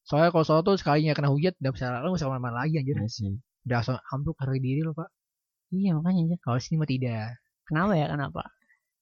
Soalnya 0.02 0.30
kalau 0.34 0.44
soal 0.46 0.60
tuh 0.66 0.74
sekalinya 0.80 1.12
kena 1.14 1.30
hujat 1.30 1.54
udah 1.62 1.72
bisa 1.74 1.86
lo 2.02 2.14
bisa 2.14 2.26
ke 2.26 2.32
mana-mana 2.32 2.64
lagi 2.66 2.78
anjir. 2.80 2.96
Iya 2.98 3.10
sih. 3.10 3.36
Udah 3.68 3.76
langsung 3.82 3.98
ambruk 4.10 4.36
harga 4.40 4.58
diri 4.58 4.80
lo 4.82 4.94
pak. 4.94 5.10
Iya 5.70 5.90
makanya 5.98 6.20
aja. 6.32 6.36
Kalau 6.42 6.58
sini 6.58 6.76
mah 6.80 6.88
tidak. 6.90 7.28
Kenapa 7.68 7.92
ya? 7.94 8.06
Kenapa? 8.10 8.42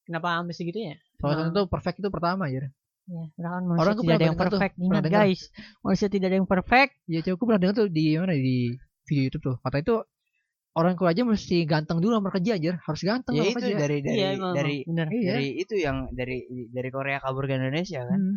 Kenapa 0.04 0.26
ambil 0.42 0.54
segitunya? 0.56 0.96
Soalnya 1.22 1.48
Nah. 1.48 1.52
itu 1.54 1.62
perfect 1.70 1.96
itu 2.02 2.08
pertama 2.10 2.48
anjir. 2.50 2.68
Ya, 3.10 3.24
kan 3.42 3.66
manusia 3.66 3.82
Orang 3.82 3.94
tuh 3.98 4.04
tidak 4.06 4.16
ada 4.20 4.26
yang 4.30 4.36
tuh, 4.38 4.42
perfect. 4.46 4.74
Ingat 4.78 5.02
dengar. 5.02 5.18
guys, 5.26 5.40
manusia 5.82 6.06
tidak 6.06 6.26
ada 6.30 6.36
yang 6.38 6.48
perfect. 6.48 6.92
Iya 7.10 7.18
cewek 7.26 7.36
aku 7.40 7.44
pernah 7.48 7.60
dengar 7.60 7.74
tuh 7.74 7.88
di 7.90 8.04
mana 8.14 8.34
di 8.36 8.56
video 9.08 9.22
YouTube 9.26 9.44
tuh. 9.44 9.56
Kata 9.60 9.76
itu 9.82 9.94
orang 10.70 10.94
Korea 10.94 11.12
aja 11.12 11.22
mesti 11.26 11.66
ganteng 11.66 11.98
dulu 11.98 12.18
sama 12.18 12.30
kerja 12.30 12.50
anjir. 12.54 12.74
Harus 12.78 13.02
ganteng 13.02 13.34
Ya 13.34 13.42
itu 13.48 13.58
kerja. 13.58 13.74
dari 13.76 13.98
dari 14.00 14.16
iya, 14.16 14.28
emang, 14.38 14.52
dari 14.54 14.76
bener. 14.86 15.06
Iya. 15.10 15.28
dari 15.34 15.48
itu 15.58 15.74
yang 15.74 15.96
dari 16.12 16.38
dari 16.70 16.88
Korea 16.88 17.18
kabur 17.18 17.44
ke 17.44 17.54
Indonesia 17.54 18.00
kan. 18.06 18.18
Hmm. 18.18 18.36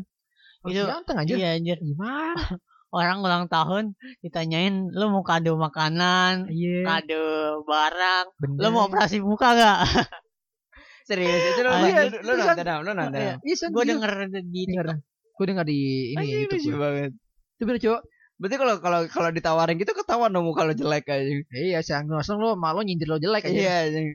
Harus 0.63 0.73
Itu- 0.73 0.87
ganteng 0.89 1.15
anjir. 1.21 1.35
Iya 1.37 1.49
anjir. 1.57 1.77
Gimana? 1.77 2.33
Orang 2.93 3.25
ulang 3.25 3.49
tahun 3.49 3.97
ditanyain 4.21 4.93
lu 4.93 5.05
mau 5.09 5.25
kado 5.25 5.57
makanan, 5.57 6.45
Iya. 6.45 6.85
kado 6.85 7.25
barang, 7.65 8.25
Bener. 8.37 8.57
lu 8.61 8.67
mau 8.69 8.85
operasi 8.85 9.17
muka 9.17 9.49
gak? 9.57 9.77
Serius 11.09 11.41
itu 11.51 11.61
lo 11.65 11.73
Ah, 11.73 11.83
iya, 11.83 12.05
lu, 12.07 12.15
lu 12.21 12.31
nonton 12.37 12.65
lu 12.85 12.91
nonton. 12.93 13.17
Iya. 13.19 13.33
Iya, 13.41 13.65
Gue 13.73 13.83
iya. 13.83 13.89
denger 13.97 14.11
di 14.45 14.61
denger. 14.69 14.87
Gue 15.33 15.45
denger 15.49 15.65
di 15.65 15.79
ini 16.13 16.21
Anjing, 16.21 16.41
YouTube. 16.47 16.61
lucu 16.63 16.71
banget. 16.79 17.11
Itu 17.57 17.63
bener 17.65 17.79
cowok. 17.81 18.01
Berarti 18.37 18.55
kalau 18.57 18.75
kalau 18.81 18.99
kalau 19.07 19.29
ditawarin 19.29 19.77
gitu 19.77 19.93
ketahuan 19.93 20.33
dong 20.33 20.45
muka 20.45 20.65
lo 20.65 20.73
jelek 20.73 21.05
aja. 21.05 21.23
Iya, 21.49 21.79
si 21.79 21.91
Anggun 21.93 22.17
langsung 22.19 22.41
lo 22.41 22.57
malu 22.57 22.81
nyindir 22.81 23.07
lo 23.07 23.17
jelek 23.17 23.45
aja. 23.45 23.53
Iya, 23.53 23.75
anjing. 23.87 24.07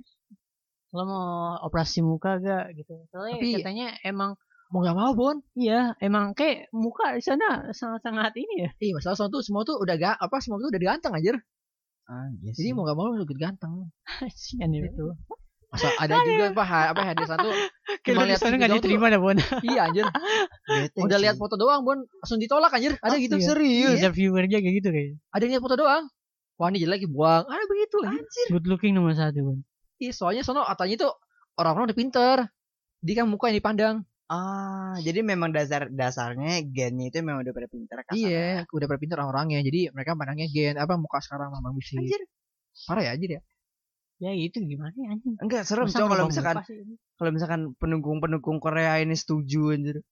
lo 0.89 1.03
mau 1.05 1.25
operasi 1.63 2.01
muka 2.01 2.41
gak 2.41 2.73
gitu. 2.75 2.97
Soalnya 3.13 3.37
Tapi- 3.39 3.55
katanya 3.61 3.89
emang 4.03 4.33
Mau 4.69 4.85
gak 4.85 4.97
mau, 5.01 5.17
Bon. 5.17 5.37
iya 5.57 5.97
emang 5.97 6.37
kayak 6.37 6.69
muka 6.77 7.17
di 7.17 7.25
sana 7.25 7.73
sangat-sangat 7.73 8.37
ini 8.37 8.69
ya. 8.69 8.71
Iya, 8.77 8.93
masalah 9.01 9.17
semua 9.17 9.31
tuh 9.33 9.41
semua 9.41 9.63
tuh 9.65 9.77
udah 9.81 9.97
gak 9.97 10.17
apa 10.21 10.37
semua 10.45 10.61
tuh 10.61 10.69
udah 10.69 10.81
ganteng 10.83 11.13
anjir. 11.17 11.37
Ah, 12.05 12.29
iya 12.41 12.53
Jadi 12.53 12.69
sih. 12.69 12.77
mau 12.77 12.85
gak 12.85 12.97
mau 12.97 13.09
lo 13.09 13.25
ikut 13.25 13.37
ganteng. 13.41 13.89
Kasihan 14.21 14.69
ya. 14.69 14.93
Masa 15.69 15.93
ada 16.01 16.17
juga 16.25 16.45
apa 16.57 16.97
apa 16.97 17.03
hadir 17.13 17.29
satu 17.29 17.49
Cuma 18.09 18.25
lihat 18.25 18.41
sana 18.41 18.57
video 18.57 18.65
gak 18.65 18.71
doang 18.73 18.81
diterima 18.81 19.07
dah 19.13 19.21
Bon. 19.21 19.37
iya 19.69 19.81
anjir. 19.85 20.07
Bete 20.65 20.97
Udah 20.97 21.19
lihat 21.21 21.37
foto 21.37 21.61
doang, 21.61 21.85
Bon, 21.85 21.99
langsung 22.01 22.41
ditolak 22.41 22.73
anjir. 22.73 22.97
Ada 23.05 23.17
gitu. 23.21 23.37
iya. 23.37 23.45
serius. 23.45 23.97
Interviewer 24.01 24.49
aja 24.49 24.59
kayak 24.65 24.75
gitu 24.81 24.89
kayak. 24.89 25.21
Ada 25.29 25.43
yang 25.45 25.53
lihat 25.57 25.65
foto 25.69 25.77
doang. 25.77 26.05
Wah, 26.59 26.69
ini 26.73 26.79
jelek 26.83 27.05
buang. 27.13 27.45
Ada 27.45 27.65
begitu 27.69 27.97
anjir. 28.01 28.47
Good 28.49 28.67
looking 28.67 28.93
nomor 28.97 29.13
satu 29.13 29.41
Bon. 29.45 29.59
Iya, 30.01 30.13
soalnya 30.17 30.43
sono 30.47 30.65
katanya 30.65 31.05
tuh 31.05 31.13
orang-orang 31.61 31.93
udah 31.93 31.99
pinter. 31.99 32.37
Dia 33.05 33.15
kan 33.23 33.27
muka 33.29 33.53
yang 33.53 33.59
dipandang. 33.61 33.97
Ah, 34.29 34.97
jadi 35.01 35.25
memang 35.25 35.57
dasar 35.57 35.89
dasarnya 35.89 36.61
gennya 36.69 37.09
itu 37.09 37.25
memang 37.25 37.45
udah 37.45 37.53
pada 37.57 37.69
pintar 37.69 37.99
kasar. 38.05 38.17
Iya, 38.17 38.69
udah 38.69 38.87
pada 38.89 39.01
pinter 39.01 39.17
orang-orangnya. 39.21 39.65
Jadi 39.65 39.89
mereka 39.93 40.17
pandangnya 40.17 40.49
gen 40.49 40.77
apa 40.77 41.01
muka 41.01 41.21
sekarang 41.21 41.53
sama 41.53 41.73
bisi. 41.73 41.97
Anjir. 41.97 42.23
Parah 42.85 43.03
ya 43.09 43.11
anjir 43.17 43.31
ya. 43.37 43.41
Ya 44.19 44.35
itu 44.35 44.59
gimana 44.63 44.91
ya 44.99 45.15
anjing. 45.15 45.35
Enggak 45.39 45.63
serem 45.63 45.87
coba 45.87 46.19
kalau 46.19 46.27
misalkan 46.27 46.57
kalau 47.15 47.31
misalkan 47.31 47.61
pendukung-pendukung 47.79 48.59
Korea 48.59 48.99
ini 48.99 49.15
setuju 49.15 49.75
anjir. 49.75 50.03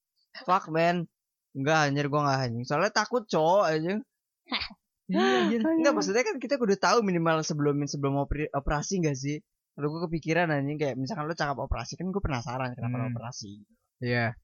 Fuck 0.47 0.71
man. 0.71 1.11
Enggak 1.57 1.91
anjir 1.91 2.07
gua 2.07 2.21
enggak 2.27 2.39
anjing. 2.47 2.65
Soalnya 2.65 2.93
takut 2.95 3.27
cowok 3.27 3.65
anjing. 3.71 4.01
Iya. 5.07 5.63
Enggak 5.63 5.95
maksudnya 5.95 6.27
kan 6.27 6.43
kita 6.43 6.59
kudu 6.59 6.75
tahu 6.83 6.99
minimal 7.07 7.39
sebelum 7.47 7.79
sebelum 7.87 8.27
operasi 8.51 8.99
enggak 8.99 9.15
sih? 9.15 9.39
Kalau 9.79 9.87
gue 9.95 10.01
kepikiran 10.11 10.51
anjing 10.51 10.83
kayak 10.83 10.99
misalkan 10.99 11.31
lo 11.31 11.37
cakap 11.39 11.63
operasi 11.63 11.95
kan 11.95 12.11
gue 12.11 12.19
penasaran 12.19 12.75
kenapa 12.75 12.95
lo 12.99 13.05
Hmm. 13.07 13.15
operasi. 13.15 13.63
Iya. 14.03 14.35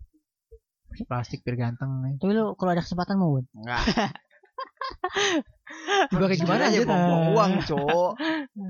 Plastik 1.11 1.43
biar 1.43 1.57
ganteng 1.59 2.07
nih. 2.07 2.15
Tapi 2.15 2.31
lu 2.31 2.55
kalau 2.55 2.71
ada 2.71 2.83
kesempatan 2.87 3.19
mau. 3.19 3.43
Enggak. 3.43 3.83
Kayak 6.13 6.39
gimana 6.45 6.63
aja 6.69 6.79
buang 6.85 7.25
uang 7.35 7.53
cowok. 7.65 8.13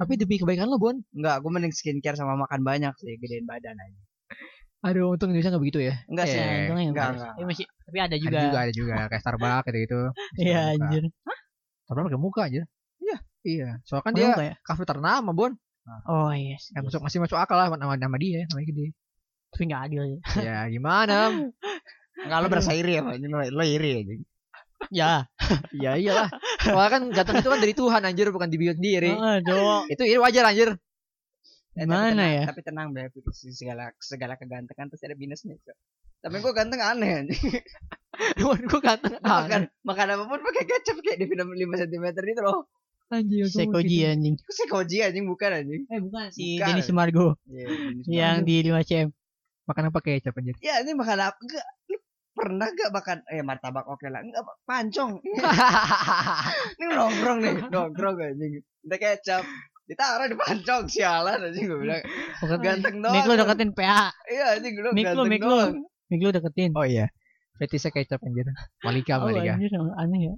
Tapi 0.03 0.13
demi 0.17 0.37
kebaikan 0.39 0.71
lo, 0.71 0.79
Bon. 0.79 0.97
Enggak, 1.13 1.43
gue 1.43 1.51
mending 1.51 1.75
skincare 1.75 2.17
sama 2.17 2.39
makan 2.39 2.63
banyak 2.63 2.95
sih 2.99 3.19
gedein 3.19 3.47
badan 3.47 3.77
aja. 3.77 4.01
Aduh, 4.83 5.15
untung 5.15 5.31
Indonesia 5.31 5.55
nggak 5.55 5.63
begitu 5.63 5.79
ya. 5.79 5.95
Enggak 6.11 6.27
sih. 6.27 6.39
Eh, 6.43 6.67
untungnya 6.67 6.85
enggak, 6.91 6.91
enggak. 6.91 7.15
enggak. 7.15 7.33
Tapi 7.39 7.45
masih 7.47 7.67
tapi 7.87 7.99
ada 8.03 8.17
juga. 8.19 8.35
Ada 8.35 8.43
juga, 8.43 8.59
ada 8.59 8.73
juga 8.75 8.95
kayak 9.11 9.23
Starbucks 9.23 9.67
gitu 9.67 9.79
gitu. 9.79 10.01
Iya 10.43 10.61
anjir. 10.75 11.03
Starbucks 11.87 12.07
pakai 12.11 12.21
muka 12.21 12.43
aja. 12.51 12.63
Iya. 12.99 13.17
Iya. 13.47 13.69
Soalnya 13.87 14.05
kan 14.07 14.13
dia 14.19 14.27
ya? 14.35 14.55
kafe 14.67 14.83
ternama, 14.83 15.31
Bon. 15.31 15.53
Oh 16.07 16.31
iya. 16.35 16.59
Ya, 16.59 16.81
masuk 16.83 17.03
masih 17.03 17.19
masuk 17.23 17.39
akal 17.39 17.59
lah 17.59 17.71
nama 17.75 17.95
nama 17.95 18.17
dia, 18.19 18.43
namanya 18.51 18.67
gede. 18.75 18.87
Tapi 19.55 19.63
enggak 19.71 19.83
adil 19.87 20.03
ya. 20.03 20.19
ya 20.41 20.59
gimana? 20.71 21.31
Enggak 22.23 22.39
lo 22.45 22.49
berasa 22.53 22.73
iri 22.77 23.01
ya, 23.01 23.03
lo 23.51 23.65
iri 23.67 23.91
aja. 24.05 24.15
Ya. 24.91 25.29
ya 25.85 25.95
iyalah. 25.95 26.29
Soalnya 26.59 26.91
kan 26.91 27.03
ganteng 27.13 27.37
itu 27.39 27.49
kan 27.53 27.61
dari 27.61 27.75
Tuhan 27.77 28.03
anjir 28.03 28.27
bukan 28.33 28.49
dibikin 28.51 28.77
sendiri. 28.81 29.11
Cowok. 29.45 29.83
Itu 29.95 30.03
iri 30.03 30.19
wajar 30.19 30.49
anjir. 30.49 30.75
Eh, 31.73 31.85
tapi 31.85 31.89
Gimana 31.89 32.11
tenang- 32.13 32.33
ya? 32.33 32.45
Tapi 32.51 32.61
tenang 32.61 32.89
sih 33.33 33.53
segala 33.55 33.95
segala 33.97 34.35
kegantengan 34.37 34.91
pasti 34.91 35.05
ada 35.09 35.17
minusnya. 35.17 35.57
Cok. 35.57 35.77
Tapi 36.23 36.37
gue 36.39 36.53
ganteng 36.53 36.81
aneh 36.81 37.11
anjing. 37.25 37.43
Cuman 38.39 38.61
gue 38.63 38.81
ganteng. 38.81 39.13
makan 39.19 39.61
makan 39.83 40.07
apa 40.13 40.25
pun 40.29 40.41
pakai 40.43 40.65
kecap 40.69 40.97
kayak 41.01 41.19
di 41.19 41.27
film 41.27 41.49
5 41.49 41.83
cm 41.87 42.05
itu 42.13 42.43
loh. 42.43 42.69
anjir. 43.09 43.45
Sekoji 43.49 43.97
anjing. 44.05 44.35
Itu 44.37 44.53
sih 44.53 44.67
koji 44.69 44.99
anjing 45.01 45.25
bukan 45.25 45.51
anjing. 45.53 45.83
Eh 45.89 46.01
bukan 46.01 46.29
si 46.29 46.57
Bukan. 46.57 46.67
Denny 46.69 46.83
Sumargo 46.83 47.27
Iya, 47.49 47.67
yang 48.09 48.37
di 48.45 48.61
5 48.65 48.77
cm. 48.85 49.09
Makan 49.63 49.85
apa 49.89 49.99
kecap 50.03 50.35
anjir. 50.37 50.55
Ya 50.61 50.83
ini 50.85 50.93
makan 50.93 51.19
apa? 51.23 51.37
Enggak. 51.41 51.67
Lu 51.89 51.97
pernah 52.33 52.67
gak 52.67 52.91
makan 52.91 53.19
eh 53.29 53.41
martabak 53.41 53.85
oke 53.85 54.09
lah. 54.09 54.21
Enggak 54.21 54.43
pancong. 54.65 55.21
ini 56.77 56.85
nongkrong 56.89 57.39
nih, 57.41 57.55
nongkrong 57.69 58.17
anjing. 58.19 58.53
Udah 58.83 58.99
kecap 58.99 59.45
ditaruh 59.83 60.27
di 60.27 60.37
pancong 60.37 60.85
sialan 60.87 61.39
anjing 61.43 61.67
gue 61.67 61.79
bilang 61.79 62.03
ganteng 62.59 62.97
doang. 63.01 63.15
Mik 63.15 63.25
lu 63.27 63.35
deketin 63.37 63.71
PA. 63.73 64.09
Iya 64.27 64.45
anjing 64.57 64.75
lu 64.77 64.89
Mik 64.91 65.07
lu, 65.13 65.23
mik 65.27 65.43
lu. 65.43 65.51
doang. 65.51 65.75
Mik 66.09 66.21
lu 66.21 66.31
deketin. 66.31 66.71
oh 66.73 66.85
iya. 66.85 67.07
Fetisnya 67.57 67.91
kecap 67.91 68.21
anjir. 68.23 68.49
Malika 68.81 69.21
Oh, 69.21 69.29
Malika. 69.29 69.55
anjir, 69.55 69.71
aneh 69.71 70.21
ya. 70.27 70.35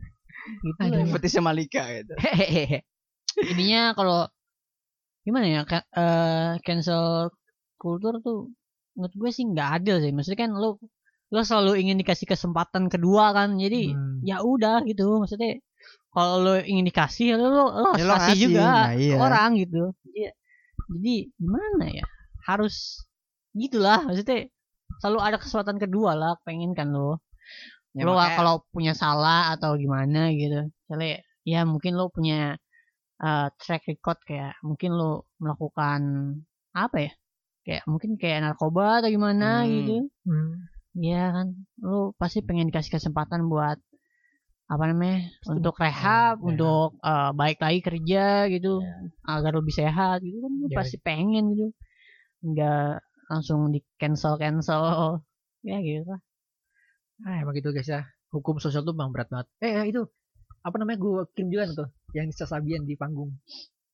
Gitu 0.61 0.81
lah. 0.83 0.87
Aduh. 0.93 1.13
Fetisnya 1.15 1.43
Malika 1.43 1.83
gitu. 1.89 2.13
Hehehe. 2.19 2.83
Intinya 3.35 3.95
kalau 3.95 4.29
gimana 5.23 5.47
ya 5.49 5.63
ka- 5.65 5.89
eh, 5.89 6.61
cancel 6.61 7.33
culture 7.75 8.21
tuh 8.21 8.53
menurut 8.95 9.15
gue 9.15 9.31
sih 9.31 9.45
nggak 9.47 9.69
adil 9.81 9.97
sih. 9.99 10.11
Maksudnya 10.11 10.41
kan 10.43 10.53
lo 10.53 10.77
lo 11.33 11.41
selalu 11.41 11.79
ingin 11.79 11.97
dikasih 11.97 12.27
kesempatan 12.27 12.89
kedua 12.89 13.33
kan. 13.33 13.57
Jadi 13.57 13.93
Hmm. 13.93 14.21
ya 14.21 14.41
udah 14.41 14.85
gitu. 14.85 15.21
Maksudnya 15.21 15.61
kalau 16.11 16.41
lo 16.41 16.55
ingin 16.59 16.85
dikasih 16.85 17.35
lo 17.35 17.47
lo, 17.49 17.65
Ya 17.95 18.05
lo 18.05 18.15
kasih 18.17 18.33
ngasih, 18.33 18.41
juga 18.45 18.65
nah 18.65 18.93
iya. 18.95 19.17
orang 19.17 19.51
gitu. 19.57 19.83
Jadi, 20.05 20.21
jadi 20.91 21.15
gimana 21.37 21.85
ya? 21.89 22.05
Harus 22.45 23.05
gitulah 23.53 24.03
maksudnya 24.03 24.51
selalu 24.99 25.19
ada 25.21 25.37
kesempatan 25.39 25.79
kedua 25.79 26.13
lah 26.13 26.33
pengen 26.43 26.73
kan 26.73 26.91
lo 26.91 27.23
Ya, 27.95 28.03
lo 28.03 28.19
makanya- 28.19 28.37
kalau 28.37 28.55
punya 28.69 28.93
salah 28.93 29.55
atau 29.55 29.79
gimana 29.79 30.29
gitu 30.31 30.67
misalnya 30.67 31.23
ya 31.47 31.63
mungkin 31.63 31.95
lo 31.95 32.11
punya 32.11 32.59
uh, 33.21 33.47
track 33.57 33.87
record 33.87 34.19
kayak 34.27 34.59
mungkin 34.61 34.91
lo 34.93 35.31
melakukan 35.39 36.03
apa 36.75 36.97
ya 37.01 37.13
kayak 37.63 37.83
mungkin 37.87 38.19
kayak 38.19 38.43
narkoba 38.43 38.99
atau 38.99 39.09
gimana 39.09 39.63
Hmm. 39.63 39.71
gitu 39.71 39.97
Hmm. 40.27 40.67
Ya 40.95 41.31
kan 41.31 41.47
lo 41.83 42.15
pasti 42.15 42.39
pengen 42.41 42.71
dikasih 42.71 42.95
kesempatan 42.95 43.47
buat 43.47 43.79
apa 44.65 44.85
namanya 44.89 45.29
Pasti 45.43 45.51
untuk 45.53 45.75
rehab 45.77 46.37
ya. 46.39 46.45
untuk 46.47 46.89
uh, 46.99 47.31
baik 47.33 47.59
lagi 47.61 47.81
kerja 47.81 48.49
gitu 48.49 48.81
agar 49.23 49.53
lebih 49.53 49.75
sehat 49.75 50.23
gitu 50.23 50.39
kan 50.41 50.53
lo 50.55 50.67
Ya. 50.71 50.77
pasti 50.79 50.97
pengen 50.99 51.53
gitu 51.53 51.67
nggak 52.43 52.91
langsung 53.27 53.69
di 53.69 53.81
cancel 53.97 54.37
cancel 54.37 54.83
ya 55.69 55.79
gitu 55.79 56.07
lah 56.07 56.21
Ah, 57.23 57.41
emang 57.41 57.55
gitu 57.55 57.71
guys 57.71 57.87
ya. 57.87 58.03
Hukum 58.29 58.59
sosial 58.59 58.83
tuh 58.83 58.91
bang 58.91 59.07
berat 59.09 59.31
banget. 59.31 59.47
Eh, 59.63 59.71
eh, 59.71 59.85
itu 59.87 60.03
apa 60.61 60.75
namanya 60.77 60.99
gue 60.99 61.23
kirim 61.31 61.47
juga 61.47 61.71
tuh 61.71 61.89
yang 62.11 62.27
Nisa 62.27 62.43
Sabian 62.43 62.83
di 62.83 62.99
panggung. 62.99 63.31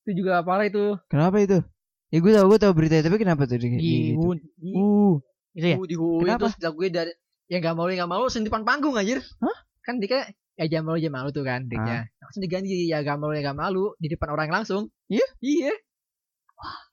Itu 0.01 0.17
juga 0.17 0.41
apalah 0.41 0.65
itu. 0.65 0.97
Kenapa 1.05 1.37
itu? 1.37 1.61
Ya 2.09 2.17
gue 2.17 2.31
tau 2.33 2.49
gue 2.49 2.57
tau 2.57 2.73
berita 2.73 2.97
tapi 2.99 3.21
kenapa 3.21 3.45
tuh 3.45 3.61
di, 3.61 3.77
di 3.77 4.17
gitu? 4.17 4.33
Uh, 4.73 5.21
gitu 5.55 5.67
ya 5.67 5.77
di, 5.77 5.95
Hui 5.99 6.23
Kenapa? 6.23 6.51
terus 6.51 6.55
dari 6.91 7.11
yang 7.51 7.59
gak 7.59 7.75
mau 7.75 7.87
yang 7.91 8.07
gak 8.07 8.11
mau 8.11 8.23
langsung 8.23 8.43
di 8.43 8.47
depan 8.47 8.63
panggung 8.63 8.95
anjir. 8.95 9.19
Hah? 9.43 9.57
Kan 9.83 9.99
dia 9.99 10.31
ya 10.55 10.65
jangan 10.67 10.93
malu 10.93 10.97
jangan 11.03 11.15
malu 11.19 11.29
tuh 11.35 11.43
kan 11.43 11.67
dia. 11.67 12.07
Langsung 12.23 12.41
diganti 12.41 12.87
ya 12.87 13.03
gak 13.03 13.19
malu 13.19 13.35
ya 13.35 13.41
gak 13.43 13.59
malu 13.59 13.91
di 13.99 14.07
depan 14.07 14.31
orang 14.31 14.63
langsung. 14.63 14.87
Iya? 15.11 15.27
Iya. 15.43 15.73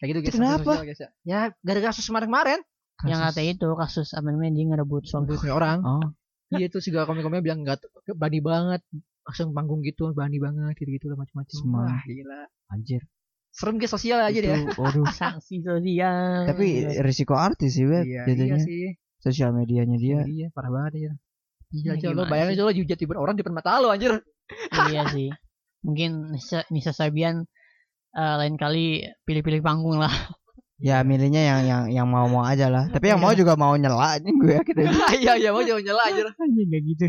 Kayak 0.02 0.09
gitu 0.11 0.18
guys. 0.18 0.34
Itu 0.34 0.38
kenapa? 0.42 0.72
sosial, 0.74 0.86
guys, 0.88 1.00
ya. 1.00 1.11
ya 1.22 1.40
gara-gara 1.62 1.90
kasus 1.94 2.06
kemarin-kemarin. 2.11 2.61
yang 3.06 3.22
kata 3.22 3.46
itu 3.46 3.68
kasus 3.78 4.11
namanya 4.18 4.59
dia 4.59 4.64
ngerebut 4.74 5.06
suami 5.06 5.38
orang. 5.54 5.86
Oh, 5.86 6.02
iya 6.50 6.66
tuh 6.66 6.82
segala 6.82 7.06
komen-komennya 7.06 7.44
bilang 7.46 7.62
nggak 7.62 7.78
bani 8.18 8.42
banget 8.42 8.82
langsung 9.22 9.54
panggung 9.54 9.84
gitu 9.86 10.11
bani 10.16 10.40
banget 10.40 10.74
gitu 10.80 10.90
gitu 10.96 11.06
lah 11.12 11.20
macam-macam 11.20 11.56
wah 11.78 12.00
gila 12.09 12.40
anjir. 12.74 13.06
Serem 13.53 13.76
guys 13.80 13.90
sosial 13.90 14.18
aja 14.22 14.38
deh 14.38 14.70
waduh. 14.76 15.05
sanksi 15.18 15.64
sosial. 15.64 16.46
Tapi 16.46 16.99
risiko 17.03 17.34
artis 17.34 17.74
sih, 17.74 17.86
Web. 17.88 18.07
iya, 18.07 18.22
jadinya. 18.28 18.59
iya 18.61 18.66
sih. 18.66 18.82
Sosial 19.18 19.51
medianya 19.51 19.99
dia. 19.99 20.22
iya 20.24 20.46
parah 20.55 20.70
banget 20.70 20.94
ya 20.94 21.12
Ya, 21.68 21.92
Iya 21.92 22.01
aja 22.01 22.16
lo 22.16 22.24
bayangin 22.24 22.57
aja 22.57 22.64
lo 22.64 22.72
di 22.72 22.80
depan 22.88 23.20
orang 23.20 23.36
di 23.36 23.44
depan 23.44 23.57
mata 23.61 23.76
lo 23.76 23.92
anjir. 23.92 24.24
Iya 24.88 25.05
sih. 25.12 25.28
Mungkin 25.84 26.32
Nisa, 26.32 26.64
Nisa 26.72 26.96
Sabian 26.96 27.44
eh, 28.16 28.34
lain 28.40 28.57
kali 28.57 29.05
pilih-pilih 29.28 29.61
panggung 29.61 30.01
lah. 30.01 30.12
Ya 30.80 31.03
milihnya 31.05 31.42
yang 31.42 31.61
yang 31.66 31.82
yang 31.90 32.07
mau-mau 32.09 32.40
aja 32.40 32.72
lah. 32.72 32.88
Tapi 32.88 33.12
yang 33.12 33.20
mau 33.20 33.34
juga 33.36 33.53
mau 33.59 33.76
nyela 33.76 34.16
aja 34.16 34.24
gue 34.24 34.53
yakin. 34.55 34.74
Aja. 34.80 34.90
iya 35.20 35.32
iya 35.36 35.51
mau 35.53 35.61
jangan 35.61 35.82
nyela 35.84 36.03
anjir. 36.09 36.26
Anjir 36.40 36.64
kayak 36.72 36.82
gitu 36.88 37.05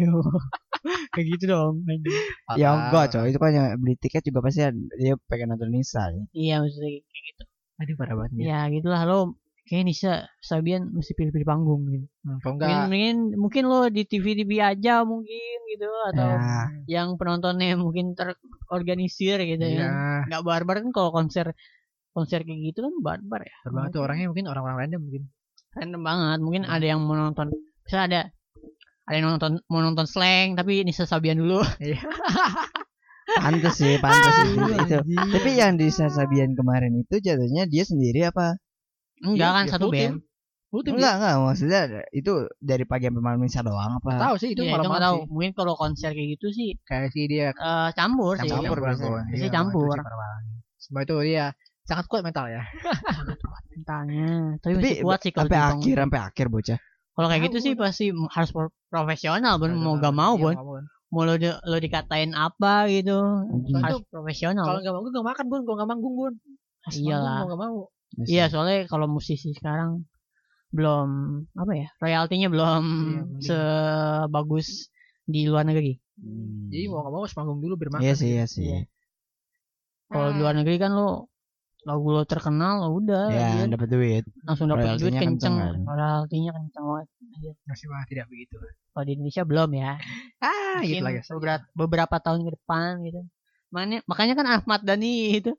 kayak 1.13 1.27
gitu 1.37 1.43
dong 1.49 1.73
anjir. 1.85 2.13
ya 2.57 2.67
enggak 2.73 3.05
coy, 3.13 3.25
itu 3.29 3.39
kan 3.39 3.51
yang 3.51 3.67
beli 3.77 3.95
tiket 3.97 4.23
juga 4.25 4.39
pasti 4.45 4.61
dia 4.97 5.13
pengen 5.27 5.53
nonton 5.53 5.69
Nisa. 5.69 6.03
nih. 6.09 6.25
iya 6.33 6.55
maksudnya 6.61 6.89
kayak 6.99 7.23
gitu 7.33 7.43
aduh 7.79 7.95
parah 7.95 8.15
banget 8.19 8.31
ya. 8.35 8.43
ya 8.43 8.59
gitulah 8.75 9.01
lo 9.07 9.19
kayak 9.69 9.83
Nisa 9.85 10.13
Sabian 10.41 10.89
mesti 10.91 11.13
pilih-pilih 11.13 11.47
panggung 11.47 11.81
gitu 11.87 12.07
Hmm, 12.25 12.37
enggak 12.43 12.89
mungkin 12.91 13.15
mungkin 13.39 13.63
lo 13.71 13.79
di 13.87 14.03
TV 14.03 14.25
TV 14.35 14.51
aja 14.59 15.07
mungkin 15.07 15.57
gitu 15.71 15.87
atau 16.11 16.29
Ya, 16.35 16.99
yang 16.99 17.15
penontonnya 17.15 17.79
mungkin 17.79 18.11
terorganisir 18.17 19.39
gitu 19.41 19.63
ya 19.63 19.87
iya 19.87 19.89
nggak 20.27 20.43
barbar 20.43 20.75
kan 20.83 20.91
kalau 20.91 21.09
konser 21.15 21.53
konser 22.11 22.43
kayak 22.43 22.73
gitu 22.73 22.83
kan 22.83 22.93
barbar 22.99 23.41
ya 23.45 23.55
banget 23.69 23.89
tuh 23.95 24.01
orangnya 24.03 24.27
mungkin 24.27 24.45
orang-orang 24.51 24.77
random 24.83 25.01
mungkin 25.07 25.23
random 25.77 26.01
banget 26.03 26.39
mungkin 26.43 26.63
Hmm. 26.65 26.73
ada 26.75 26.85
yang 26.85 26.99
mau 27.05 27.15
nonton 27.15 27.47
bisa 27.85 27.97
ada 28.09 28.21
ada 29.09 29.15
yang 29.17 29.25
nonton 29.33 29.57
mau 29.65 29.81
nonton 29.81 30.05
slang 30.05 30.53
tapi 30.53 30.85
Nisa 30.85 31.09
Sabian 31.09 31.41
dulu 31.41 31.65
pantes 33.39 33.73
sih, 33.79 33.93
pantes 34.01 34.33
sih 34.37 34.49
Iya, 34.57 34.75
itu. 34.83 34.97
anjing. 35.01 35.29
Tapi 35.33 35.49
yang 35.57 35.73
di 35.77 35.87
Sasabian 35.89 36.51
kemarin 36.57 36.93
itu 36.97 37.15
jatuhnya 37.21 37.63
dia 37.69 37.83
sendiri 37.85 38.29
apa? 38.29 38.57
enggak 39.19 39.49
Iya, 39.51 39.57
kan 39.57 39.63
iya, 39.65 39.71
satu 39.73 39.87
band 39.91 40.15
team 40.79 40.93
Enggak, 40.95 41.13
enggak, 41.19 41.33
maksudnya 41.43 41.81
itu 42.13 42.33
dari 42.61 42.85
pagi 42.85 43.03
sampai 43.09 43.21
malam 43.25 43.39
Nisa 43.41 43.61
doang 43.65 43.91
dia. 43.91 43.97
apa? 43.99 44.11
tahu 44.29 44.35
sih 44.37 44.49
itu 44.53 44.61
Iya, 44.63 44.71
itu 44.77 44.87
malam 44.89 45.01
tahu 45.01 45.17
mungkin 45.33 45.51
kalau 45.57 45.73
konser 45.75 46.11
kayak 46.13 46.29
gitu 46.37 46.47
sih 46.53 46.69
kayak 46.85 47.09
si 47.13 47.21
dia 47.25 47.47
eh, 47.51 47.89
campur, 47.97 48.33
sih 48.37 48.49
Campur. 48.49 48.77
Biasanya 48.79 49.21
Iya, 49.33 49.49
campur. 49.49 49.97
semua 50.79 51.01
itu 51.03 51.15
dia 51.25 51.45
sangat 51.89 52.05
kuat 52.05 52.21
mental 52.21 52.45
ya 52.53 52.63
mentalnya 53.73 54.55
tapi, 54.61 54.73
Tapi 54.77 54.83
masih 54.85 55.03
kuat 55.03 55.19
sih 55.25 55.31
kalau 55.33 55.49
sampai 55.49 55.59
akhir, 55.59 55.95
sampai 56.05 56.19
akhir 56.21 56.45
bocah. 56.53 56.79
Kalau 57.19 57.27
kayak 57.27 57.51
gitu 57.51 57.57
sih 57.59 57.73
pasti 57.75 58.15
harus 58.31 58.49
pro- 58.55 58.71
profesional 58.87 59.59
bon 59.59 59.75
mau 59.75 59.99
gak 59.99 60.15
mau 60.15 60.39
Iya, 60.39 60.43
bon 60.47 60.55
mau, 60.55 60.79
mau 61.11 61.21
lo 61.27 61.35
di- 61.35 61.51
lo 61.51 61.77
dikatain 61.77 62.31
apa 62.31 62.87
gitu 62.87 63.19
harus 63.75 63.99
profesional 64.07 64.63
kalau 64.63 64.79
nggak 64.79 64.93
manggung 64.95 65.11
nggak 65.11 65.27
makan 65.27 65.45
bun 65.51 65.61
kalau 65.67 65.75
nggak 65.75 65.89
manggung 65.91 66.15
bun 66.15 66.33
Iyalah. 66.87 67.43
mau 67.43 67.59
mau 67.59 67.77
Iya, 68.23 68.47
soalnya 68.47 68.87
kalau 68.87 69.05
musisi 69.05 69.51
sekarang 69.51 70.07
belum 70.73 71.09
apa 71.53 71.73
ya, 71.75 71.87
royaltinya 71.99 72.47
belum 72.49 72.83
Iya, 73.37 73.43
sebagus 73.43 74.89
di 75.29 75.45
luar 75.45 75.61
negeri. 75.65 75.97
Hmm. 76.17 76.73
jadi 76.73 76.89
mau 76.89 77.05
nggak 77.05 77.13
mau 77.13 77.21
harus 77.21 77.35
manggung 77.37 77.59
dulu 77.61 77.73
biar 77.77 77.89
makan 77.93 78.05
Iya 78.05 78.13
sih, 78.17 78.25
gitu. 78.25 78.33
iya 78.33 78.45
sih. 78.49 78.63
Iya. 78.65 78.79
Kalau 80.09 80.29
di 80.33 80.39
luar 80.41 80.55
negeri 80.57 80.77
kan 80.81 80.91
lo 80.97 81.28
lagu 81.87 82.07
lo 82.11 82.23
terkenal, 82.27 82.83
lo 82.83 82.99
udah 82.99 83.31
Ya, 83.31 83.63
dapat 83.65 83.87
duit. 83.87 84.23
langsung 84.43 84.67
dapat 84.67 84.99
duit 84.99 85.15
kenceng, 85.15 85.55
royaltinya 85.87 86.51
kenceng 86.51 86.83
banget. 86.85 87.07
Masih 87.63 87.85
mah 87.87 88.03
tidak 88.03 88.27
begitu 88.27 88.59
Kalau 88.91 89.03
di 89.07 89.11
Indonesia 89.15 89.43
belum 89.47 89.69
ya. 89.79 89.91
ah 90.43 90.79
gitu 90.83 90.99
Mungkin 90.99 91.23
guys 91.23 91.29
beberapa, 91.31 91.63
beberapa 91.71 92.15
tahun 92.19 92.39
ke 92.47 92.51
depan 92.59 92.91
gitu. 93.07 93.21
Makanya, 93.71 93.99
makanya 94.09 94.33
kan 94.35 94.47
Ahmad 94.59 94.81
Dhani 94.83 95.39
itu 95.39 95.51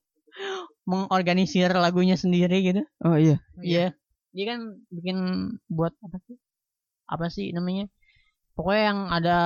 mengorganisir 0.85 1.71
lagunya 1.73 2.17
sendiri 2.19 2.57
gitu. 2.65 2.83
Oh 3.05 3.17
iya. 3.17 3.39
Iya. 3.61 3.87
Dia 4.31 4.45
kan 4.55 4.61
bikin 4.91 5.17
buat 5.67 5.95
apa 6.05 6.19
sih? 6.27 6.37
Apa 7.11 7.27
sih 7.31 7.51
namanya? 7.51 7.91
Pokoknya 8.61 8.83
yang 8.93 9.01
ada 9.09 9.39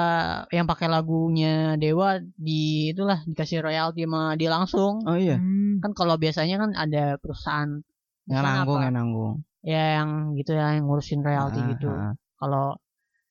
yang 0.50 0.66
pakai 0.66 0.90
lagunya 0.90 1.78
Dewa 1.78 2.18
di 2.34 2.90
itulah 2.90 3.22
dikasih 3.22 3.62
royalti 3.62 4.02
sama 4.02 4.34
dia 4.34 4.50
langsung. 4.50 5.06
Oh 5.06 5.14
iya. 5.14 5.38
Hmm. 5.38 5.78
Kan 5.78 5.94
kalau 5.94 6.18
biasanya 6.18 6.58
kan 6.58 6.74
ada 6.74 7.14
perusahaan 7.22 7.78
Yang 8.26 8.42
nanggung, 8.42 8.74
apa? 8.74 8.84
yang 8.84 8.94
nanggung. 8.98 9.34
ya 9.62 9.82
yang 9.96 10.10
gitu 10.34 10.50
ya 10.52 10.74
yang 10.74 10.90
ngurusin 10.90 11.22
royalti 11.22 11.62
Ah, 11.62 11.66
gitu. 11.70 11.86
ah. 11.86 12.12
Kalau 12.34 12.74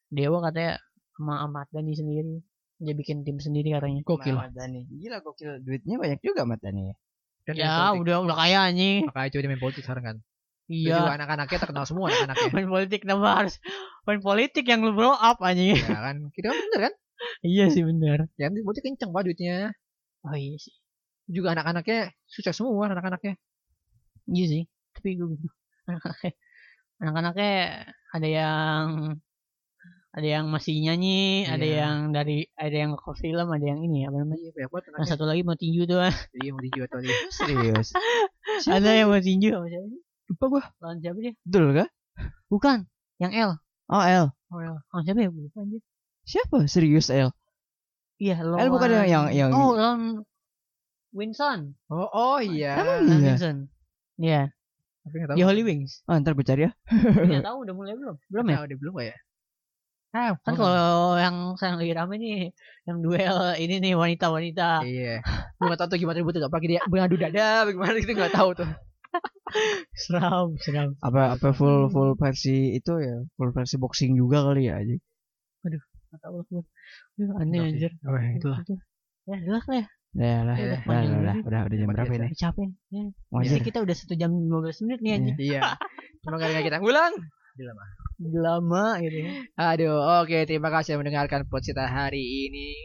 Dewa 0.07 0.39
katanya 0.39 0.79
sama 1.13 1.43
Ahmad 1.43 1.67
Dhani 1.69 1.91
sendiri 1.91 2.39
dia 2.79 2.93
bikin 2.93 3.21
tim 3.21 3.37
sendiri 3.37 3.75
katanya. 3.75 4.01
gokil 4.01 4.39
Ahmad 4.39 4.55
Dhani. 4.55 4.87
Gila 4.87 5.19
gokil. 5.19 5.59
Duitnya 5.59 5.99
banyak 5.99 6.23
juga 6.23 6.47
Ahmad 6.47 6.63
Dhani 6.63 6.89
ya. 6.89 6.95
Ya 7.51 7.67
politik. 7.91 8.07
udah 8.07 8.15
udah 8.23 8.35
kaya 8.39 8.71
anjing. 8.71 9.03
makanya 9.03 9.27
itu 9.27 9.37
dia 9.37 9.49
main 9.51 9.59
politik 9.59 9.83
sekarang 9.83 10.03
kan 10.07 10.17
Iya. 10.71 10.95
juga 11.03 11.11
anak-anaknya 11.19 11.57
terkenal 11.59 11.83
semua 11.83 12.07
anak-anaknya 12.07 12.49
Main 12.55 12.67
politik 12.71 12.99
kenapa 13.03 13.27
harus 13.43 13.55
main 14.07 14.21
politik 14.23 14.63
yang 14.63 14.79
lu 14.79 14.95
blow 14.95 15.11
up 15.11 15.37
anjing. 15.43 15.75
ya 15.75 15.99
kan 15.99 16.17
kita 16.31 16.51
kan 16.51 16.57
bener 16.57 16.79
kan 16.87 16.93
iya 17.43 17.65
sih 17.67 17.83
bener. 17.83 18.31
ya 18.39 18.47
kan 18.47 18.53
politik 18.63 18.83
kenceng 18.87 19.11
pak 19.11 19.23
duitnya 19.27 19.75
Oh 20.23 20.35
iya 20.35 20.55
sih. 20.55 20.71
juga 21.27 21.51
anak-anaknya 21.51 22.15
sukses 22.25 22.55
semua 22.55 22.87
anak-anaknya 22.87 23.35
Iya 24.23 24.45
sih. 24.47 24.63
Tapi 24.95 25.19
gue 25.19 25.35
anak-anaknya 27.03 27.51
ada 28.15 28.27
yang 28.27 28.85
ada 30.13 30.27
yang 30.29 30.45
masih 30.47 30.77
nyanyi, 30.79 31.43
ada 31.49 31.65
Iya. 31.65 31.75
yang 31.83 31.97
dari 32.13 32.45
ada 32.53 32.71
yang 32.71 32.93
ke 32.93 33.11
film, 33.17 33.49
ada 33.49 33.65
yang 33.65 33.81
ini 33.81 34.05
apa 34.05 34.15
namanya? 34.21 34.39
iya 34.45 34.69
anaknya 34.69 35.09
satu 35.09 35.25
lagi 35.25 35.41
mau 35.41 35.57
tinju 35.57 35.89
tuh. 35.89 36.05
iya 36.37 36.49
mau 36.53 36.61
dijual 36.61 36.85
tuh 36.85 37.01
Serius. 37.33 37.89
ada 38.77 38.89
yang 38.93 39.09
mau 39.09 39.17
tinju 39.19 39.49
apa 39.57 39.67
sih? 39.67 39.81
Lupa 40.33 40.45
gua. 40.49 40.63
Lawan 40.81 40.97
siapa 40.97 41.17
dia? 41.21 41.33
Betul 41.45 41.63
kah? 41.73 41.89
Bukan, 42.49 42.77
yang 43.17 43.31
L. 43.33 43.51
Oh 43.87 44.01
L. 44.01 44.25
Oh, 44.49 44.59
L. 44.59 44.75
Lawan 44.89 45.03
siapa 45.05 45.19
ya? 45.21 45.29
Lupa 45.29 45.59
anjir. 45.61 45.81
Siapa? 46.23 46.57
Serius 46.65 47.07
L. 47.09 47.29
Iya, 48.17 48.41
lawan. 48.41 48.65
L 48.65 48.69
bukan 48.71 48.89
yang 48.89 49.07
yang 49.07 49.25
yang 49.29 49.49
Oh, 49.51 49.73
lawan 49.73 50.25
Winson. 51.13 51.77
oh 51.93 52.09
oh 52.09 52.37
iya 52.41 52.81
Emang 52.81 53.21
iya. 53.21 53.37
Winson. 53.37 53.57
Iya, 54.17 54.41
tapi 55.03 55.13
nggak 55.13 55.29
tahu 55.29 55.37
di 55.37 55.43
Holy 55.45 55.61
Wings. 55.61 56.01
Oh, 56.05 56.17
ntar 56.17 56.33
gue 56.33 56.41
cari 56.41 56.65
ya. 56.65 56.71
Enggak 56.89 57.45
tahu 57.49 57.57
udah 57.65 57.73
mulai 57.73 57.93
belum? 57.93 58.15
Belum 58.29 58.45
ya? 58.49 58.55
Nah, 58.57 58.63
udah 58.65 58.77
belum 58.77 58.93
gak 58.97 59.07
ya 59.13 59.17
Ah, 60.13 60.37
Kan 60.45 60.53
kalau 60.53 61.17
yang 61.17 61.57
sekarang 61.57 61.81
lagi 61.81 61.93
rame 61.97 62.15
nih, 62.21 62.37
yang 62.85 63.01
duel 63.01 63.37
ini 63.57 63.81
nih 63.81 63.93
wanita-wanita. 63.97 64.85
Iya. 64.85 65.25
Gue 65.57 65.65
gak 65.73 65.79
tau 65.81 65.89
tuh 65.89 65.97
gimana 65.97 66.21
ributnya. 66.21 66.45
Apakah 66.45 66.69
dia 66.69 66.81
mengadu 66.85 67.17
dada, 67.17 67.65
bagaimana 67.65 67.97
gitu 67.97 68.13
gak 68.13 68.29
tahu 68.29 68.49
tuh. 68.53 68.69
Seram, 69.93 70.57
seram. 70.57 70.97
Apa 70.99 71.37
apa 71.37 71.53
full 71.53 71.89
full 71.93 72.17
versi 72.17 72.73
itu 72.73 72.93
ya, 72.97 73.21
full 73.37 73.53
versi 73.53 73.75
boxing 73.77 74.17
juga 74.17 74.41
kali 74.45 74.69
ya 74.69 74.81
aja. 74.81 74.95
Gak 76.13 76.19
tau 76.21 76.37
lah 76.41 76.45
gue. 76.45 76.63
Aduh, 77.17 77.41
Aneh 77.41 77.59
Oke. 77.61 77.69
anjir. 77.73 77.91
Oh, 78.05 78.17
itulah. 78.17 78.59
Itu. 78.61 78.75
Ya, 79.25 79.35
udah 79.41 79.53
lah 79.65 79.65
ya. 79.73 79.85
Ya 80.13 80.35
lah, 80.45 80.53
Udah, 80.53 80.65
udah, 80.69 80.79
panjang 80.85 81.09
udah, 81.09 81.17
udah, 81.17 81.35
udah, 81.41 81.61
udah 81.65 81.77
jam 81.81 81.87
berapa 81.89 82.13
ini? 82.13 82.27
Capek. 82.37 82.69
Ya. 82.93 83.03
Wajar. 83.33 83.49
Jadi 83.49 83.61
kita 83.65 83.79
udah 83.81 83.95
satu 83.97 84.13
jam 84.13 84.29
15 84.29 84.85
menit 84.85 84.99
nih 85.01 85.11
anjing. 85.17 85.35
Iya. 85.41 85.61
Cuma 86.21 86.35
gara-gara 86.37 86.61
kita 86.61 86.77
ngulang. 86.85 87.13
Lama 88.21 88.85
gitu 89.01 89.17
ya. 89.25 89.29
Aduh, 89.57 89.97
oke. 90.21 90.37
Terima 90.45 90.69
kasih 90.69 91.01
mendengarkan 91.01 91.49
podcast 91.49 91.73
kita 91.73 91.89
hari 91.89 92.21
ini. 92.21 92.77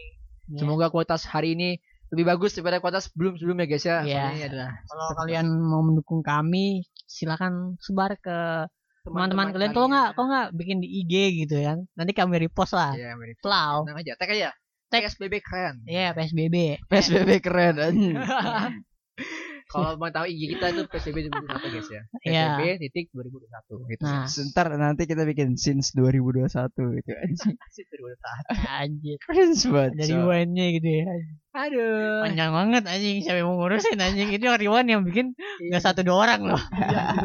Ya. 0.49 0.65
Semoga 0.65 0.89
kualitas 0.89 1.29
hari 1.29 1.53
ini 1.53 1.77
lebih 2.09 2.25
bagus 2.25 2.57
daripada 2.57 2.81
kualitas 2.81 3.09
sebelum-sebelumnya 3.13 3.65
guys 3.69 3.85
ya. 3.85 3.97
Iya. 4.01 4.25
Ini 4.33 4.41
adalah 4.49 4.69
Kalau 4.89 5.07
kalian 5.13 5.47
mau 5.61 5.81
mendukung 5.85 6.25
kami, 6.25 6.85
silakan 7.05 7.77
sebar 7.77 8.17
ke 8.17 8.65
teman-teman 9.05 9.53
kalian. 9.53 9.71
Kalau 9.73 9.87
nggak, 9.89 10.09
kalau 10.17 10.27
nggak 10.29 10.47
bikin 10.57 10.77
di 10.81 10.89
IG 11.05 11.13
gitu 11.45 11.55
ya. 11.61 11.77
Nanti 11.93 12.11
kami 12.17 12.41
repost 12.41 12.73
lah. 12.73 12.97
Iya, 12.97 13.13
mirip. 13.13 13.37
Plau. 13.41 13.85
Tenang 13.85 14.01
aja, 14.01 14.13
tag 14.17 14.29
aja. 14.33 14.49
Tag 14.89 15.05
SBB 15.05 15.45
keren. 15.45 15.85
Iya, 15.85 16.17
PSBB. 16.17 16.81
PSBB 16.89 17.29
keren. 17.45 17.77
Kalau 19.69 20.01
mau 20.01 20.09
tahu 20.09 20.25
IG 20.25 20.57
kita 20.57 20.65
itu 20.73 20.81
PSBB 20.89 21.29
2021 21.29 21.73
guys 21.77 21.89
ya. 21.93 22.01
Iya. 22.25 22.45
PSBB 22.57 22.61
titik 22.89 23.05
2021 23.13 23.93
gitu. 23.93 24.01
Nah, 24.01 24.25
Sebentar 24.25 24.65
nanti 24.73 25.05
kita 25.05 25.21
bikin 25.29 25.61
since 25.61 25.93
2021 25.93 26.49
gitu 26.73 27.09
anjing. 27.13 27.53
Asik 27.53 27.85
2021. 27.93 28.81
anjir. 28.81 29.17
Keren 29.21 29.51
banget. 29.69 29.91
Dari 29.93 30.13
rewind-nya 30.17 30.65
gitu 30.73 30.89
ya. 30.89 31.05
Aduh. 31.53 32.21
Panjang 32.25 32.51
banget 32.57 32.83
anjing. 32.89 33.15
Siapa 33.21 33.37
yang 33.37 33.47
mau 33.53 33.57
ngurusin 33.61 33.99
anjing. 34.01 34.29
Itu 34.33 34.45
rewind 34.49 34.89
yang 34.89 35.01
bikin 35.05 35.37
nggak 35.37 35.83
satu 35.85 36.01
dua 36.01 36.17
orang 36.25 36.49
loh. 36.49 36.61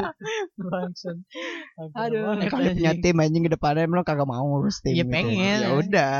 Bangsat. 0.69 1.17
Aduh, 1.97 2.29
banget, 2.29 2.53
Kalau 2.53 2.61
punya 2.77 2.93
anjing. 2.93 3.01
tim 3.01 3.17
anjing 3.25 3.43
ke 3.49 3.51
depannya 3.57 3.89
emang 3.89 3.97
lo 3.97 4.05
kagak 4.05 4.29
mau 4.29 4.45
ngurus 4.45 4.85
tim. 4.85 4.93
Iya, 4.93 5.01
gitu. 5.01 5.13
pengen. 5.17 5.59
Ya 5.65 5.69
udah. 5.73 6.17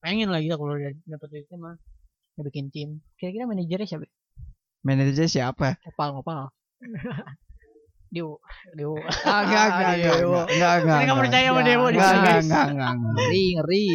Pengen 0.00 0.32
lah 0.32 0.40
gitu 0.40 0.56
kalau 0.56 0.80
udah 0.80 0.96
dapet 1.04 1.28
duitnya 1.28 1.56
mah. 1.60 1.76
Ya 2.40 2.42
bikin 2.48 2.72
tim. 2.72 3.04
Kira-kira 3.20 3.44
manajernya 3.44 3.84
siapa? 3.84 4.08
Manajernya 4.82 5.30
siapa? 5.30 5.78
Ngopal, 5.86 6.08
ngopal. 6.18 6.40
Dewo. 8.12 8.36
Dewo. 8.76 8.98
Ah, 9.24 9.40
enggak, 9.46 9.64
enggak, 9.72 9.92
enggak, 9.96 10.16
enggak, 10.20 10.46
enggak, 10.52 10.74
enggak. 10.82 10.96
Saya 10.98 11.06
nggak 11.06 11.20
percaya 11.22 11.46
sama 11.46 11.60
enggak. 11.62 11.70
Dewo 11.72 11.86
di 11.86 11.96
Enggak, 11.96 12.10
sini, 12.10 12.18
enggak, 12.20 12.36
enggak, 12.42 12.66
enggak, 12.68 12.90
enggak. 12.92 13.14
Ngeri, 13.16 13.44
ngeri. 13.56 13.86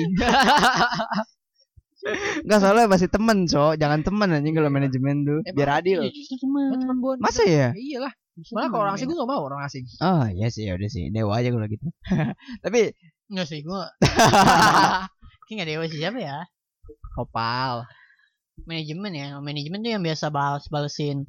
Enggak 2.47 2.59
soalnya 2.63 2.85
masih 2.88 3.09
temen, 3.11 3.38
so 3.51 3.63
jangan 3.75 3.99
temen 4.01 4.27
anjing 4.31 4.55
kalau 4.55 4.69
manajemen 4.71 5.15
tuh, 5.27 5.39
biar 5.51 5.69
adil. 5.83 5.99
Iya. 6.07 6.39
Ya. 6.39 7.19
Masa 7.19 7.43
ya? 7.43 7.69
Iyalah. 7.75 8.13
Malah 8.53 8.69
kalau 8.69 8.83
orang 8.85 8.95
asing 8.95 9.09
ya. 9.09 9.17
gue 9.17 9.21
gak 9.25 9.31
mau 9.33 9.41
orang 9.49 9.61
asing. 9.65 9.83
Oh, 9.97 10.23
iya 10.29 10.47
sih, 10.53 10.69
ya 10.69 10.77
udah 10.77 10.89
sih. 10.93 11.09
Dewa 11.09 11.33
aja 11.41 11.49
kalau 11.49 11.65
gitu. 11.65 11.85
Tapi 12.63 12.93
Enggak 13.27 13.47
sih, 13.51 13.59
gua. 13.59 13.91
Kayaknya 15.47 15.53
nggak 15.57 15.67
Dewa 15.67 15.83
sih 15.91 15.99
siapa 15.99 16.19
ya? 16.21 16.38
Kopal. 17.11 17.83
Manajemen 18.66 19.12
ya. 19.14 19.28
Manajemen 19.38 19.80
tuh 19.80 19.91
yang 19.93 20.01
biasa 20.01 20.26
balas-balesin 20.30 21.28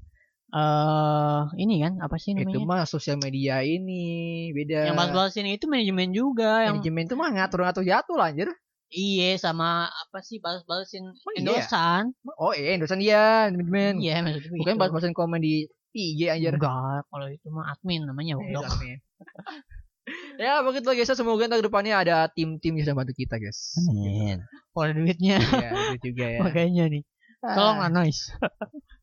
eh 0.48 1.40
ini 1.60 1.84
kan 1.84 2.00
apa 2.00 2.16
sih 2.16 2.32
Itu 2.32 2.48
namanya? 2.48 2.64
mah 2.64 2.88
sosial 2.88 3.20
media 3.20 3.60
ini 3.60 4.48
beda. 4.50 4.88
Yang 4.88 4.96
balas-balesin 4.96 5.44
itu 5.44 5.68
manajemen 5.68 6.08
juga 6.10 6.64
yang 6.64 6.80
manajemen 6.80 7.04
itu 7.04 7.14
mah 7.14 7.28
ngatur-ngatur 7.28 7.84
jatuh 7.84 8.16
lah 8.16 8.32
anjir. 8.32 8.48
Iya 8.88 9.36
sama 9.36 9.84
apa 9.84 10.24
sih 10.24 10.40
balas-balesin 10.40 11.04
Oh, 11.04 11.30
iya? 11.36 11.40
endosan. 11.44 12.16
Oh 12.40 12.56
iya, 12.56 12.80
dia 12.80 13.20
manajemen. 13.52 13.92
Iya, 14.00 14.14
maksud 14.24 14.48
gue 14.48 14.56
Bukan 14.56 14.72
itu. 14.72 14.80
bahas-bahasan 14.80 15.12
komen 15.12 15.44
di 15.44 15.68
IG 15.92 16.32
anjir. 16.32 16.56
Enggak, 16.56 17.04
kalau 17.04 17.28
itu 17.28 17.46
mah 17.52 17.68
admin 17.68 18.08
namanya 18.08 18.40
Eh, 18.40 18.48
bodoh. 18.48 18.64
admin. 18.64 18.96
ya 20.40 20.64
begitu 20.64 20.88
lah 20.88 20.96
guys 20.96 21.12
semoga 21.12 21.44
ntar 21.44 21.60
ke 21.60 21.68
depannya 21.68 21.92
ada 21.92 22.16
tim-tim 22.32 22.72
yang 22.72 22.80
bisa 22.80 22.96
bantu 22.96 23.12
kita 23.12 23.36
guys 23.36 23.76
Amin. 23.76 24.40
Kalau 24.72 24.88
ada 24.88 24.94
duitnya 24.96 25.36
Iya 25.36 25.70
itu 25.92 26.08
juga 26.08 26.24
ya 26.24 26.38
makanya 26.48 26.84
nih. 26.88 27.02
Tolonglah 27.42 27.90
noise. 27.90 28.22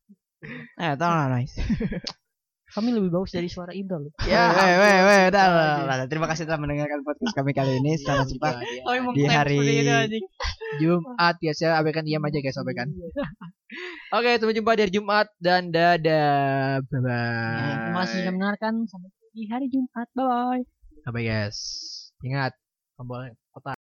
Eh, 0.78 0.94
tolong 0.94 1.34
nice. 1.34 1.58
Kami 2.76 2.92
lebih 2.92 3.08
bagus 3.08 3.32
dari 3.32 3.48
suara 3.48 3.72
Ibra 3.72 3.98
loh. 3.98 4.12
Ya, 4.28 4.52
weh, 4.58 4.74
weh, 4.78 4.98
weh, 5.08 5.22
udah. 5.32 6.06
Terima 6.12 6.28
kasih 6.28 6.44
telah 6.44 6.60
mendengarkan 6.60 7.02
podcast 7.02 7.34
kami 7.34 7.56
kali 7.56 7.80
ini. 7.80 7.96
Selamat 7.96 8.28
jumpa 8.30 8.50
Oh, 8.84 8.94
emang 8.94 9.16
Di 9.16 9.24
hari-. 9.26 10.20
Jumat 10.84 11.40
ya 11.40 11.56
saya 11.56 11.80
abaikan 11.80 12.04
diam 12.04 12.20
aja 12.20 12.36
guys 12.44 12.60
abaikan 12.60 12.92
Oke 14.12 14.36
sampai 14.36 14.54
jumpa 14.54 14.76
dari 14.76 14.92
Jumat 14.92 15.32
dan 15.40 15.72
dadah 15.72 16.84
bye 16.84 17.00
bye 17.00 17.16
Ya, 17.56 17.74
terima 17.80 18.00
kasih 18.04 18.16
sudah 18.20 18.34
mendengarkan 18.36 18.74
sampai 18.92 19.10
di 19.32 19.44
hari 19.48 19.66
Jumat. 19.72 20.08
Bye 20.12 20.26
bye. 20.28 20.62
bye 21.08 21.12
bye 21.16 21.24
guys 21.24 21.58
ingat 22.22 22.52
tombol 23.00 23.24
kotak 23.56 23.80